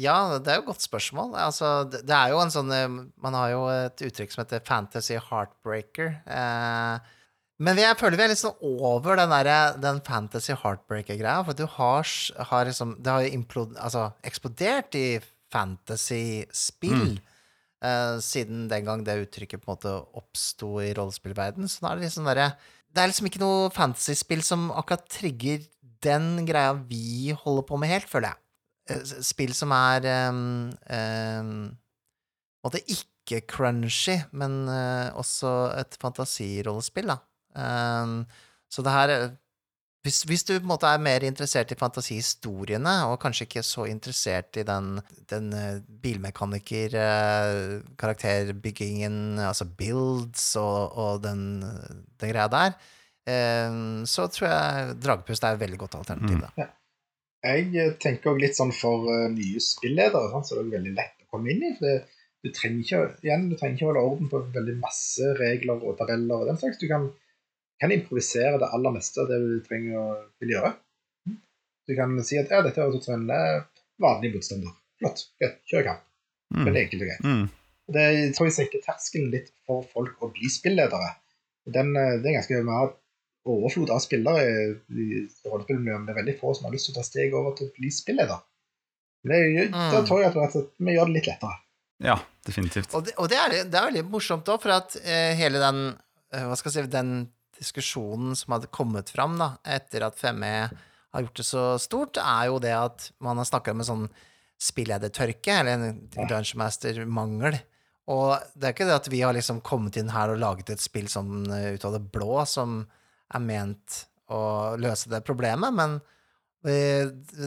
[0.00, 1.34] Ja, det er jo et godt spørsmål.
[1.36, 2.86] Altså, det, det er jo en sånn eh,
[3.20, 6.14] Man har jo et uttrykk som heter fantasy heartbreaker.
[6.24, 7.16] Eh,
[7.60, 11.42] men jeg føler vi er litt sånn over den, der, den fantasy heartbreaker-greia.
[11.44, 12.08] For du har,
[12.50, 15.20] har liksom Det har jo altså, eksplodert i
[15.52, 17.18] fantasy-spill.
[17.84, 21.68] eh, siden den gang det uttrykket på en måte oppsto i rollespillverden.
[21.68, 22.52] Så da er det liksom derre
[22.90, 25.62] Det er liksom ikke noe fantasy-spill som akkurat trigger
[26.02, 28.40] den greia vi holder på med helt, føler jeg
[28.96, 35.96] eh, spill som er um, um, på en måte ikke crunchy, men uh, også et
[36.00, 37.20] fantasirollespill, da.
[37.54, 38.24] Um,
[38.70, 39.14] så det her
[40.00, 43.84] hvis, hvis du på en måte er mer interessert i fantasihistoriene, og kanskje ikke så
[43.90, 44.94] interessert i den,
[45.28, 47.74] den eh, bilmekaniker, eh,
[49.44, 52.78] altså builds og, og den, den greia der,
[53.28, 53.76] eh,
[54.08, 56.46] så tror jeg Dragepust er et veldig godt alternativ.
[56.46, 56.70] Da.
[57.50, 59.04] Jeg eh, tenker også litt sånn for
[59.36, 61.74] nye spilledere, sånn, så det er veldig lett å komme inn i.
[61.76, 61.98] for det,
[62.40, 66.40] du trenger ikke, igjen, du trenger ikke holde orden på veldig masse regler og tabeller
[66.40, 66.80] og den slags.
[66.80, 67.10] Du kan,
[67.80, 70.06] kan improvisere det aller meste av det du trenger å
[70.42, 70.74] vil gjøre.
[71.88, 73.64] Du kan si at ja, dette høres ut som en eh,
[74.02, 74.74] vanlig motstander.
[75.00, 76.04] Flott, greit, kjør kamp.
[76.54, 76.64] Mm.
[76.66, 77.24] Veldig enkelt og greit.
[77.24, 77.46] Mm.
[77.90, 78.04] Det
[78.36, 81.14] tror jeg senker terskelen litt for folk å bli spilledere.
[81.70, 82.92] Den, eh, det er ganske Vi har
[83.50, 87.00] overflod av spillere i rollespillmiljøet, men det er veldig få som har lyst til å
[87.00, 88.44] ta steg over til å bli spilleder.
[89.24, 89.90] Men det, Mm.
[89.92, 91.56] Da tror jeg at, at vi gjør det litt lettere.
[92.00, 92.16] Ja,
[92.46, 92.94] definitivt.
[92.94, 95.82] Og det, og det, er, det er veldig morsomt òg, for at eh, hele den
[96.32, 97.10] eh, Hva skal jeg si Den
[97.60, 100.54] diskusjonen som hadde kommet fram da, etter at 5E
[101.10, 104.06] har gjort det så stort, er jo det at man har snakka om en sånn
[104.60, 107.58] spilledetørke, eller en Dungeon Master-mangel.
[108.10, 110.82] Og det er ikke det at vi har liksom kommet inn her og laget et
[110.82, 112.82] spill sånn eh, ut av det blå som
[113.30, 114.40] er ment å
[114.78, 115.98] løse det problemet, men
[116.66, 116.76] vi,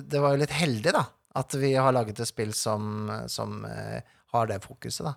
[0.01, 1.03] det var jo litt heldig, da,
[1.39, 4.01] at vi har laget et spill som, som eh,
[4.33, 5.13] har det fokuset, da.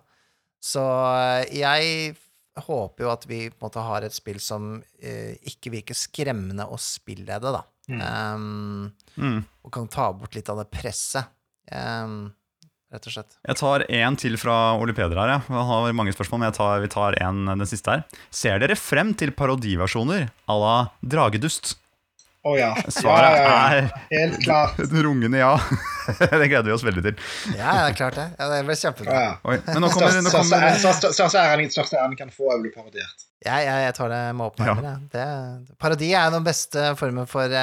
[0.63, 2.15] Så eh, jeg
[2.65, 6.65] håper jo at vi på en måte har et spill som uh, ikke virker skremmende
[6.67, 7.63] å spillede, da.
[7.87, 8.01] Mm.
[8.01, 9.37] Um, Mm.
[9.65, 11.25] og kan ta bort litt av det presset.
[11.71, 12.33] Um,
[12.93, 13.37] rett og slett.
[13.47, 15.31] Jeg tar én til fra Ole Peder her.
[15.33, 15.39] Ja.
[15.49, 18.03] Han har mange spørsmål, men jeg tar, vi tar en, den siste her.
[18.29, 21.75] Ser dere frem til parodiversjoner à la Dragedust?
[22.47, 22.69] Å ja.
[22.93, 23.85] Svaret ja, ja, ja.
[24.07, 24.79] er Helt klart.
[24.85, 25.53] et rungende ja.
[26.19, 27.23] det gleder vi oss veldig til.
[27.57, 28.27] Ja, det er klart det.
[28.37, 29.21] Ja, det ble kjempebra.
[29.25, 29.33] ja.
[29.43, 32.71] Oi, men nå kommer, nå Største kommer største- største æren kan få, er å bli
[32.75, 33.27] parodiert.
[33.45, 35.65] Ja, ja, jeg tar det med åpne armer.
[35.81, 37.53] Parodi er den beste formen for,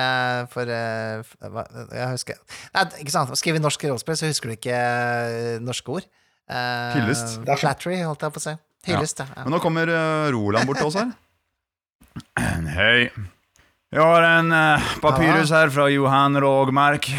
[0.52, 2.39] for, for eh, Jeg husker
[2.77, 3.32] Nei, ikke sant.
[3.40, 6.06] Skriver norsk rollespill, så husker du ikke eh, norske ord.
[6.44, 7.39] Uh, Hyllest.
[7.59, 8.56] Flattery, holdt jeg på å si.
[8.90, 9.31] Hyllest, ja.
[9.32, 9.47] ja.
[9.47, 11.15] Men nå kommer eh, Roland bort til oss her.
[12.78, 13.09] Hei.
[13.95, 17.11] Jeg har en eh, papyrus her fra Johan Rågmark.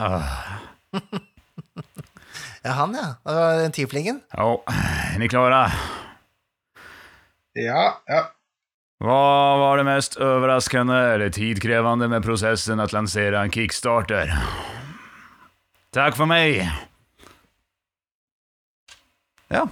[0.00, 0.38] Ah.
[2.62, 3.08] Ja, han, ja.
[3.26, 4.20] Det var den tieflingen.
[4.30, 4.62] Ja,
[5.14, 5.64] är ni klara?
[7.58, 8.20] Ja, ja.
[9.02, 9.16] Hva
[9.58, 14.30] var det mest overraskende eller tidkrevende med processen å lansere en Kickstarter?
[15.90, 16.62] Takk for meg!
[19.50, 19.66] Ja,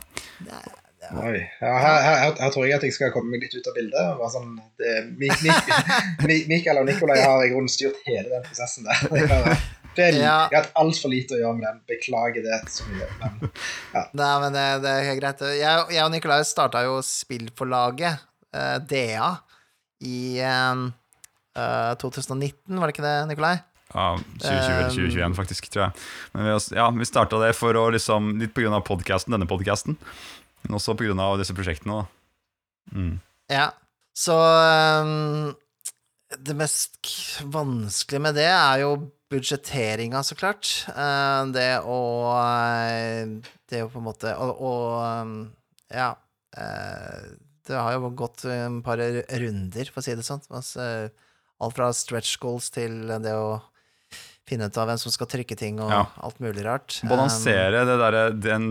[1.10, 1.40] Oi.
[1.60, 4.12] Ja, her, her, her, tror jeg at jeg skal komme meg litt ut av bildet.
[4.20, 5.70] Bare sånn, det, Mik, Mik,
[6.28, 9.02] Mik, Mikael og Nikolai har i grunnen styrt hele den prosessen der.
[9.18, 9.60] Jeg har,
[9.96, 10.46] det Ja.
[10.52, 11.80] jeg har hatt altfor lite å gjøre med den.
[11.90, 13.08] Beklager det så mye.
[13.20, 13.50] Men
[14.22, 15.46] Nei, men det, det er helt greit.
[15.58, 18.22] Jeg, jeg og Nikolai starta jo spillforlaget,
[18.54, 19.32] uh, DA,
[20.00, 20.84] i eh,
[21.60, 23.58] eh, 2019, var det ikke det, Nikolai?
[23.90, 26.04] ja 2020 eller 2021 faktisk, tror jeg.
[26.32, 29.48] Men vi, ja, vi starta det for å liksom, litt på grunn av podcasten, denne
[29.50, 29.98] podcasten.
[30.70, 31.98] Men også av disse prosjektene.
[31.98, 32.94] Da.
[32.94, 33.14] Mm.
[33.50, 33.72] Ja.
[34.14, 35.48] Så um,
[36.38, 37.00] det mest
[37.50, 38.92] vanskelige med det er jo
[39.34, 40.70] budsjetteringa, så klart.
[40.94, 41.98] Uh, det å
[42.38, 43.34] eh,
[43.66, 45.34] Det å på en måte Og, og ehm,
[45.90, 46.12] ja.
[46.54, 47.34] Uh,
[47.66, 50.46] det har jo gått en par runder, for å si det sånn.
[50.54, 50.86] Altså,
[51.62, 53.58] alt fra stretch goals til det å
[54.50, 56.02] finne ut av hvem som skal trykke ting, og Ja.
[56.26, 56.98] alt mulig rart.
[57.08, 58.68] Balansere det, der, den,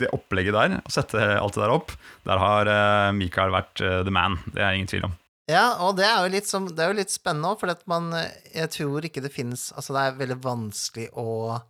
[0.00, 1.92] det opplegget der, og sette alt det der opp.
[2.28, 4.40] Der har eh, Mikael vært eh, the man.
[4.50, 5.16] Det er ingen tvil om.
[5.48, 8.10] Ja, og det er jo litt, som, det er jo litt spennende òg, for man
[8.52, 11.62] Jeg tror ikke det finnes Altså, det er veldig vanskelig å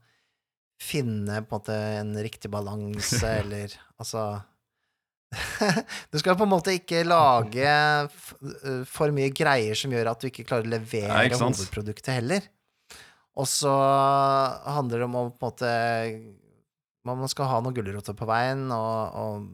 [0.83, 4.25] finne på en måte en riktig balanse, eller altså
[6.11, 7.71] Du skal på en måte ikke lage
[8.89, 12.47] for mye greier som gjør at du ikke klarer å levere Nei, hovedproduktet heller.
[13.39, 13.73] Og så
[14.67, 15.73] handler det om å på en måte
[17.09, 19.47] Man skal ha noen gulroter på veien, og, og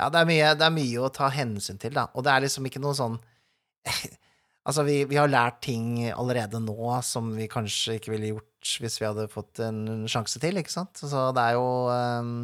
[0.00, 2.06] ja, det er, mye, det er mye å ta hensyn til, da.
[2.16, 3.20] Og det er liksom ikke noe sånn
[4.68, 8.98] Altså, vi, vi har lært ting allerede nå som vi kanskje ikke ville gjort hvis
[9.00, 11.00] vi hadde fått en sjanse til, ikke sant?
[11.00, 12.34] Så det er jo ehm,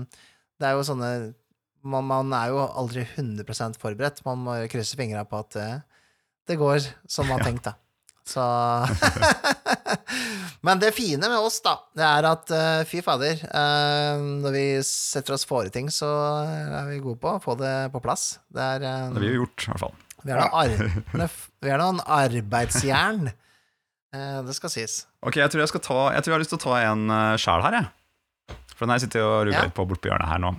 [0.56, 1.10] Det er jo sånne
[1.86, 4.24] man, man er jo aldri 100% forberedt.
[4.26, 5.68] Man må krysse fingra på at det,
[6.50, 7.76] det går som man har tenkt, da.
[8.26, 8.42] Så
[10.66, 14.64] Men det fine med oss, da, det er at eh, fy fader, eh, når vi
[14.86, 16.08] setter oss fore ting, så
[16.46, 18.38] er vi gode på å få det på plass.
[18.52, 19.96] Det er Det har vi jo gjort, i hvert fall.
[20.26, 21.30] vi er noen, ar
[21.66, 23.28] vi er noen arbeidsjern.
[24.14, 25.00] Eh, det skal sies.
[25.26, 27.06] Ok, jeg tror jeg, skal ta, jeg tror jeg har lyst til å ta en
[27.42, 28.56] sjæl her, jeg.
[28.76, 29.60] For den her sitter jeg og ruger Ja.
[29.64, 30.50] litt på bortpå hjørnet her nå.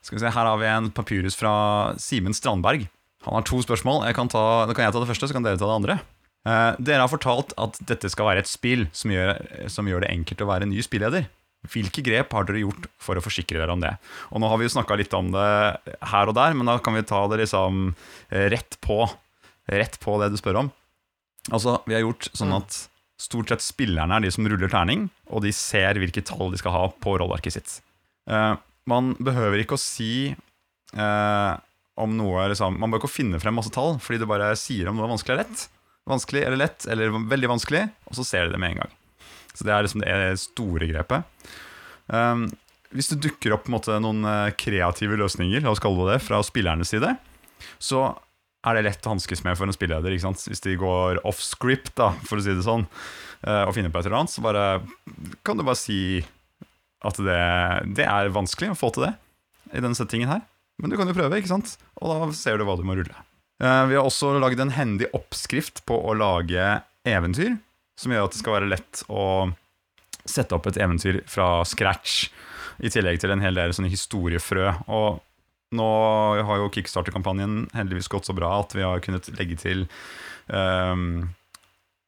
[0.00, 2.86] Skal vi se, Her har vi en papyrus fra Simen Strandberg.
[3.26, 4.04] Han har to spørsmål.
[4.06, 5.96] Jeg kan ta, kan jeg ta det første, så kan dere ta det andre.
[6.46, 9.34] Eh, dere har fortalt at dette skal være et spill som gjør,
[9.72, 11.26] som gjør det enkelt å være ny spilleder.
[11.66, 13.96] Hvilke grep har dere gjort for å forsikre dere om det?
[14.30, 15.46] Og Nå har vi jo snakka litt om det
[16.12, 17.88] her og der, men da kan vi ta det liksom
[18.30, 19.02] eh, rett på.
[19.72, 20.70] Rett på det du spør om.
[21.50, 22.84] Altså, Vi har gjort sånn at
[23.18, 26.74] stort sett spillerne er de som ruller terning, og de ser hvilke tall de skal
[26.74, 27.78] ha på rollearket sitt.
[28.30, 28.54] Uh,
[28.86, 30.34] man behøver ikke å si
[30.94, 31.54] uh,
[31.96, 34.98] om noe liksom, Man bør ikke finne frem masse tall, fordi du bare sier om
[34.98, 35.66] noe er vanskelig eller lett.
[36.06, 38.92] Vanskelig eller lett, eller veldig vanskelig, og så ser de det med en gang.
[39.56, 41.48] Så det er liksom det store grepet.
[42.06, 42.46] Um,
[42.94, 46.92] hvis det dukker opp måte, noen eh, kreative løsninger, la oss kalle det fra spillernes
[46.94, 47.10] side,
[47.82, 48.06] så
[48.66, 50.14] er det lett å hanskes med for en spilleder.
[50.14, 52.86] Hvis de går off script, da, for å si det sånn,
[53.42, 54.64] eh, og finner på et eller annet, så bare,
[55.46, 56.00] kan du bare si
[57.06, 57.40] at det,
[57.98, 59.14] det er vanskelig å få til det
[59.74, 60.44] i denne settingen her.
[60.80, 61.76] Men du kan jo prøve, ikke sant?
[62.00, 63.25] Og da ser du hva du må rulle.
[63.62, 67.56] Eh, Vi har også lagd en hendig oppskrift på å lage eventyr,
[67.96, 69.52] som gjør at det skal være lett å
[70.26, 72.26] sette opp et eventyr fra scratch,
[72.82, 74.66] i tillegg til en hel del sånne historiefrø.
[74.92, 75.22] Og
[75.76, 75.88] nå
[76.44, 79.86] har jo Kickstarter-kampanjen heldigvis gått så bra at vi har kunnet legge til
[80.52, 81.30] um,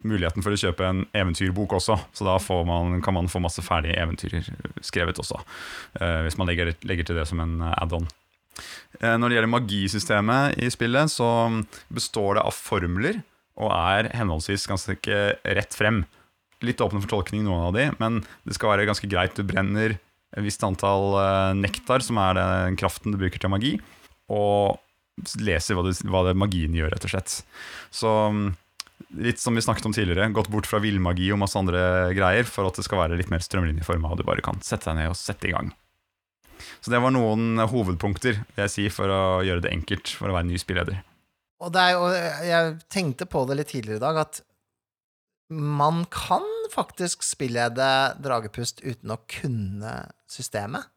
[0.04, 1.96] muligheten for å kjøpe en eventyrbok også.
[2.12, 2.36] Så da
[2.68, 4.36] man, kan man få masse ferdige eventyr
[4.84, 5.40] skrevet også,
[6.02, 8.10] uh, hvis man legger, legger til det som en add-on.
[9.00, 11.28] Eh, Når det gjelder magisystemet i spillet, så
[11.92, 13.22] består det av formler
[13.58, 16.04] og er henholdsvis ganske rett frem.
[16.62, 19.34] Litt åpne for tolkning, noen av de, men det skal være ganske greit.
[19.38, 23.74] Du brenner et visst antall eh, nektar, som er den kraften du bruker til magi,
[24.30, 24.78] og
[25.42, 27.40] leser hva, det, hva det magien gjør, rett og slett.
[27.94, 28.44] Så mm,
[29.24, 32.68] litt som vi snakket om tidligere, gått bort fra villmagi og masse andre greier for
[32.68, 35.18] at det skal være litt mer strømlinjeforma, og du bare kan sette deg ned og
[35.18, 35.72] sette i gang.
[36.80, 40.50] Så det var noen hovedpunkter jeg si, for å gjøre det enkelt for å være
[40.50, 41.00] ny spilleder.
[41.58, 42.04] Og det er jo
[42.46, 44.42] Jeg tenkte på det litt tidligere i dag, at
[45.50, 46.44] man kan
[46.74, 47.88] faktisk spillede
[48.20, 49.94] Dragepust uten å kunne
[50.30, 50.90] systemet.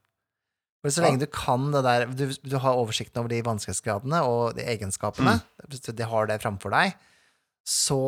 [0.81, 4.57] For så lenge du kan det der du, du har oversikten over de vanskelighetsgradene og
[4.57, 5.37] de egenskapene,
[5.69, 6.95] hvis du de har det framfor deg,
[7.67, 8.01] så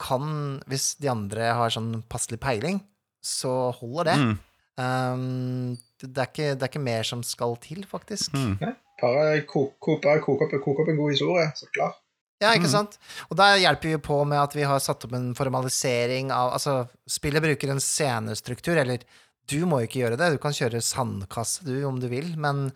[0.00, 2.80] kan, hvis de andre har sånn passelig peiling,
[3.22, 4.16] så holder det.
[4.18, 4.34] Mm.
[4.80, 8.32] Um, det, er ikke, det er ikke mer som skal til, faktisk.
[8.32, 8.54] Mm.
[9.00, 11.96] Bare koke kok opp, kok opp en god historie, så klar.
[12.40, 12.72] Ja, ikke Mm.
[12.72, 12.94] sant?
[13.28, 16.88] Og der hjelper vi på med at vi har satt opp en formalisering av Altså,
[17.08, 19.02] spillet bruker en scenestruktur, eller
[19.50, 22.70] du må jo ikke gjøre det, du kan kjøre sandkasse, du, om du vil, men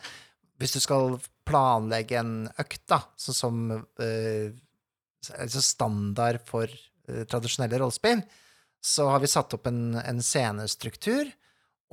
[0.61, 1.17] hvis du skal
[1.49, 3.63] planlegge en økt, da, sånn som
[4.03, 4.53] eh,
[5.39, 8.21] altså standard for eh, tradisjonelle rollespill,
[8.85, 11.31] så har vi satt opp en, en scenestruktur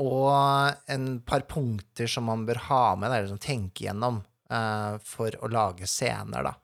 [0.01, 4.21] og en par punkter som man bør ha med, eller liksom tenke gjennom,
[4.51, 6.55] uh, for å lage scener, da.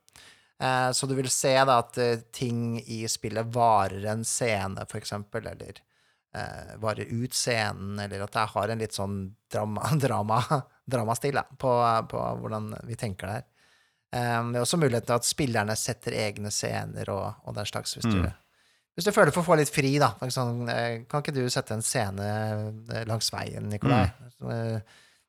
[0.58, 5.02] Uh, så du vil se da at uh, ting i spillet varer en scene, for
[5.02, 5.84] eksempel, eller
[6.78, 9.16] varer ut scenen, eller at det har en litt sånn
[9.50, 10.38] drama, drama,
[10.86, 11.72] dramastil på,
[12.12, 13.48] på hvordan vi tenker det her.
[14.12, 18.06] Det er også muligheten til at spillerne setter egne scener og, og den slags, hvis
[18.06, 18.36] du Mm.
[18.98, 20.16] Hvis du føler for å få litt fri, da.
[20.34, 24.08] Sånn, eh, Kan ikke du sette en scene eh, langs veien, Nikolai?
[24.42, 24.80] Mm.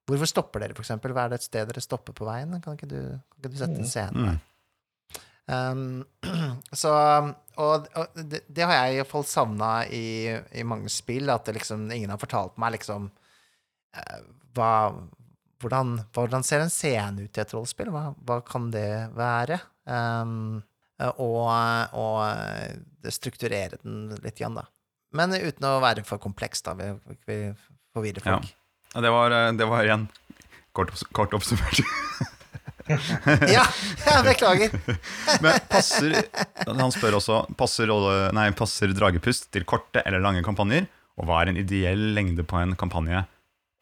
[0.09, 1.13] Hvorfor stopper dere, for eksempel?
[1.13, 2.55] Hva er det et sted dere stopper på veien?
[2.65, 4.39] Kan ikke du, kan ikke du sette en scene der?
[4.39, 4.47] Mm.
[5.49, 6.05] Um,
[6.83, 6.91] så
[7.57, 11.49] Og, og det, det har jeg i hvert fall savna i, i mange spill, at
[11.49, 13.09] det liksom, ingen har fortalt meg liksom
[13.97, 14.21] eh,
[14.57, 14.73] hva,
[15.61, 17.93] hvordan, hvordan ser en scene ut i et rollespill?
[17.93, 19.61] Hva, hva kan det være?
[19.89, 20.63] Um,
[20.99, 21.47] og,
[21.95, 24.67] og strukturere den litt igjen, da.
[25.17, 26.75] Men uten å være for kompleks, da.
[26.77, 26.91] Vi,
[27.29, 27.39] vi
[27.97, 28.51] forvirrer folk.
[28.95, 30.09] Ja, det, var, eh, det var igjen
[30.77, 31.85] kort, kort oppsummert.
[32.89, 33.67] Ja,
[34.07, 34.73] ja beklager.
[35.45, 36.15] Men passer
[36.65, 37.91] Han spør også passer,
[38.33, 40.87] nei, passer dragepust til korte eller lange kampanjer,
[41.21, 43.27] og hva er en ideell lengde på en kampanje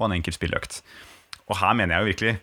[0.00, 0.80] og en enkel spilløkt.
[1.46, 2.34] Og her mener jeg jo virkelig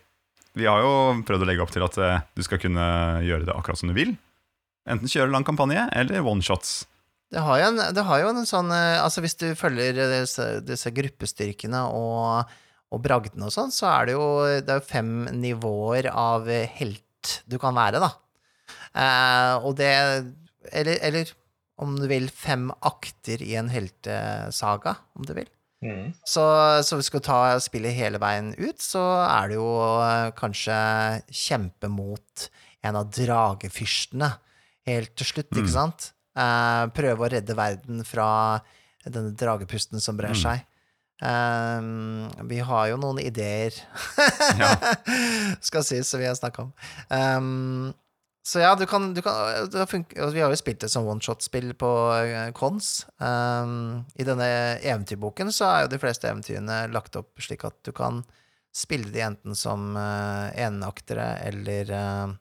[0.56, 0.94] Vi har jo
[1.28, 2.88] prøvd å legge opp til at eh, du skal kunne
[3.26, 4.16] gjøre det akkurat som du vil.
[4.90, 6.84] Enten kjøre lang kampanje eller one-shots.
[7.34, 10.44] Det har, jo en, det har jo en sånn eh, Altså, hvis du følger disse,
[10.68, 12.52] disse gruppestyrkene og,
[12.94, 14.28] og bragdene og sånn, så er det jo
[14.62, 16.46] det er fem nivåer av
[16.78, 17.02] helt
[17.48, 18.12] du kan være, da.
[19.00, 19.90] Eh, og det
[20.72, 21.34] eller, eller
[21.82, 25.50] om du vil, fem akter i en heltesaga, om du vil.
[25.84, 26.14] Mm.
[26.28, 26.44] Så,
[26.86, 29.68] så hvis du skal ta spillet hele veien ut, så er det jo
[30.06, 30.78] eh, kanskje
[31.28, 32.48] kjempe mot
[32.84, 34.30] en av dragefyrstene
[34.88, 35.62] helt til slutt, Mm.
[35.64, 36.12] ikke sant?
[36.36, 38.60] Uh, prøve å redde verden fra
[39.06, 40.42] denne dragepusten som brer Mm.
[40.42, 40.64] seg.
[41.24, 43.72] Um, vi har jo noen ideer,
[44.60, 44.76] Ja.
[45.62, 46.74] skal sies, som vi har snakka om.
[47.10, 47.94] Um,
[48.44, 49.88] så ja, du kan, du kan du har
[50.34, 51.92] Vi har jo spilt det som one-shot-spill på
[52.54, 52.54] kons.
[52.60, 53.06] cons.
[53.24, 54.50] Um, I denne
[54.84, 58.24] eventyrboken så er jo de fleste eventyrene lagt opp slik at du kan
[58.76, 62.34] spille de enten som uh, enaktere eller, eh,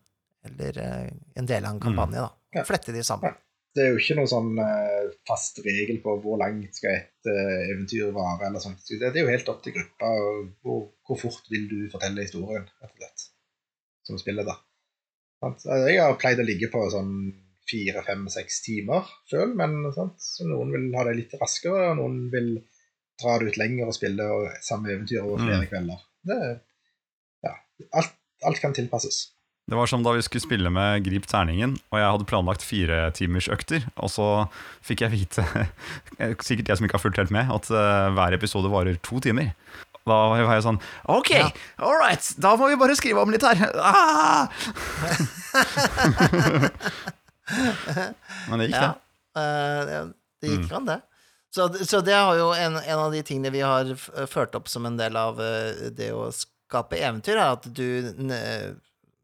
[0.49, 1.09] eller eh,
[1.39, 2.31] en del av en kampanje, da.
[2.59, 2.65] Ja.
[2.69, 3.35] Flette de sammen.
[3.73, 7.71] Det er jo ikke noen sånn eh, fast regel på hvor langt skal et eh,
[7.73, 8.49] eventyr vare.
[8.51, 8.83] eller sånt.
[8.91, 10.11] Det, det er jo helt opp til gruppa.
[10.67, 13.25] Hvor, hvor fort vil du fortelle historien, rett og slett,
[14.11, 14.59] som spiller, da.
[15.43, 17.15] Jeg har pleid å ligge på sånn
[17.67, 20.21] fire, fem, seks timer sjøl, men sant?
[20.23, 22.53] Så noen vil ha det litt raskere, og noen vil
[23.23, 25.69] dra det ut lenger og spille og samme eventyr over flere Mm.
[25.73, 26.05] kvelder.
[26.29, 26.39] Det,
[27.47, 27.55] ja,
[27.99, 28.15] alt,
[28.47, 29.19] alt kan tilpasses.
[29.73, 33.07] Det var som da vi skulle spille med Grip terningen, og jeg hadde planlagt fire
[33.17, 34.27] timers økter, og så
[34.85, 35.41] fikk jeg vite,
[36.45, 39.55] sikkert jeg som ikke har fulgt helt med, at eh, hver episode varer to timer.
[40.03, 40.81] Da var jeg sånn
[41.15, 41.47] Ok, Ja.
[41.79, 43.55] all right, da må vi bare skrive om litt her.
[43.79, 44.51] Ah!
[48.51, 48.95] Men det gikk, det.
[49.39, 49.97] eh, det,
[50.43, 50.77] det gikk Mm.
[50.81, 50.99] an, det.
[51.53, 53.91] Så, så det er jo en, en av de tingene vi har
[54.29, 57.87] ført opp som en del av eh, det å skape eventyr, er at du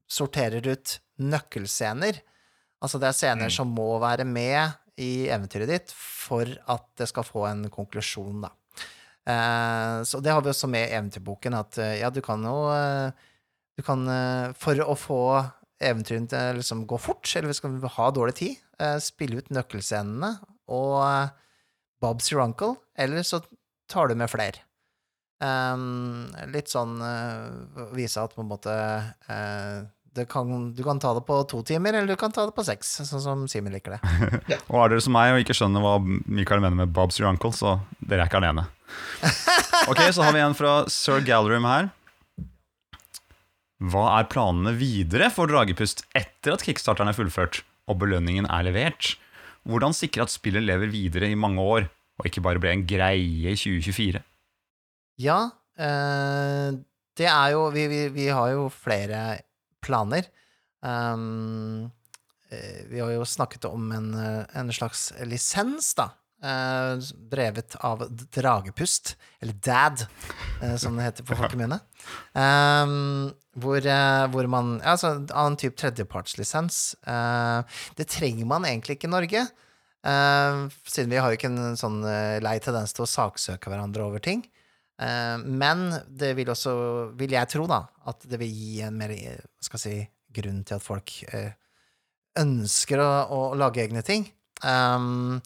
[0.09, 2.21] sorterer ut nøkkelscener.
[2.83, 3.55] Altså det er scener Mm.
[3.57, 8.51] som må være med i eventyret ditt for at det skal få en konklusjon, da.
[9.29, 12.71] Eh, så det har vi også med i eventyrboken, at eh, ja, du kan jo
[12.73, 13.11] eh,
[13.79, 15.19] Du kan eh, For å få
[15.79, 20.33] eventyrene til liksom gå fort, eller vi skal ha dårlig tid, eh, spille ut nøkkelscenene
[20.69, 21.29] og eh,
[22.03, 23.43] Bob's your uncle, eller så
[23.89, 24.65] tar du med flere.
[25.39, 29.87] Um, litt sånn uh, vise at på en måte uh,
[30.27, 32.97] kan, du kan ta det på to timer, eller du kan ta det på seks,
[33.07, 34.01] sånn som Simen liker det.
[34.73, 37.53] Og er dere som meg og ikke skjønner hva Mikael mener med Bob's your uncle,
[37.55, 38.67] så dere er ikke alene.
[39.89, 41.87] Ok, så har vi en fra Sir Gallerim her.
[43.79, 49.15] Hva er planene videre for Dragepust etter at kickstarteren er fullført og belønningen er levert?
[49.69, 51.87] Hvordan sikre at spillet lever videre i mange år,
[52.19, 54.25] og ikke bare blir en greie i 2024?
[55.23, 55.39] Ja,
[55.79, 56.79] øh,
[57.19, 59.41] det er jo vi, vi, vi har jo flere
[59.85, 60.29] planer.
[60.85, 61.91] Um,
[62.89, 66.11] vi har jo snakket om en, eh, en slags lisens, da.
[66.43, 66.97] eh,
[67.31, 70.07] drevet av Dragepust, eller DAD,
[70.63, 71.81] eh, som det heter på folkemunne.
[72.33, 72.87] Eh,
[73.59, 73.89] hvor,
[74.31, 76.95] hvor man Altså av en type tredjepartslisens.
[77.07, 79.49] Eh, det trenger man egentlig ikke i Norge.
[80.87, 82.01] siden vi har jo ikke en sånn
[82.41, 84.45] lei tendens til å saksøke hverandre over ting.
[84.99, 86.75] Eh, men det vil også,
[87.19, 89.15] vil jeg tro, da, at det vil gi en mer
[89.63, 89.97] skal si,
[90.35, 91.55] grunn til at folk eh,
[92.39, 94.29] ønsker å, å lage egne ting.
[94.63, 95.39] Um,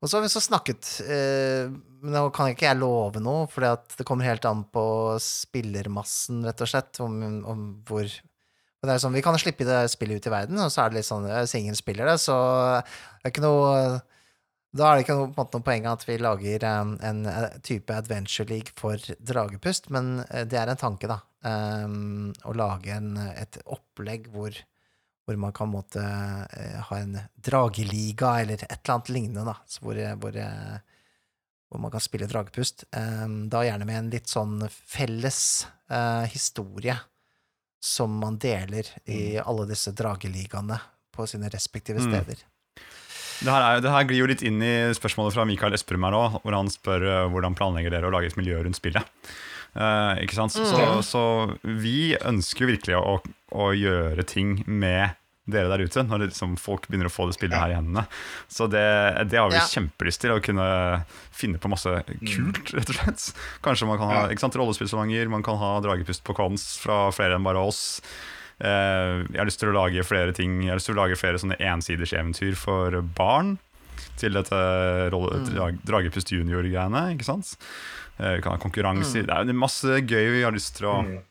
[0.00, 4.06] og så har vi så snakket men Nå kan ikke jeg love noe, for det
[4.08, 4.84] kommer helt an på
[5.20, 8.08] spillermassen, rett og slett, om, om hvor
[8.84, 10.92] og det er sånn, Vi kan slippe det spillet ut i verden, og så er
[10.92, 12.36] det litt sånn Hvis ingen spiller det, så
[12.84, 13.70] det er ikke noe
[14.74, 17.24] Da er det ikke noe, på en måte, noe poeng at vi lager um, en
[17.30, 21.20] eh, type adventure league for Dragepust, men eh, det er en tanke, da.
[21.44, 24.56] Um, å lage en, et opplegg hvor
[25.24, 29.80] hvor man kan måtte eh, ha en drageliga eller et eller annet lignende, da, så
[29.80, 30.36] hvor, hvor,
[31.70, 32.84] hvor man kan spille dragepust.
[32.92, 35.38] Um, da gjerne med en litt sånn felles
[35.88, 36.98] uh, historie
[37.80, 40.76] som man deler i alle disse drageligaene
[41.14, 42.04] på sine respektive
[42.44, 42.53] Mm.
[43.42, 46.14] Det her, er, det her glir jo litt inn i spørsmålet fra Mikael Esperum her
[46.18, 49.02] òg, hvor han spør uh, hvordan planlegger dere å lage et miljø rundt spillet.
[49.74, 50.54] Uh, ikke sant?
[50.54, 51.02] Så, Mm.
[51.02, 51.22] så
[51.82, 53.16] vi ønsker jo virkelig å,
[53.58, 55.16] å gjøre ting med
[55.50, 58.06] dere der ute, når liksom, folk begynner å få det spillet her i hendene.
[58.48, 58.84] Så det,
[59.28, 59.66] det har vi Ja.
[59.68, 60.68] kjempelyst til, å kunne
[61.34, 61.90] finne på masse
[62.22, 63.26] kult, rett og slett.
[63.66, 67.36] Kanskje man kan ha ikke sant, rollespillsalonger, man kan ha dragepust på cons fra flere
[67.36, 67.98] enn bare oss.
[68.60, 71.16] Eh, jeg har lyst til å lage flere ting Jeg har lyst til å lage
[71.18, 73.56] flere sånne ensiders eventyr for barn.
[74.16, 74.54] Til dette
[75.10, 75.80] Mm.
[75.84, 77.14] Dragepust junior-greiene.
[77.16, 77.56] ikke sant?
[78.20, 79.24] Eh, vi kan ha konkurranser.
[79.26, 79.46] Mm.
[79.46, 81.22] Det er masse gøy vi har lyst til å Mm.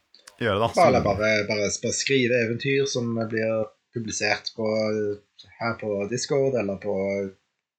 [0.42, 0.60] gjøre.
[0.60, 5.18] da Så- bare, bare, bare skrive eventyr som blir publisert på,
[5.60, 7.32] her på Discord eller på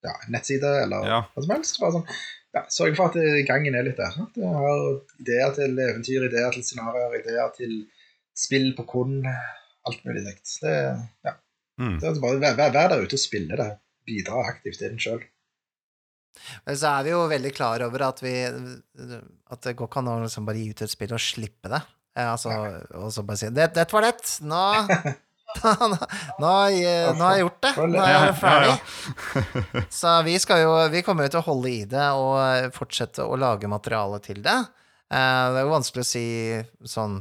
[0.04, 1.22] ja, nettside eller Ja.
[1.36, 1.80] hva som helst.
[1.80, 2.06] Bare sånn,
[2.54, 4.06] ja, Sørge for at gangen er litt der.
[4.06, 7.86] At jeg har ideer til eventyr, ideer til scenarioer, ideer til
[8.38, 9.20] spill på korn.
[9.84, 10.56] Alt mulig kjekt.
[10.62, 10.74] Det,
[11.26, 11.36] ja.
[11.80, 11.96] Mm.
[12.00, 13.70] det er bare vær, vær, vær der ute og spille det.
[14.04, 15.22] Bidra aktivt i den sjøl.
[16.66, 20.10] Men så er vi jo veldig klar over at vi At det går ikke an
[20.10, 21.80] å liksom bare gi ut et spill og slippe det.
[22.20, 22.50] Altså,
[22.94, 24.14] og så bare si det, 'Dette var det!
[25.62, 25.96] Nå nå,
[26.42, 26.50] nå,
[27.14, 27.72] nå har jeg gjort det.
[27.90, 28.74] Nå er jeg ferdig.
[30.00, 33.38] Så vi skal jo Vi kommer jo til å holde i det og fortsette å
[33.38, 34.56] lage materiale til det.
[35.14, 36.26] Eh, Det er jo vanskelig å si
[36.90, 37.20] sånn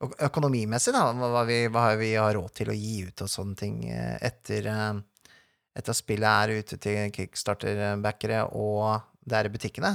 [0.00, 3.82] økonomimessig, da, hva vi, hva vi har råd til å gi ut og sånne ting
[3.92, 9.92] eh, eh, etter at spillet er ute til kickstarter-backere og det er i butikkene.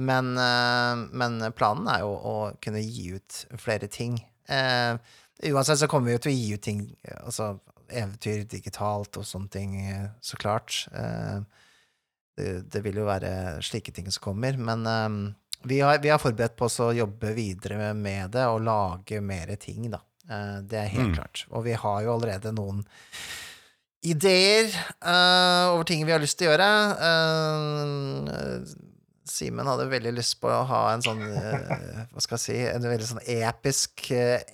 [0.00, 4.20] Men, eh, men planen er jo å kunne gi ut flere ting.
[4.48, 4.94] Eh,
[5.50, 6.84] uansett så kommer vi jo til å gi ut ting,
[7.18, 7.52] altså
[7.90, 9.76] eventyr digitalt og sånne ting,
[10.22, 10.84] så klart.
[10.94, 11.42] Eh,
[12.38, 14.86] det, det vil jo være slike ting som kommer, men
[15.62, 19.56] vi, har, vi har forberedt på oss å jobbe videre med det og lage mer
[19.60, 19.98] ting, da.
[20.30, 21.14] Eh, det er helt Mm.
[21.18, 21.44] klart.
[21.50, 22.84] Og vi har jo allerede noen
[24.02, 24.70] ideer
[25.04, 26.70] uh, over ting vi har lyst til å gjøre.
[27.04, 28.64] Uh,
[29.30, 32.82] Simen hadde veldig lyst på å ha en sånn uh, Hva skal jeg si En
[32.82, 34.08] veldig sånn episk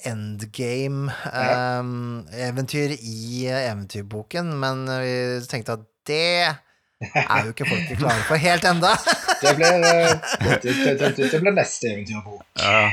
[0.05, 6.57] endgame-eventyr i eventyrboken, men vi tenkte at det
[7.05, 8.95] er jo ikke folket klare for helt enda.
[9.37, 12.41] Det blir, eh, det, det, det, blir neste eventyrbok.
[12.57, 12.89] Ja,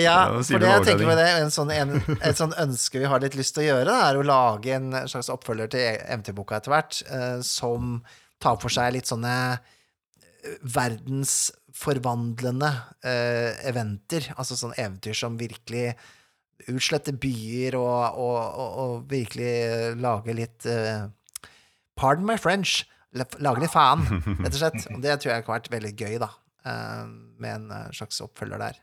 [0.00, 3.20] Ja, for det jeg tenker på det, en sånn, en, et sånn ønske vi har
[3.20, 6.72] litt lyst til å gjøre, da, er å lage en slags oppfølger til eventyrboka etter
[6.72, 7.98] hvert, eh, som
[8.40, 12.72] tar for seg litt sånne eh, verdensforvandlende
[13.68, 15.92] eventer, altså sånne eventyr som virkelig
[16.72, 20.72] utsletter byer og, og, og, og virkelig lager litt
[22.00, 22.86] Pardon my French.
[23.12, 24.06] Lage litt faen,
[24.40, 24.86] rett og slett.
[24.94, 26.30] Og det tror jeg kan vært veldig gøy, da,
[26.64, 27.04] eh,
[27.42, 28.78] med en eh, slags oppfølger der.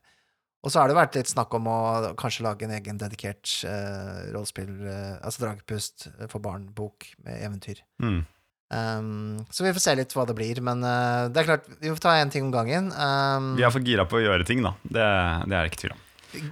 [0.60, 1.78] Og så har det vært litt snakk om å
[2.20, 7.80] kanskje lage en egen dedikert uh, rollespill, uh, altså Dragepust for barn-bok med eventyr.
[8.04, 8.26] Mm.
[8.70, 10.60] Um, så vi får se litt hva det blir.
[10.68, 12.92] Men uh, det er klart, vi får ta én ting om gangen.
[12.92, 14.76] Um, Vi er for gira på å gjøre ting, da.
[14.84, 15.08] Det,
[15.48, 16.04] det er det ikke tvil om.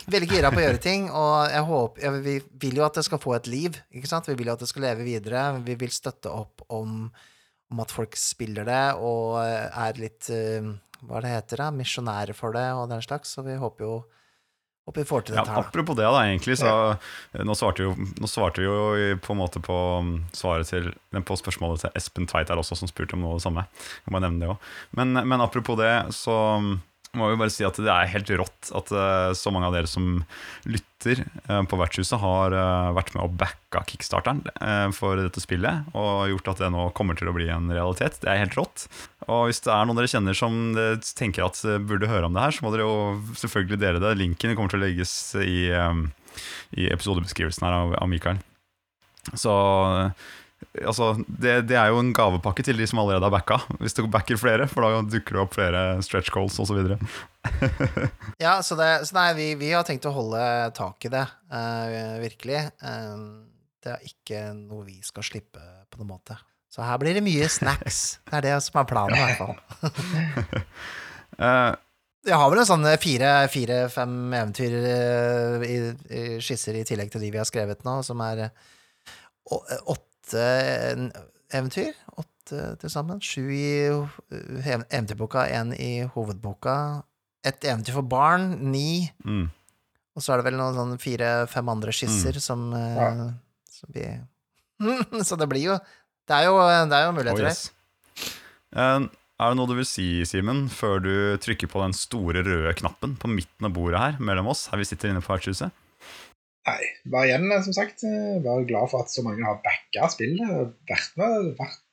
[0.09, 3.05] veldig gira på å gjøre ting, og jeg håper, ja, vi vil jo at det
[3.05, 3.77] skal få et liv.
[3.93, 4.29] Ikke sant?
[4.29, 5.49] Vi vil jo at det skal leve videre.
[5.67, 7.09] Vi vil støtte opp om,
[7.71, 10.75] om at folk spiller det og eh, er litt eh,
[11.07, 11.73] Hva det heter det?
[11.77, 13.35] Misjonærer for det og den slags.
[13.35, 13.95] Så vi håper jo
[14.87, 15.59] håper vi får til dette her.
[15.59, 19.35] Ja, apropos det, da, egentlig, så eh, nå svarte, jo, nå svarte vi jo på
[19.35, 20.93] en måte på mm, svaret til
[21.27, 23.65] på spørsmålet til Espen Tveit her også, som spurte om noe av det samme.
[24.05, 24.71] Jeg må nevne det òg.
[24.95, 26.77] Men, men apropos det, så mm,
[27.15, 29.89] må vi bare si at det er helt rått at eh, så mange av dere
[29.89, 30.19] som
[30.67, 34.43] lytter eh, på Vertshuset, har eh, vært med og backa kickstarteren
[34.95, 38.19] for dette spillet, og gjort at det nå kommer til å bli en realitet.
[38.23, 38.87] Det er helt rått.
[39.27, 40.55] Og hvis det er noen dere kjenner som
[41.17, 44.15] tenker at burde høre om det her, så må dere jo selvfølgelig dele det.
[44.19, 45.13] Linken kommer til å legges
[45.43, 48.39] i, i episodebeskrivelsen her av, av Mikael.
[49.35, 49.53] Så
[50.85, 54.03] altså, det, det er jo en gavepakke til de som allerede har backa, hvis du
[54.11, 56.81] backer flere, for da dukker det opp flere stretch goals osv.
[58.43, 60.41] Ja, så, det, så nei, vi, vi har tenkt å holde
[60.77, 61.23] tak i det,
[61.53, 62.59] uh, virkelig.
[62.83, 63.47] Uh,
[63.85, 66.35] det er ikke noe vi skal slippe på noen måte.
[66.73, 68.19] Så her blir det mye snacks.
[68.27, 69.57] Det er det som er planen, i hvert fall.
[71.37, 71.73] Eh,
[72.25, 75.75] Jeg har vel en sånn fire-fem eventyr eh, i,
[76.09, 78.63] i skisser i tillegg til de vi har skrevet nå, som er eh,
[79.53, 79.61] å-
[80.27, 81.11] åtte
[81.55, 81.93] eventyr.
[82.17, 83.19] Åtte til sammen.
[83.23, 87.03] Sju i eh, eventyrboka, én i hovedboka.
[87.47, 89.09] Et eventyr for barn, ni.
[89.25, 89.47] mm.
[90.17, 93.09] Og så er det vel noen sånn fire-fem andre skisser som, eh, Ja.
[93.69, 94.05] som vi
[95.27, 95.75] Så det blir jo
[96.27, 96.57] Det er jo,
[96.89, 97.49] det er jo Oh, muligheter der.
[97.53, 97.71] yes.
[98.73, 99.05] Eh,
[99.39, 103.13] er det noe du vil si, Simen, før du trykker på den store røde knappen
[103.15, 105.69] på midten av bordet her mellom oss, her vi sitter inne på Vertshuset?
[106.67, 110.73] Nei, bare igjen, som sagt, eh, bare glad for at så mange har backa spillet.
[110.89, 111.83] Vært med, vært,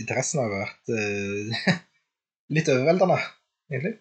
[0.00, 1.74] interessen har vært uh,
[2.56, 3.18] litt overveldende,
[3.68, 3.98] egentlig.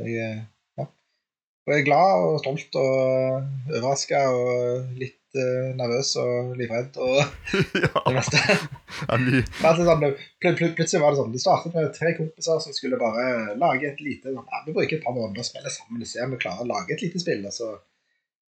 [0.00, 0.40] Jeg, eh,
[0.80, 0.86] ja.
[0.88, 7.20] og jeg er glad og stolt og overraska og litt uh, nervøs og livredd og
[7.20, 8.40] ja, det meste.
[9.12, 10.02] altså, sånn,
[10.42, 13.92] pl pl plutselig var det sånn Det startet med tre kompiser som skulle bare lage
[13.92, 16.42] et lite sånn, Vi bruker et par måneder og spiller sammen og ser om vi
[16.42, 17.46] klarer å lage et lite spill.
[17.46, 17.70] Og så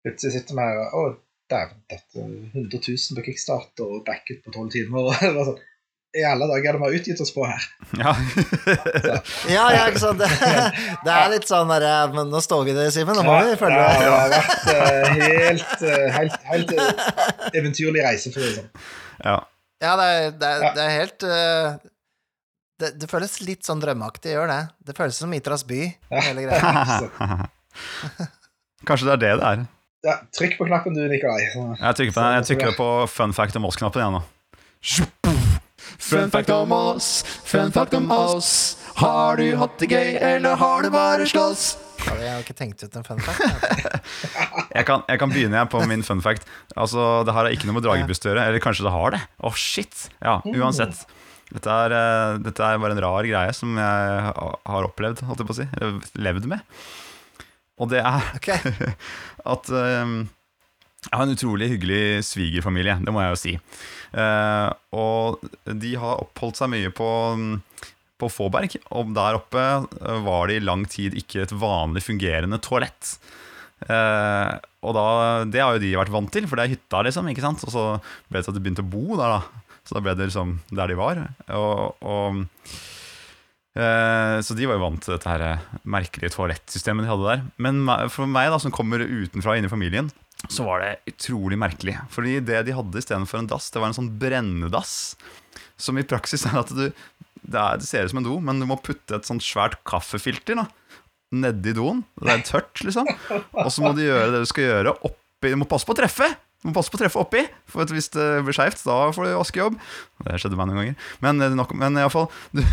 [0.04, 1.02] plutselig sitter vi her og Å,
[1.50, 4.98] dæven, dette er 100 000 på kickstart og backet på 12 timer.
[5.10, 5.60] Og det var sånn
[6.18, 7.66] I alle dager er det vi har utgitt oss på her.
[8.00, 8.14] Ja.
[9.56, 10.18] Ja, ja, ikke sant.
[10.22, 10.28] Det,
[11.06, 13.18] det er litt sånn derre Men nå står vi der, Simen.
[13.18, 18.04] Nå må vi følge ja, det har vært eh, helt, eh, helt, helt eh, eventyrlig
[18.06, 18.70] reise, for å si det sånn.
[19.26, 19.38] ja.
[19.80, 21.24] Ja, det er, det er, det er helt
[22.80, 24.58] det, det føles litt sånn drømmeaktig, gjør det.
[24.90, 25.78] Det føles som Itras by,
[26.12, 26.98] hele greia.
[28.88, 29.62] Kanskje det er det det er.
[30.06, 31.46] Ja, trykk på knappen du, Nikolai.
[31.52, 32.26] Så, Jeg trykker på.
[32.36, 34.22] Jeg trykker på fun fact om oss-knappen igjen nå.
[36.00, 37.10] Fun fact om oss,
[37.44, 38.50] fun fact om oss.
[39.00, 41.70] Har du hatt det gøy, eller har du bare slåss?
[42.00, 43.44] Jeg har ikke tenkt ut en fun fact.
[44.76, 44.84] jeg.
[44.88, 46.48] Kan, jeg kan begynne jeg på min fun fact.
[46.74, 48.46] Altså, Det her har ikke noe med dragebust å gjøre.
[48.48, 49.20] Eller kanskje det har det?
[49.44, 50.06] Å, shit!
[50.24, 51.04] Ja, uansett.
[51.50, 55.48] Dette er, eh, dette er bare en rar greie som jeg har opplevd, holdt jeg
[55.48, 55.68] på å si.
[56.22, 56.62] Levd med.
[57.80, 58.50] Og det er Ok.
[59.54, 60.20] at um,
[61.00, 63.54] jeg har en utrolig hyggelig svigerfamilie, det må jeg jo si.
[64.12, 67.08] Uh, og de har oppholdt seg mye på,
[68.20, 72.60] på Fåberg, og der oppe eh, var det i lang tid ikke et vanlig fungerende
[72.60, 73.14] toalett.
[73.88, 75.06] Uh, og da,
[75.48, 77.32] det har jo de vært vant til, for det er hytta, liksom.
[77.32, 77.64] ikke sant?
[77.64, 77.86] Og så
[78.28, 79.76] ble det til at de begynte å bo der, da.
[79.88, 81.24] Så da ble det liksom der de var.
[81.56, 82.44] Og, og
[83.70, 87.44] Så de var jo vant til dette her eh, merkelige toalettsystemet de hadde der.
[87.62, 90.10] Men for meg, da, som kommer utenfra inn i familien,
[90.48, 91.94] så var det utrolig merkelig.
[92.10, 95.14] Fordi det de hadde istedenfor en dass, det var en sånn brennedass.
[95.80, 96.88] Som i praksis er at du
[97.40, 99.78] det, er, det ser ut som en do, men du må putte et sånt svært
[99.88, 100.66] kaffefilter da
[101.30, 102.02] nedi doen.
[102.18, 103.08] Det er tørt, liksom.
[103.54, 106.00] Og så må du gjøre det du skal gjøre oppi Du må passe på å
[106.02, 106.26] treffe!
[106.60, 107.40] Du må passe på å treffe oppi,
[107.72, 109.78] for hvis det blir skeivt, da får du vaskejobb.
[110.26, 111.10] Det skjedde meg noen ganger.
[111.24, 112.28] Men, eh, nok, men iallfall,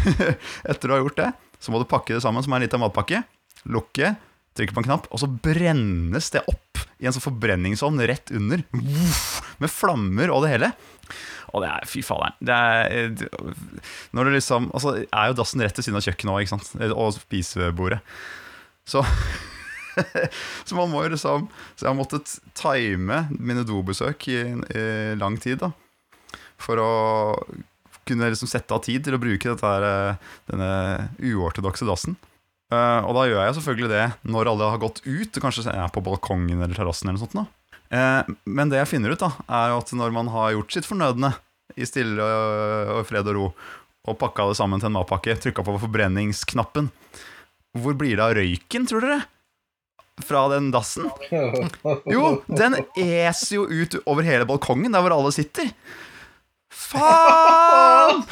[0.68, 1.30] etter du har gjort det,
[1.64, 3.23] så må du pakke det sammen som en liten matpakke.
[3.72, 4.11] Lukke,
[4.59, 8.64] trykke på en knapp, og så brennes det opp i en sånn forbrenningsovn rett under.
[8.73, 10.72] Med flammer og det hele.
[11.55, 13.14] Og det er, fy faderen det er,
[14.11, 16.89] Når det liksom Altså, er jo dassen rett ved siden av kjøkkenet òg?
[16.91, 18.01] Og spisebordet.
[18.84, 19.05] Så
[20.67, 24.85] Så man må jo liksom Så jeg har måttet time mine dobesøk i, i
[25.19, 25.71] lang tid, da.
[26.61, 26.91] For å
[28.07, 30.71] kunne liksom sette av tid til å bruke her, eh, denne
[31.19, 32.15] uortodokse dassen.
[32.67, 35.91] Uh, og da gjør jeg selvfølgelig det når alle har gått ut, og kanskje er
[35.93, 37.11] på balkongen eller terrassen.
[37.13, 37.45] eller.
[37.87, 41.31] Eh, men det jeg finner ut, da er at når man har gjort sitt fornødne
[41.79, 43.47] i stille og, og fred og ro,
[44.07, 46.91] og pakka det sammen til en matpakke, trykka på forbrenningsknappen.
[47.77, 49.21] Hvor blir det av røyken, tror dere?
[50.26, 51.06] Fra den dassen?
[52.10, 55.68] Jo, den eser jo ut over hele balkongen, der hvor alle sitter.
[56.73, 58.23] Faen!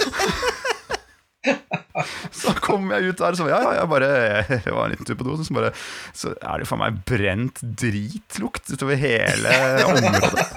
[2.33, 4.07] Så kom jeg ut der, så ja, ja, jeg bare
[4.49, 5.69] Jeg var en liten tur på do, så, bare,
[6.17, 9.53] så er det jo faen meg brent dritlukt utover hele
[9.85, 10.41] området.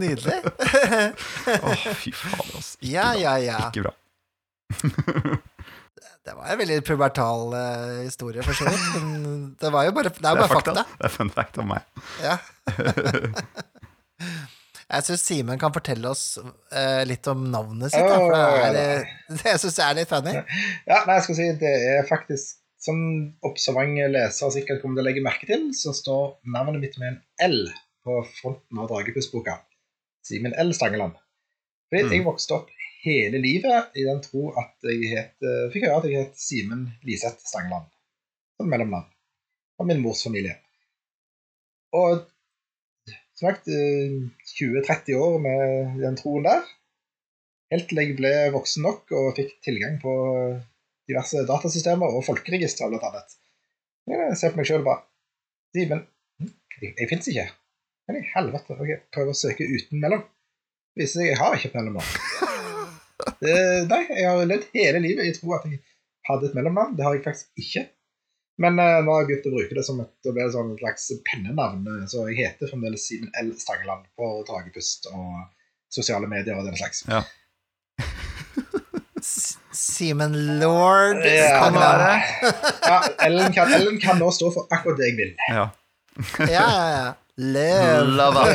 [0.00, 0.40] Nydelig.
[0.40, 1.68] Å,
[2.00, 2.80] fy faen, altså.
[2.80, 3.20] Ikke Ja, bra.
[3.20, 3.60] ja, ja.
[3.68, 3.92] Ikke bra.
[6.26, 8.86] Det var en veldig pubertal uh, historie, for så vidt.
[9.62, 10.72] Det var jo bare, det er jo bare fakta.
[10.74, 10.96] fakta.
[10.98, 11.86] Det er fun fact om meg.
[12.24, 12.36] Ja.
[14.86, 18.06] Jeg syns Simen kan fortelle oss uh, litt om navnet sitt.
[18.06, 20.34] Da, for det, er, eh, det syns jeg er litt funny.
[20.86, 23.00] Ja, nei, jeg skal si det er faktisk Som
[23.48, 27.18] observante lesere sikkert kommer til å legge merke til, så står navnet mitt med en
[27.48, 27.56] L
[28.06, 29.56] på fronten av Dragepuss-boka.
[30.28, 30.70] Simen L.
[30.76, 31.16] Stangeland.
[31.90, 32.12] Fordi Mm.
[32.14, 32.70] jeg vokste opp
[33.06, 36.86] hele livet i den tro at jeg het, eh, fikk høre at jeg het Simen
[37.06, 37.88] Liseth Stangeland.
[38.58, 39.08] Som mellomnavn.
[39.80, 40.56] Av min mors familie.
[41.96, 42.24] Og
[43.36, 44.16] som sagt eh,
[44.56, 46.64] 20-30 år med den troen der.
[47.72, 50.14] Helt til jeg ble voksen nok og fikk tilgang på
[51.10, 53.36] diverse datasystemer og folkeregistre, blant annet.
[54.10, 55.02] Jeg ser på meg sjøl bare
[55.74, 56.04] Simen,
[56.40, 57.46] hm, jeg, jeg fins ikke.
[58.06, 60.24] Men i helvete, jeg prøver å søke uten mellom.
[60.94, 62.44] Det viser seg jeg har ikke mellomnavn.
[63.40, 65.80] Det- Nei, jeg har levd hele livet i tro at jeg
[66.28, 66.96] hadde et mellomnavn.
[66.96, 67.86] Det har jeg faktisk ikke.
[68.58, 71.10] Men uh, nå har jeg begynt å bruke det som et, det sånn et slags
[71.28, 71.82] pennenavn.
[71.92, 73.50] eh, Så jeg heter fremdeles Simen L.
[73.60, 75.42] Stangeland på Dragepust og
[75.92, 77.04] sosiale medier og den slags.
[77.10, 77.20] Ja.
[79.76, 82.02] Simen Lord Ja, Stangeland.
[82.82, 82.96] ja,
[83.26, 85.32] Ellen, kan, Ellen kan nå stå for akkurat det jeg vil.
[85.52, 85.68] Ja.
[86.48, 87.14] Ja, ja, ja.
[87.36, 88.08] Lev.
[88.16, 88.46] Lava.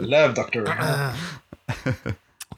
[0.00, 0.64] Love Doctor.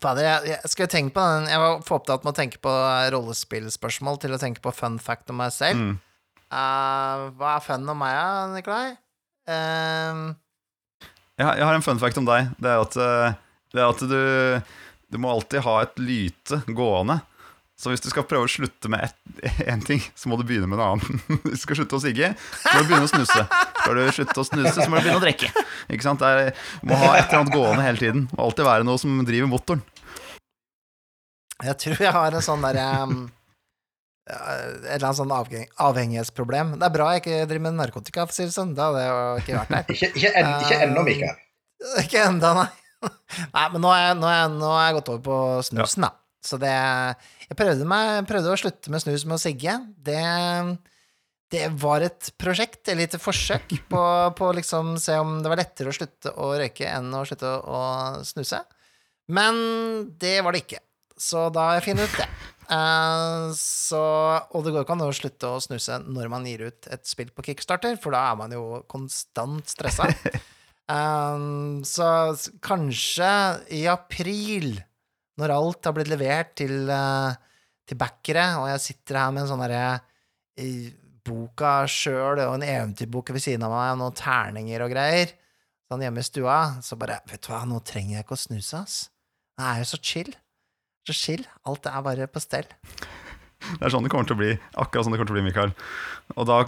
[0.03, 2.73] Fader, jeg, jeg skulle tenkt på den Jeg var for opptatt med å tenke på
[3.15, 5.79] rollespillspørsmål til å tenke på fun fact om meg selv.
[5.81, 5.95] Mm.
[6.47, 8.91] Uh, hva er fun om meg, da, Nikolai?
[9.49, 10.35] Uh,
[11.39, 12.53] Jeg, har- jeg har en fun fact om deg.
[12.61, 13.35] Det er at, eh,
[13.75, 14.21] det er at du,
[15.13, 17.19] du må alltid ha et lyte gående.
[17.77, 19.13] Så hvis du skal prøve å slutte med
[19.69, 21.21] én ting, så må du begynne med en annen.
[21.45, 22.31] Hvis du skal slutte å sigge,
[22.63, 23.43] så må du begynne å snuse.
[23.77, 25.51] Skal du slutte å snuse, så må du begynne å drikke.
[25.93, 26.25] Ikke sant?
[26.25, 28.25] Det er, du må ha et eller annet gående hele tiden.
[28.31, 29.85] Det må alltid være noe som driver motoren.
[31.69, 33.15] jeg tror jeg har en sånn derre um,
[34.27, 34.35] Et
[34.97, 36.75] eller annet sånn avheng avhengighetsproblem.
[36.81, 38.73] Det er bra jeg ikke driver med narkotika, for å si det sånn.
[38.75, 39.95] Da hadde jeg jo ikke vært der.
[39.95, 41.41] Ikke, ikke, en, ikke ennå, Mikael.
[42.01, 42.69] Ikke enda, nei.
[43.53, 46.15] Nei, men nå har jeg, jeg, jeg gått over på snusen, da.
[46.47, 46.73] Så det
[47.47, 49.77] Jeg prøvde, meg, prøvde å slutte med snus med å sigge.
[50.09, 50.23] Det,
[51.55, 54.03] det var et prosjekt, et lite forsøk, på,
[54.39, 57.85] på liksom se om det var lettere å slutte å røyke enn å slutte å
[58.27, 58.65] snuse.
[59.31, 59.57] Men
[60.19, 60.83] det var det ikke.
[61.17, 62.29] Så da har jeg funnet ut det.
[62.67, 64.03] Uh, så,
[64.51, 67.31] og det går ikke an å slutte å snuse når man gir ut et spill
[67.31, 70.11] på Kickstarter, for da er man jo konstant stressa.
[70.87, 73.29] Um, så kanskje
[73.75, 74.77] i april,
[75.41, 77.35] når alt har blitt levert til, eh,
[77.87, 80.01] til backere, og jeg sitter her med en sånn derre
[80.63, 80.71] i
[81.27, 85.35] boka sjøl og en eventyrbok ved siden av meg, og noen terninger og greier,
[85.91, 88.81] sånn hjemme i stua, så bare Vet du hva, nå trenger jeg ikke å snuse,
[88.81, 88.97] ass.
[89.57, 90.33] Det er jo så chill.
[91.07, 91.47] Så chill.
[91.69, 92.67] Alt er bare på stell.
[93.67, 94.51] Det er sånn det kommer til å bli.
[94.77, 95.73] Akkurat sånn det kommer til å bli, Mikael.
[96.37, 96.59] Og da,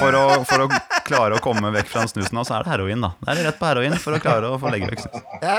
[0.00, 0.66] for å, for å
[1.06, 3.12] klare å komme vekk fra den snusen, så er det heroin, da.
[3.22, 5.28] Det er rett på heroin for å klare å få legge vekk snus.
[5.44, 5.54] Det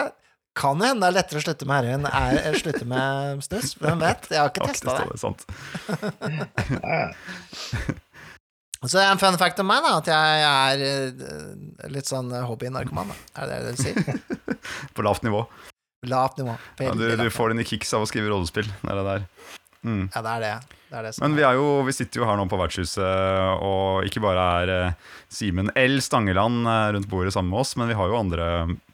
[0.57, 3.73] kan hende det er lettere å slutte med heroin enn å slutte med snus.
[3.81, 4.27] Hvem vet?
[4.29, 5.13] Jeg har ikke testa det.
[8.83, 12.27] Så det er en fun fact om meg, da, at jeg er eh, litt sånn
[12.43, 13.13] hobbynarkoman.
[13.39, 13.95] Er det det du sier?
[14.95, 15.45] På lavt nivå.
[16.11, 16.57] Lavt nivå.
[16.83, 18.67] Ja, du, du får dine kicks av å skrive rollespill.
[18.67, 19.21] Det er det der.
[19.83, 20.03] Mm.
[20.13, 20.51] Ja, det er det.
[20.89, 23.63] det, er det som Men vi, er jo, vi sitter jo her nå på vertshuset,
[23.63, 25.97] og ikke bare er eh, Simen L.
[26.03, 28.47] Stangeland eh, rundt bordet sammen med oss, men vi har jo andre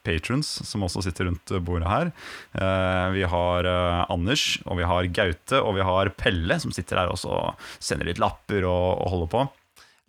[0.10, 2.12] patrons som også sitter rundt bordet her.
[2.58, 7.04] Eh, vi har eh, Anders, og vi har Gaute, og vi har Pelle, som sitter
[7.06, 9.46] her også og sender litt lapper og, holder på.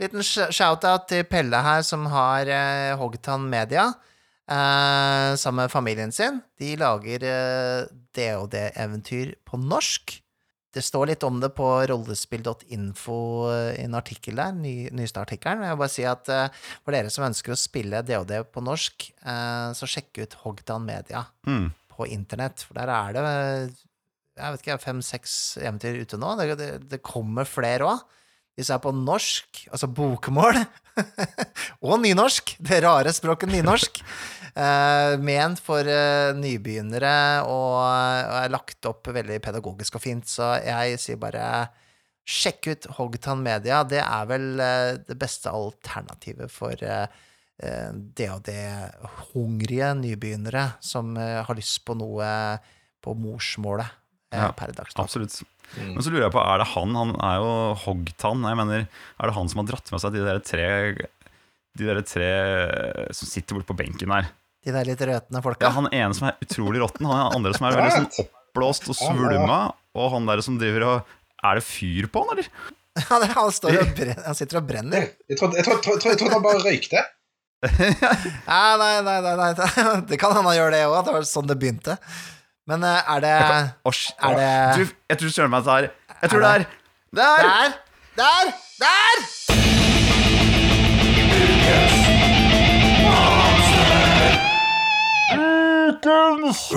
[0.00, 3.90] Liten sh- shout-out til Pelle her, som har uh, Hogtann Media.
[4.50, 6.40] eh, sammen med familien sin.
[6.58, 7.84] De lager uh,
[8.16, 10.16] DOD-eventyr på norsk.
[10.70, 13.18] Det står litt om det på rollespill.info
[13.50, 15.64] eh, i en artikkel der, ny, nyeste artikkelen.
[15.66, 19.08] Jeg vil bare si at uh, for dere som ønsker å spille DOD på norsk,
[19.26, 21.72] uh, så sjekk ut Hogdan Media Mm.
[21.90, 23.24] på internett, for der er det
[24.40, 26.32] jeg vet ikke, fem-seks eventyr ute nå.
[26.38, 28.04] Det, det, det kommer flere òg.
[28.56, 30.58] Hvis jeg er på norsk, altså bokmål,
[31.86, 38.88] og nynorsk, det rare språket nynorsk, eh, ment for eh, nybegynnere og, og er lagt
[38.90, 41.68] opp veldig pedagogisk og fint, så jeg sier bare
[42.30, 43.82] sjekk ut Hogtan Media.
[43.86, 48.62] Det er vel eh, det beste alternativet for det og det
[49.34, 52.26] Hungrige nybegynnere som eh, har lyst på noe
[53.04, 53.84] på morsmålet
[54.32, 55.04] eh, Ja, per dags dato.
[55.04, 55.42] Absolutt.
[55.76, 55.94] Mm.
[55.94, 56.96] Men så lurer jeg på, er det han?
[56.96, 57.52] Han er jo
[57.84, 58.46] Hogtan.
[58.48, 60.68] Jeg mener, er det han som har dratt med seg de der tre
[61.78, 62.30] De der tre
[63.14, 64.32] som sitter borte på benken her?
[64.60, 65.64] De der litt røtne folka.
[65.64, 68.90] Ja, Han ene som er utrolig råtten, han er andre som er veldig sånn oppblåst
[68.92, 69.60] og svulma,
[69.96, 72.50] og han der som driver og Er det fyr på han, eller?
[73.08, 75.04] Han, han, står og brenner, han sitter og brenner.
[75.30, 75.62] Jeg trodde,
[76.34, 77.00] han bare røykte.
[77.70, 79.52] Nei, nei, nei, nei, nei.
[80.10, 81.94] Det kan hende han gjør det òg, at det var sånn det begynte.
[82.68, 83.32] Men eh, er det.
[83.38, 84.82] Er det Du,
[85.14, 85.84] jeg tror søren meg det er
[86.20, 86.66] Jeg tror det er
[87.22, 87.32] Der!
[87.54, 87.68] Der!
[88.18, 88.44] Der!
[88.82, 89.16] Der!
[95.90, 96.70] Ukens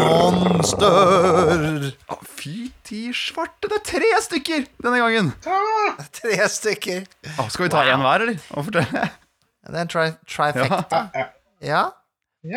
[0.00, 1.92] monster!
[2.40, 5.28] Fy, ti svarte, det er tre stykker denne gangen!
[6.16, 7.02] Tre stykker.
[7.36, 8.38] Å, skal vi ta én hver, eller?
[8.56, 9.02] Og fortelle?
[9.68, 11.02] Det er en tri trifecta.
[11.12, 11.26] Ja.
[11.60, 11.82] Ja,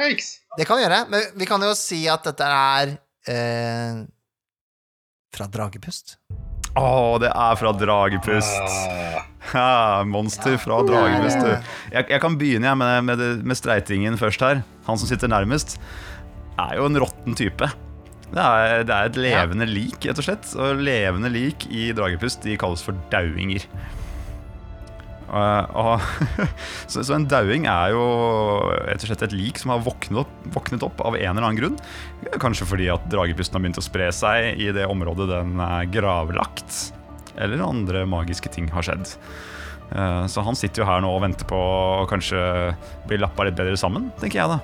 [0.07, 0.29] Yikes.
[0.55, 1.01] det kan vi gjøre.
[1.11, 2.93] Men vi kan jo si at dette er
[3.27, 3.99] eh,
[5.35, 6.15] fra Dragepust.
[6.79, 8.63] Å, det er fra Dragepust.
[8.65, 11.51] Ah, Ja, monster fra Dragepust, du.
[11.93, 14.63] Jeg, jeg kan begynne jeg, med, med, med streitingen først her.
[14.87, 15.75] Han som sitter nærmest,
[16.57, 17.67] er jo en råtten type.
[18.33, 20.49] Det er, det er et levende lik, rett og slett.
[20.57, 23.67] Og levende lik i Dragepust de kalles for dauinger.
[25.33, 26.03] Og, og,
[26.91, 28.01] så, så en dauing er jo
[28.85, 31.57] rett og slett et lik som har våknet opp, våknet opp av en eller annen
[31.59, 31.77] grunn.
[32.43, 36.91] Kanskje fordi at dragepusten har begynt å spre seg i det området den er gravlagt.
[37.41, 39.09] Eller andre magiske ting har skjedd.
[39.93, 42.39] Eh, Så han sitter jo her nå og venter på å kanskje
[43.09, 44.61] bli lappa litt bedre sammen, tenker jeg da.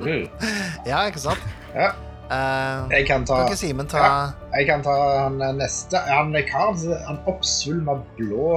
[0.00, 0.28] mm.
[0.90, 1.48] Ja, ikke sant?
[1.74, 1.92] Ja,
[2.30, 4.32] Eh, jeg kan ta kan ikke ta Ja.
[4.54, 4.94] Jeg kan ta
[5.24, 5.98] han neste.
[6.06, 8.50] Han karen, han oppsvulma blå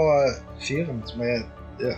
[0.62, 1.42] fyren som er
[1.82, 1.96] ja.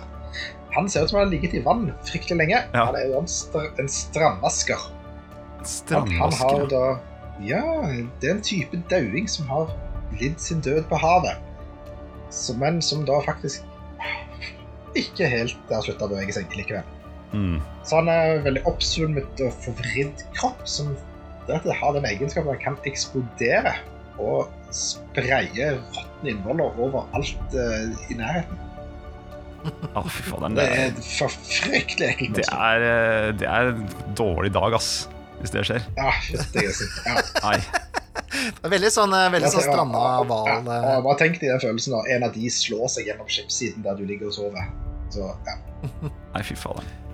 [0.76, 2.62] Han ser ut som han har ligget i vann fryktelig lenge.
[2.74, 2.86] Ja.
[2.86, 4.88] Han er jo en, str en strandvasker.
[5.92, 6.86] Han, han har da
[7.44, 7.64] Ja,
[8.22, 9.72] det er en type dauing som har
[10.22, 11.42] lidd sin død på havet.
[12.30, 13.64] Så, men som da faktisk
[14.96, 16.88] ikke helt har slutta å bevege seg likevel.
[17.34, 17.60] Mm.
[17.84, 20.94] Så han er veldig oppsvulmet og forvridd kropp som
[21.48, 23.76] det at det har den egenskapen at det kan eksplodere
[24.22, 28.62] og spreie råtne innvoller overalt uh, i nærheten.
[29.98, 32.40] Å, fy faen, Det Det, er for fryktelig ekkelt.
[32.40, 33.86] det, er, eh, det er en
[34.18, 35.08] dårlig dag, ass.
[35.40, 35.84] Hvis det skjer.
[35.98, 36.92] Ja, fytti grisen.
[37.06, 37.22] Ja.
[37.50, 37.58] Nei.
[38.46, 41.96] Det er Veldig sånn, eh, veldig sånn stranda hval Ja, bare tenk deg den følelsen
[41.98, 42.04] da.
[42.16, 44.70] en av de slår seg gjennom skipssiden der du ligger og sover.
[45.14, 45.58] Så, ja.
[46.34, 47.05] Nei, fy faderen.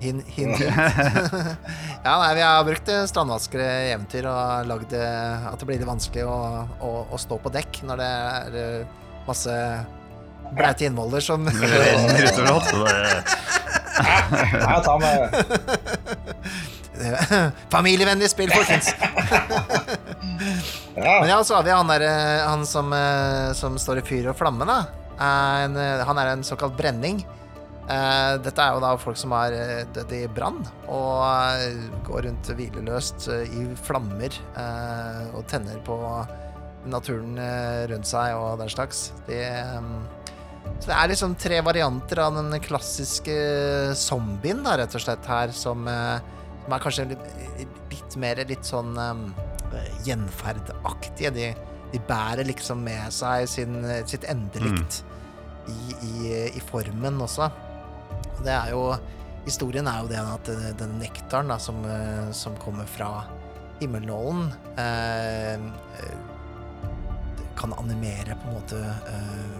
[0.00, 0.54] Hin, hin,
[2.04, 5.80] Ja, nei, vi har brukt eh, strandvaskere i eventyr og lagd eh, at det blir
[5.80, 6.38] litt vanskelig å,
[6.84, 8.84] å, å stå på dekk når det er eh,
[9.26, 9.54] masse
[10.54, 12.60] blaute innvoller som renner utover
[14.86, 14.98] tar
[17.70, 18.88] Familievennlig spill, folkens!
[20.98, 22.04] Men ja, så har vi han der
[22.48, 22.90] Han som,
[23.54, 24.78] som står i fyr og flamme, da.
[25.18, 25.76] Er en,
[26.08, 27.20] han er en såkalt brenning.
[27.88, 30.58] Eh, dette er jo da folk som har eh, dødd i brann
[30.92, 34.28] og eh, går rundt hvileløst i flammer
[34.60, 35.96] eh, og tenner på
[36.88, 37.38] naturen
[37.88, 39.06] rundt seg og den slags.
[39.24, 40.28] De, eh,
[40.68, 43.36] så det er liksom tre varianter av den klassiske
[43.96, 47.24] zombien, da, rett og slett, her, som, som er kanskje litt,
[47.88, 51.32] litt mer litt sånn eh, gjenferdaktige.
[51.32, 51.48] De,
[51.94, 55.00] de bærer liksom med seg sin, sitt endelikt
[55.72, 57.48] i, i, i formen også.
[58.44, 58.82] Det er jo
[59.48, 63.24] Historien er jo det at den- den nektaren da, som, eh, som kommer fra
[63.80, 66.18] himmelnålen, eh, eh,
[67.56, 68.76] kan animere på en måte
[69.08, 69.54] eh,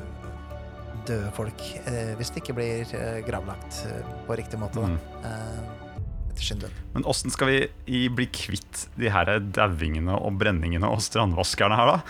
[1.07, 4.75] døde folk eh, hvis det ikke blir eh, gravlagt eh, på riktig måte.
[4.83, 4.87] Da.
[4.89, 4.99] Mm.
[5.25, 6.71] Eh, etter sin død.
[6.93, 12.03] Men åssen skal vi bli kvitt de her dauingene og brenningene og strandvaskerne her, da?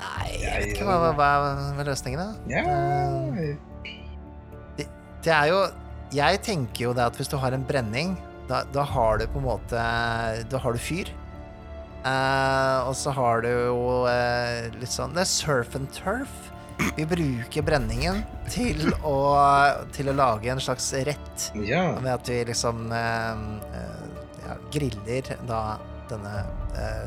[0.00, 1.30] Nei, jeg vet ikke hva, hva
[1.76, 2.56] hva er løsningen, da?
[2.56, 3.56] ja.
[5.26, 5.60] Det er jo
[6.14, 8.14] Jeg tenker jo det at hvis du har en brenning,
[8.46, 9.86] da, da har du på en måte
[10.50, 11.10] Da har du fyr.
[12.06, 16.30] Uh, og så har du jo uh, litt sånn Det er surf and turf.
[16.94, 18.20] Vi bruker brenningen
[18.52, 19.16] til å,
[19.96, 21.96] til å lage en slags rett ja.
[21.96, 23.40] ved at vi liksom uh,
[23.72, 24.04] eh,
[24.44, 25.62] ja, griller da
[26.10, 26.44] denne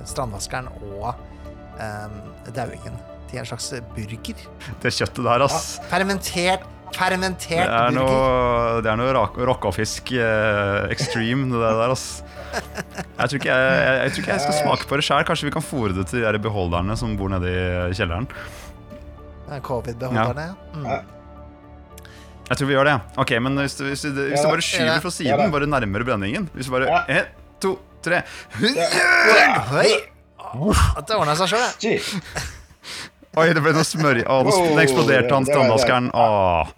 [0.10, 1.14] strandvaskeren og
[2.52, 2.98] dauingen
[3.30, 4.42] til en slags burger.
[4.82, 5.70] Det kjøttet der, ass.
[5.94, 6.66] Fermentert,
[7.60, 12.08] Det er noe, det er noe rak- rockafisk eh, extreme, det der, ass.
[12.50, 15.26] Jeg tror, ikke jeg, jeg, jeg tror ikke jeg skal smake på det sjøl.
[15.28, 18.26] Kanskje vi kan fòre det til de der beholderne som bor nede i kjelleren.
[19.50, 20.48] Eh, Covid-beholderne.
[20.50, 20.76] Ja.
[20.76, 21.16] Mm.
[22.50, 22.96] Jeg tror vi gjør det.
[23.22, 26.48] Ok, men hvis du, hvis du, hvis du bare skyver fra siden, bare nærmere brenningen
[26.56, 27.28] Hvis du bare Én,
[27.62, 28.24] to, tre
[29.78, 29.92] Oi!
[30.98, 32.00] At det ordna seg sjøl, det.
[33.40, 35.56] Oi, det ble noe smør i Å, oh, nå eksploderte han det.
[36.14, 36.74] Åh,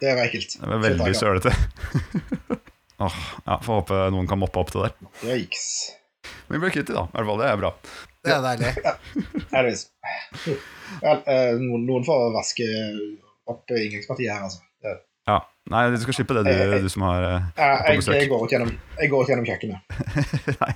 [0.00, 0.56] Det var ekkelt.
[0.60, 1.52] det var veldig sølete.
[3.06, 4.96] oh, ja, Får håpe noen kan moppe opp det der.
[5.36, 5.68] Yikes.
[6.46, 7.06] Men vi ble kvitt det, da.
[7.06, 7.70] I hvert fall, det er bra.
[8.26, 8.72] Det er deilig.
[9.52, 9.84] Heldigvis.
[11.02, 12.66] Vel, eh, noen, noen får vaske
[13.50, 14.62] opp inngangspartiet her, altså.
[14.82, 14.98] Det-
[15.30, 15.40] Ja.
[15.70, 18.14] Nei, du skal slippe det, du, du som har eh, på jeg, besøk.
[18.20, 18.68] jeg, går ut gjennom,
[19.00, 19.80] jeg går ut gjennom kjøkkenet.
[20.62, 20.74] Nei.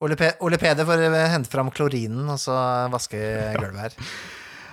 [0.00, 2.54] Ole, Pe Ole Peder får eh, hente fram klorinen og så
[2.92, 3.18] vaske
[3.58, 3.96] gulvet her.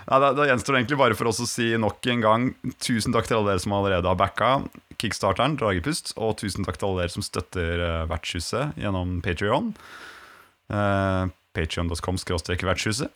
[0.07, 3.15] Ja, da, da gjenstår det egentlig bare for oss å si nok en gang tusen
[3.15, 4.51] takk til alle dere som allerede har backa
[5.01, 9.73] kickstarteren, Dragepust, og tusen takk til alle dere som støtter uh, Vertshuset gjennom Patrion.
[10.71, 11.27] Uh,
[11.57, 13.11] Patrion.com skråstrek vertshuset.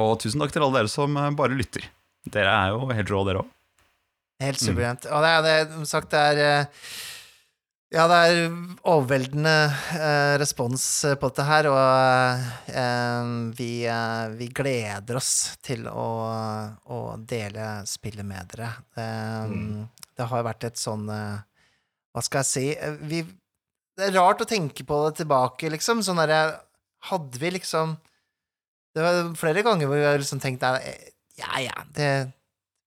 [0.00, 1.84] Og tusen takk til alle dere som eh, bare lytter.
[2.32, 3.52] Dere er jo helt rå, dere òg.
[4.44, 5.06] Helt suverent.
[5.08, 6.88] Og det er det, som sagt, det er eh,
[7.94, 8.38] Ja, det er
[8.90, 9.52] overveldende
[9.94, 10.82] eh, respons
[11.20, 15.30] på dette her, og eh, vi, eh, vi gleder oss
[15.62, 16.06] til å,
[16.90, 16.98] å
[17.30, 18.72] dele spillet med dere.
[18.98, 19.54] Eh,
[20.18, 21.38] Det har vært et sånn eh,
[22.16, 23.20] Hva skal jeg si eh, vi,
[23.96, 26.02] Det er rart å tenke på det tilbake, liksom.
[26.02, 26.42] Sånn derre
[27.06, 27.92] Hadde vi liksom
[28.96, 32.10] Det var flere ganger hvor vi har liksom tenkt Ja, ja, det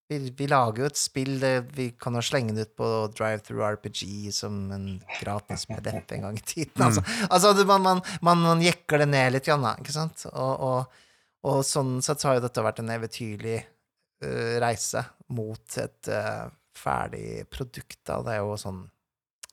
[0.09, 3.75] vi, vi lager jo et spill, det, vi kan jo slenge det ut på Drive-Through
[3.75, 4.87] RPG som en
[5.19, 6.81] gratis PDF en gang i tiden.
[6.81, 10.25] Altså, altså man, man, man, man jekker det ned litt, Janne, ikke sant?
[10.31, 11.03] Og, og,
[11.45, 15.05] og sånn sett så har jo dette vært en eventyrlig uh, reise
[15.37, 18.23] mot et uh, ferdig produkt, da.
[18.25, 18.83] Det er jo sånn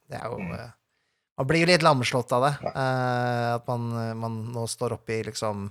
[0.09, 0.73] Det er jo uh,
[1.37, 2.55] Man blir jo litt lamslått av det.
[2.73, 5.67] at man, man nå står oppi i liksom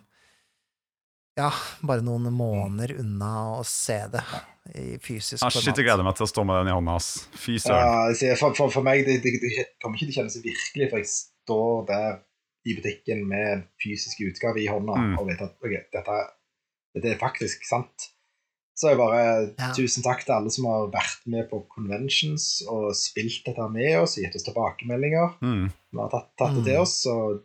[1.37, 1.49] ja,
[1.83, 4.23] bare noen måneder unna å se det
[4.75, 5.53] i fysisk format.
[5.61, 7.09] shit, jeg gleder meg til å stå med den i hånda, ass.
[7.37, 8.13] Fy søren.
[8.23, 11.03] Ja, for, for, for meg det, det, det kommer ikke til å kjennes virkelig, for
[11.03, 12.09] jeg står der
[12.65, 15.17] i butikken med en fysisk utgave i hånda Mm.
[15.19, 16.15] og vet at okay, dette,
[16.95, 18.07] dette er faktisk sant.
[18.75, 19.19] Så er bare
[19.59, 19.69] Ja.
[19.77, 24.17] tusen takk til alle som har vært med på conventions og spilt dette med oss,
[24.19, 25.37] gitt oss tilbakemeldinger.
[25.45, 25.69] Mm.
[25.93, 26.65] Vi har tatt, tatt det Mm.
[26.71, 27.43] til oss, og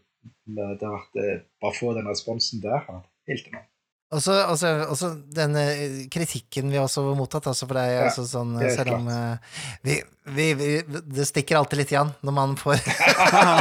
[0.48, 2.80] det har vært bare Bare få den responsen der
[3.28, 3.69] helt enormt.
[4.10, 7.92] Og så også, også den eh, kritikken vi også har mottatt, altså for det er
[7.94, 9.98] Ja, altså sånn det er Selv om eh, vi,
[10.34, 10.70] vi, vi
[11.14, 12.82] Det stikker alltid litt igjen når man får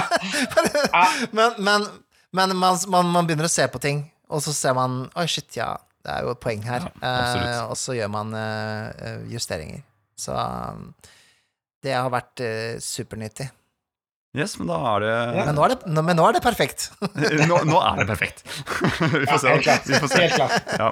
[1.38, 1.86] Men, men,
[2.34, 5.54] men man, man, man begynner å se på ting, og så ser man Oi, shit,
[5.58, 6.90] ja, det er jo et poeng her.
[7.02, 9.82] Ja, eh, og så gjør man uh, justeringer.
[10.20, 10.92] Så um,
[11.84, 13.50] det har vært eh, supernyttig.
[14.38, 16.92] Yes, men da er det Men nå er det, nå, men nå er det perfekt.
[17.50, 18.44] nå, nå er det perfekt.
[19.16, 19.54] vi får se.
[19.56, 19.88] helt klart.
[19.90, 20.26] Vi får se.
[20.28, 20.76] Helt klart.
[20.78, 20.92] Ja.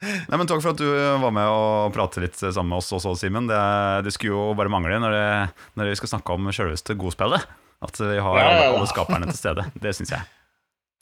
[0.00, 0.86] Nei, men Takk for at du
[1.20, 3.50] var med og pratet litt sammen med oss også, Simen.
[3.50, 3.58] Det,
[4.06, 7.50] det skulle jo bare mangle når, det, når vi skal snakke om sjølveste godspillet.
[7.84, 8.76] At vi har Ja, ja, alle, ja.
[8.78, 9.66] alle skaperne til stede.
[9.82, 10.28] Det syns jeg.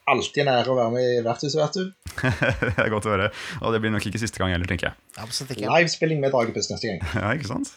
[0.08, 1.84] Alltid en ære å være med i vertshuset, vet du.
[2.64, 3.28] det er godt å høre.
[3.60, 5.00] Og det blir nok ikke siste gang heller, tenker jeg.
[5.20, 5.68] Absolutt ikke.
[5.68, 7.04] Livespilling med Dragepust neste gang.
[7.12, 7.74] Ja, ikke sant?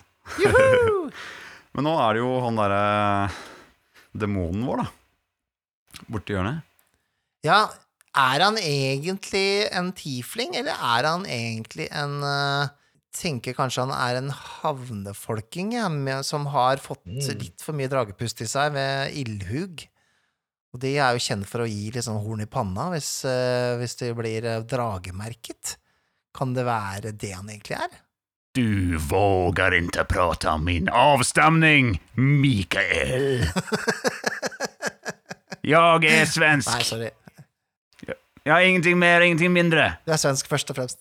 [1.75, 2.81] Men nå er det jo han derre
[4.11, 6.03] demonen vår, da.
[6.11, 6.65] Borti hjørnet.
[7.47, 7.61] Ja,
[8.17, 12.77] er han egentlig en tiefling, eller er han egentlig en uh,
[13.11, 17.19] Tenker kanskje han er en havnefolking ja, med, som har fått Mm.
[17.41, 19.83] litt for mye dragepust i seg ved ildhug.
[20.71, 23.75] Og de er jo kjent for å gi litt sånn horn i panna hvis, uh,
[23.81, 25.73] hvis de blir eh, dragemerket.
[26.31, 27.99] Kan det være det han egentlig er?
[28.53, 33.45] Du vågar inte prata om min avstamning, Mikael.
[35.61, 36.73] Jag är svensk.
[36.73, 37.09] Nei, sorry.
[38.43, 39.93] Jag har ingenting mer, ingenting mindre.
[40.05, 40.99] Du er svensk, først og fremst.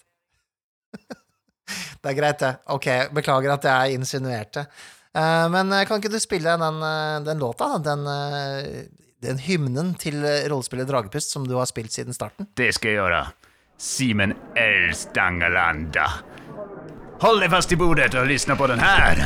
[2.02, 2.52] det er greit, det.
[2.70, 2.86] Ok,
[3.16, 4.66] beklager at jeg insinuerte.
[5.16, 7.78] Eh, men eh, kan ikke du spille den, eh, den låta.
[7.82, 8.04] Den,
[9.24, 12.46] den hymnen til rollespillet Dragepust som du har spilt siden starten?
[12.54, 13.26] Det ska jag göra.
[13.78, 14.92] Simen L.
[17.20, 19.24] Håll dig fast i bordet och lyssna på den här.